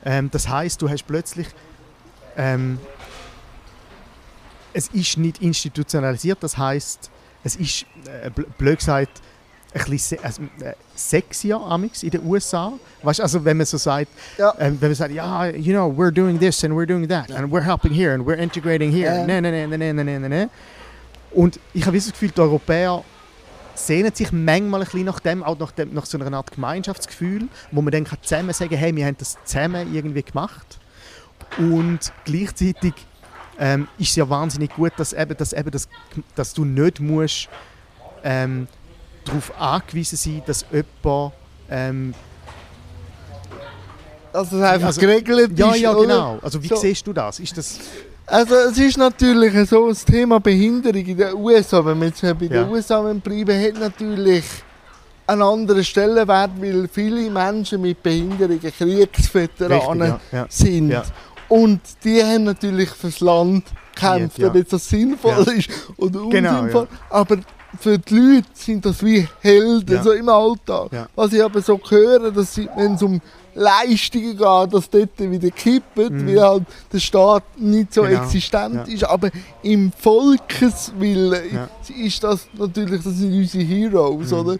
Ähm, 0.05 0.31
das 0.31 0.49
heißt, 0.49 0.81
du 0.83 0.89
hast 0.89 1.07
plötzlich 1.07 1.47
ähm, 2.37 2.79
es 4.73 4.89
ist 4.89 5.17
nicht 5.19 5.41
institutionalisiert, 5.41 6.39
das 6.43 6.59
heißt, 6.59 7.11
es 7.45 7.57
ist, 7.57 7.87
äh, 8.07 8.29
bl- 8.29 8.47
blöd 8.59 8.79
gesagt, 8.79 9.21
ein 9.75 9.91
bisschen 9.91 10.19
also, 10.23 10.43
äh, 10.61 10.73
sexier 10.95 11.61
amix 11.61 12.03
in 12.03 12.11
den 12.11 12.25
USA. 12.25 12.73
Weißt, 13.03 13.21
also 13.21 13.45
wenn 13.45 13.57
man 13.57 13.67
so 13.67 13.77
sagt, 13.77 14.09
Ja. 14.39 14.55
ähm, 14.59 14.77
wenn 14.81 14.91
man 14.91 14.95
sagt, 14.95 15.13
ja, 15.13 15.47
you 15.47 15.73
know, 15.73 15.93
we're 15.97 16.13
doing 16.13 16.39
this 16.39 16.65
and 16.65 16.75
we're 16.75 16.87
doing 16.87 17.09
that 17.09 17.31
and 17.33 17.53
we're 17.53 17.65
helping 17.65 17.93
here 17.93 18.15
and 18.15 18.25
we're 18.27 18.39
integrating 18.39 18.91
here. 18.93 19.15
Ja. 19.17 19.27
Nee, 19.27 19.41
nee, 19.41 19.51
nee, 19.51 19.67
nee, 19.67 19.93
nee, 19.93 20.05
nee, 20.05 20.19
nee, 20.19 20.29
nee. 20.29 20.47
Und 21.33 21.59
ich 21.73 21.85
habe 21.87 21.97
das 21.97 22.11
Gefühl, 22.11 22.31
die 22.31 22.41
Europäer 22.41 23.03
sehnen 23.75 24.15
sich 24.15 24.31
manchmal 24.31 24.83
ein 24.83 24.85
bisschen 24.85 25.05
nach 25.05 25.19
dem, 25.19 25.43
auch 25.43 25.59
nach, 25.59 25.73
dem, 25.73 25.93
nach 25.93 26.07
so 26.07 26.17
einer 26.19 26.37
Art 26.37 26.53
Gemeinschaftsgefühl, 26.53 27.49
wo 27.73 27.83
man 27.83 27.91
dann 27.93 28.05
kann 28.05 28.19
zusammen 28.23 28.53
sagen 28.53 28.77
hey, 28.77 28.95
wir 28.95 29.05
haben 29.07 29.17
das 29.19 29.37
zusammen 29.45 29.93
irgendwie 29.93 30.23
gemacht. 30.23 30.79
Und 31.59 32.13
gleichzeitig 32.25 32.95
ähm, 33.59 33.89
ist 33.99 34.11
es 34.11 34.17
ja 34.17 34.29
wahnsinnig 34.29 34.71
gut, 34.75 34.93
dass, 34.97 35.13
eben, 35.13 35.37
dass, 35.37 35.53
eben 35.53 35.71
das, 35.71 35.89
dass 36.37 36.55
du 36.55 36.65
nicht 36.65 37.01
musst, 37.01 37.49
ähm, 38.23 38.69
darauf 39.25 39.53
angewiesen 39.61 40.17
sein 40.17 40.43
dass 40.47 40.65
jemand 40.73 41.33
ähm, 41.71 42.15
Also 44.33 44.57
es 44.57 44.63
einfach 44.63 44.87
Also- 44.89 45.01
geregelt 45.01 45.59
ja, 45.59 45.71
ist, 45.73 45.81
ja, 45.81 45.93
oder? 45.95 46.01
genau. 46.03 46.39
Also 46.43 46.63
wie 46.63 46.69
So. 46.69 46.77
siehst 46.77 47.07
du 47.07 47.13
das? 47.13 47.39
Ist 47.41 47.57
das 47.57 47.79
Also 48.27 48.55
es 48.55 48.79
ist 48.79 48.97
natürlich 48.97 49.69
so, 49.69 49.89
das 49.89 50.03
Thema 50.05 50.41
Behinderung 50.41 51.05
in 51.05 51.17
den 51.17 51.35
USA, 51.35 51.85
wenn 51.85 52.01
wir 52.01 52.07
jetzt 52.09 52.23
bei 52.23 52.33
den 52.33 52.53
Ja. 52.53 52.67
USA 52.67 53.01
bleiben, 53.13 53.63
hat 53.63 53.79
natürlich 53.79 54.45
einen 55.27 55.43
anderen 55.43 55.85
Stellenwert, 55.85 56.51
weil 56.59 56.89
viele 56.89 57.31
Menschen 57.31 57.83
mit 57.83 58.03
Behinderungen 58.03 58.61
Kriegsveteranen 58.61 60.03
richtig? 60.13 60.33
Ja, 60.33 60.39
ja. 60.39 60.47
sind. 60.49 60.89
Ja. 60.91 61.03
Und 61.51 61.81
die 62.03 62.23
haben 62.25 62.45
natürlich 62.45 62.89
fürs 62.91 63.21
Land 63.21 63.67
gekämpft, 63.95 64.39
Ja. 64.39 64.49
ob 64.49 64.55
jetzt 64.55 64.73
das 64.73 64.89
sinnvoll 64.89 65.45
ist 65.57 65.69
oder 65.99 66.21
Genau, 66.31 66.51
unsinnvoll. 66.61 66.89
Aber 67.11 67.37
für 67.81 67.99
die 67.99 68.15
Leute 68.15 68.47
sind 68.55 68.85
das 68.85 69.03
wie 69.05 69.27
Helden, 69.41 69.95
Ja. 69.97 70.03
so 70.03 70.13
im 70.13 70.29
Alltag. 70.29 70.89
Ja. 70.93 71.09
Was 71.15 71.33
ich 71.33 71.43
aber 71.43 71.61
so 71.63 71.79
höre, 71.89 72.31
dass 72.31 72.55
sie, 72.55 72.69
wenn 72.77 72.95
es 72.95 73.03
um 73.03 73.21
Leistungen 73.57 74.37
geht, 74.37 74.75
dass 74.75 74.91
dort 74.91 75.11
wieder 75.19 75.51
kippen, 75.51 76.23
Mhm. 76.23 76.27
weil 76.29 76.41
halt 76.43 76.63
der 76.93 76.99
Staat 76.99 77.45
nicht 77.57 77.95
so 77.95 78.03
Genau, 78.03 78.23
existent 78.23 78.89
ja. 78.89 78.95
ist. 78.95 79.05
Aber 79.05 79.31
im 79.63 79.93
Volkeswillen 80.59 81.69
ist 82.05 82.23
das 82.25 82.47
natürlich, 82.59 83.03
das 83.03 83.15
sind 83.15 83.33
unsere 83.33 83.65
Heroes, 83.65 84.31
Mhm, 84.31 84.39
oder? 84.39 84.57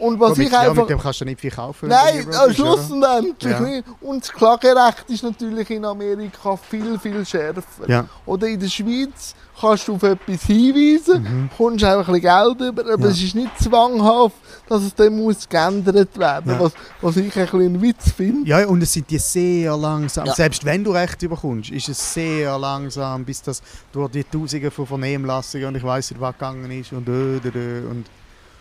Und 0.00 0.18
was 0.18 0.36
mit, 0.38 0.46
ich 0.46 0.52
ja, 0.52 0.60
einfach... 0.60 0.74
mit 0.76 0.88
dem 0.90 0.98
kannst 0.98 1.20
du 1.20 1.24
nicht 1.26 1.40
viel 1.40 1.50
kaufen. 1.50 1.88
Nein, 1.88 2.26
am 2.34 2.52
Schluss 2.54 2.90
und 2.90 3.02
endlich 3.02 3.52
Ja. 3.52 3.60
nicht. 3.60 3.84
Und 4.00 4.22
das 4.22 4.32
Klagerecht 4.32 5.04
ist 5.08 5.22
natürlich 5.22 5.68
in 5.70 5.84
Amerika 5.84 6.56
viel, 6.56 6.98
viel 6.98 7.24
schärfer. 7.26 7.62
Ja. 7.86 8.06
Oder 8.26 8.46
in 8.48 8.58
der 8.60 8.68
Schweiz 8.68 9.34
kannst 9.60 9.88
du 9.88 9.96
auf 9.96 10.02
etwas 10.02 10.42
hinweisen, 10.44 11.22
Mhm. 11.22 11.50
kommst 11.54 11.84
auch 11.84 11.90
ein 11.90 11.98
bisschen 11.98 12.20
Geld 12.22 12.60
über, 12.62 12.92
aber 12.94 13.04
Ja. 13.04 13.10
es 13.10 13.22
ist 13.22 13.34
nicht 13.34 13.50
zwanghaft, 13.62 14.36
dass 14.68 14.82
es 14.84 14.94
dann 14.94 15.14
muss 15.16 15.46
geändert 15.46 16.18
werden 16.18 16.52
Ja. 16.52 16.60
was, 16.60 16.72
was 17.02 17.16
ich 17.18 17.36
ein 17.36 17.44
bisschen 17.44 17.60
einen 17.60 17.82
Witz 17.82 18.10
finde. 18.10 18.48
Ja, 18.48 18.66
und 18.66 18.82
es 18.82 18.92
sind 18.94 19.10
die 19.10 19.18
sehr 19.18 19.76
langsam. 19.76 20.24
Ja. 20.24 20.34
Selbst 20.34 20.64
wenn 20.64 20.82
du 20.82 20.92
Recht 20.92 21.22
überkommst, 21.22 21.70
ist 21.70 21.90
es 21.90 22.14
sehr 22.14 22.58
langsam, 22.58 23.22
bis 23.26 23.42
das 23.42 23.60
durch 23.92 24.10
die 24.12 24.24
Tausende 24.24 24.70
von 24.70 24.86
Vernehmlassungen 24.86 25.66
und 25.68 25.74
ich 25.76 25.84
weiß 25.84 26.12
nicht, 26.12 26.20
was 26.20 26.32
gegangen 26.32 26.70
ist 26.70 26.92
und 26.94 27.06
äh, 27.06 27.82
und 27.90 28.06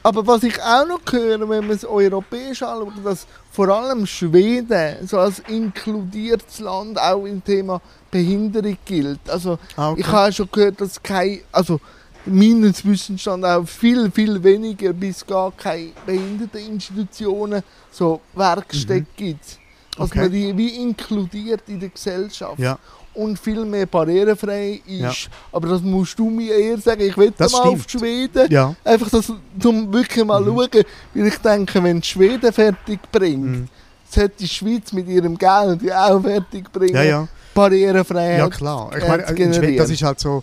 Aber 0.01 0.25
was 0.25 0.43
ich 0.43 0.61
auch 0.61 0.87
noch 0.87 1.01
höre, 1.11 1.39
wenn 1.49 1.67
man 1.67 1.71
es 1.71 1.83
europäisch 1.85 2.63
anschaut, 2.63 2.93
dass 3.03 3.27
vor 3.51 3.67
allem 3.69 4.05
Schweden 4.05 5.05
so 5.07 5.19
als 5.19 5.39
inkludiertes 5.39 6.59
Land 6.59 6.97
auch 6.99 7.25
im 7.25 7.43
Thema 7.43 7.81
Behinderung 8.09 8.77
gilt. 8.85 9.19
Also 9.29 9.59
ah, 9.75 9.91
okay. 9.91 10.01
Ich 10.01 10.07
habe 10.07 10.31
schon 10.31 10.49
gehört, 10.51 10.79
dass 10.79 11.01
kein, 11.03 11.41
also 11.51 11.79
meines 12.25 12.85
Wissensstand 12.85 13.43
auch 13.45 13.67
viel, 13.67 14.09
viel 14.11 14.41
weniger 14.41 14.93
bis 14.93 15.25
gar 15.25 15.51
keine 15.51 15.91
Behinderteninstitutionen, 16.05 17.63
so 17.91 18.21
Werkstätten 18.33 19.07
gibt. 19.15 19.43
Dass 19.45 19.57
Mhm. 19.97 20.03
Okay. 20.05 20.19
man 20.19 20.31
die 20.31 20.57
wie 20.57 20.75
inkludiert 20.81 21.63
in 21.67 21.79
der 21.79 21.89
Gesellschaft. 21.89 22.59
Ja. 22.59 22.77
Und 23.13 23.37
viel 23.39 23.65
mehr 23.65 23.85
barrierefrei 23.85 24.81
ist. 24.85 24.99
Ja. 24.99 25.11
Aber 25.51 25.67
das 25.69 25.81
musst 25.81 26.17
du 26.17 26.29
mir 26.29 26.55
eher 26.55 26.77
sagen. 26.77 27.01
Ich 27.01 27.17
will 27.17 27.33
Das 27.37 27.51
mal 27.51 27.59
auf 27.63 27.83
stimmt. 27.83 27.91
Schweden. 28.03 28.51
ja. 28.51 28.75
Einfach 28.83 29.09
das, 29.09 29.29
um 29.29 29.91
wirklich 29.91 30.23
mal 30.25 30.39
Mhm. 30.41 30.45
schauen. 30.45 30.83
Weil 31.13 31.27
ich 31.27 31.37
denke, 31.39 31.83
wenn 31.83 31.99
die 32.01 32.07
Schweden 32.07 32.53
fertig 32.53 32.99
bringt, 33.11 33.45
Mhm. 33.45 33.67
sollte 34.09 34.35
die 34.39 34.47
Schweiz 34.47 34.93
mit 34.93 35.07
ihrem 35.07 35.37
Geld 35.37 35.91
auch 35.91 36.21
fertig 36.21 36.71
bringen. 36.71 36.95
ja, 36.95 37.03
ja. 37.03 37.27
Barrierefreiheit. 37.53 38.37
Ja, 38.39 38.47
klar. 38.49 38.89
Ich 38.97 39.03
äh, 39.03 39.07
meine, 39.07 39.75
das 39.75 39.89
ist 39.89 40.03
halt 40.03 40.19
so, 40.19 40.41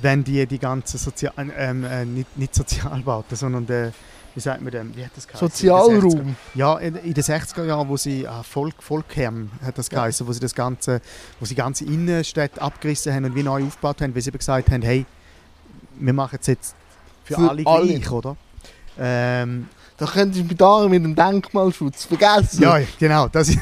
wenn 0.00 0.24
die 0.24 0.46
die 0.46 0.58
ganzen 0.58 0.96
Sozial... 0.96 1.32
Ähm, 1.58 1.84
äh, 1.84 2.04
nicht, 2.04 2.38
nicht 2.38 2.54
Sozialbauten, 2.54 3.36
sondern 3.36 3.66
der, 3.66 3.92
wie 4.40 4.44
sagt 4.44 4.62
man 4.62 4.70
dem, 4.72 4.96
wie 4.96 5.04
hat 5.04 5.10
das 5.14 5.28
geheißen? 5.28 5.46
In 5.46 5.50
den 5.52 5.76
60er 5.76 6.00
Sozialraum. 6.00 6.36
Ja, 6.54 6.78
in, 6.78 6.94
in 6.96 7.12
den 7.12 7.22
60er 7.22 7.64
Jahren, 7.66 7.88
wo 7.90 7.98
sie 7.98 8.26
ah, 8.26 8.42
Volk, 8.42 8.82
Volkheim 8.82 9.50
hat 9.62 9.76
das 9.76 9.90
Ja. 9.90 9.98
geheißen, 9.98 10.26
wo 10.26 10.32
sie 10.32 10.40
das 10.40 10.54
ganze, 10.54 11.02
wo 11.38 11.44
sie 11.44 11.54
ganze 11.54 11.84
Innenstädte 11.84 12.62
abgerissen 12.62 13.12
haben 13.12 13.26
und 13.26 13.34
wie 13.34 13.42
neu 13.42 13.62
aufgebaut 13.66 14.00
haben, 14.00 14.14
weil 14.14 14.22
sie 14.22 14.30
eben 14.30 14.38
gesagt 14.38 14.70
haben, 14.70 14.80
hey, 14.80 15.04
wir 15.98 16.14
machen 16.14 16.38
es 16.40 16.46
jetzt 16.46 16.74
für, 17.24 17.34
Für 17.34 17.50
alle 17.50 17.66
alle. 17.66 17.86
gleich, 17.98 18.10
oder? 18.10 18.34
Ähm, 18.98 19.68
Da 19.98 20.06
könntest 20.06 20.50
du 20.50 20.54
da 20.54 20.88
mit 20.88 21.04
dem 21.04 21.14
Denkmalschutz 21.14 22.06
vergessen. 22.06 22.62
ja, 22.62 22.80
genau, 22.98 23.28
das 23.28 23.50
ist 23.50 23.58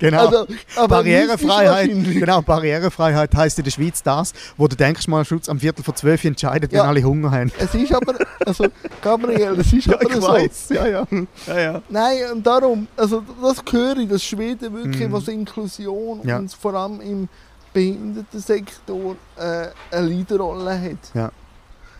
genau. 0.00 0.26
Also, 0.26 0.46
aber 0.76 0.88
Barrierefreiheit, 0.88 1.90
genau, 1.90 2.42
Barrierefreiheit 2.42 3.32
heißt 3.34 3.58
in 3.58 3.64
der 3.64 3.70
Schweiz 3.70 4.02
das, 4.02 4.32
wo 4.56 4.66
der 4.66 4.76
Denkmalschutz 4.76 5.48
am 5.48 5.60
Viertel 5.60 5.84
vor 5.84 5.94
zwölf 5.94 6.24
entscheidet, 6.24 6.72
Ja. 6.72 6.82
wenn 6.82 6.88
alle 6.88 7.02
Hunger 7.04 7.30
haben. 7.30 7.52
Es 7.58 7.72
ist 7.74 7.94
aber, 7.94 8.14
also 8.44 8.66
Gabriel, 9.00 9.60
es 9.60 9.72
ist 9.72 9.88
aber 9.88 10.20
so. 10.20 10.74
ja, 10.74 10.86
ja. 10.88 11.06
ja, 11.46 11.60
ja. 11.60 11.82
Nein, 11.88 12.16
und 12.32 12.44
darum, 12.46 12.88
also 12.96 13.22
das 13.40 13.58
höre 13.70 13.98
ich, 13.98 14.08
dass 14.08 14.24
Schweden 14.24 14.74
wirklich, 14.74 15.06
Mhm. 15.06 15.12
was 15.12 15.28
Inklusion 15.28 16.20
Ja. 16.24 16.38
und 16.38 16.52
vor 16.52 16.74
allem 16.74 17.00
im 17.00 17.28
Behindertensektor 17.72 19.16
äh, 19.36 19.68
eine 19.96 20.06
Leaderrolle 20.06 20.80
hat. 20.80 21.14
Ja. 21.14 21.30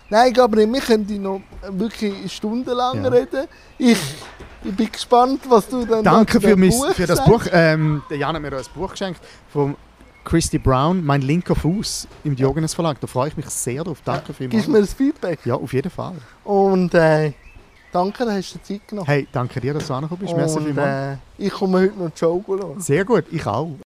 Nein, 0.09 0.32
Gabriel, 0.32 0.72
wir 0.72 0.80
können 0.80 1.22
noch 1.22 1.40
wirklich 1.68 2.32
stundenlang 2.32 3.05
Ja. 3.05 3.11
reden. 3.11 3.46
Ich, 3.78 3.98
ich 4.65 4.77
bin 4.77 4.91
gespannt, 4.91 5.41
was 5.49 5.69
du 5.69 5.85
dann 5.85 6.05
Danke 6.05 6.41
für, 6.41 6.57
Buch 6.57 6.93
für 6.93 7.07
das. 7.07 7.25
Buch. 7.25 7.45
Ähm, 7.53 8.03
der 8.11 8.19
Jan 8.19 8.35
hat 8.35 8.43
mir 8.43 8.53
ein 8.57 8.63
Buch 8.75 8.91
geschenkt 8.91 9.21
vom 9.53 9.77
Christy 10.25 10.59
Brown, 10.59 11.05
mein 11.05 11.23
linker 11.23 11.55
Fuß 11.55 12.07
im 12.25 12.37
Diogenes 12.37 12.75
Verlag. 12.75 13.01
Da 13.01 13.07
freue 13.07 13.29
ich 13.29 13.37
mich 13.37 13.47
sehr 13.47 13.83
drauf. 13.85 13.99
Danke 14.05 14.33
Gibst 14.33 14.39
vielmals. 14.39 14.69
mir 14.69 14.79
ein 14.79 14.87
Feedback. 14.87 15.39
Ja, 15.45 15.55
auf 15.55 15.73
jeden 15.73 15.91
Fall. 15.91 16.15
Und 16.45 16.95
äh, 16.95 17.33
danke, 17.93 18.25
dass 18.25 18.35
hast 18.35 18.55
du 18.55 18.59
dir 18.59 18.65
Zeit 18.65 18.89
genommen. 18.89 19.07
Hey, 19.07 19.27
danke 19.33 19.61
dir, 19.61 19.75
dass 19.75 19.87
du 19.87 19.95
angekommen 19.95 20.21
bist. 20.21 20.37
Merci 20.37 20.59
Und 20.59 20.65
vielmals. 20.67 21.17
äh, 21.17 21.47
ich 21.47 21.51
komme 21.53 21.81
heute 21.81 21.99
noch 21.99 22.11
die 22.11 22.19
Show 22.19 22.45
schauen. 22.47 22.81
Sehr 22.81 23.05
gut, 23.05 23.25
ich 23.31 23.47
auch. 23.47 23.71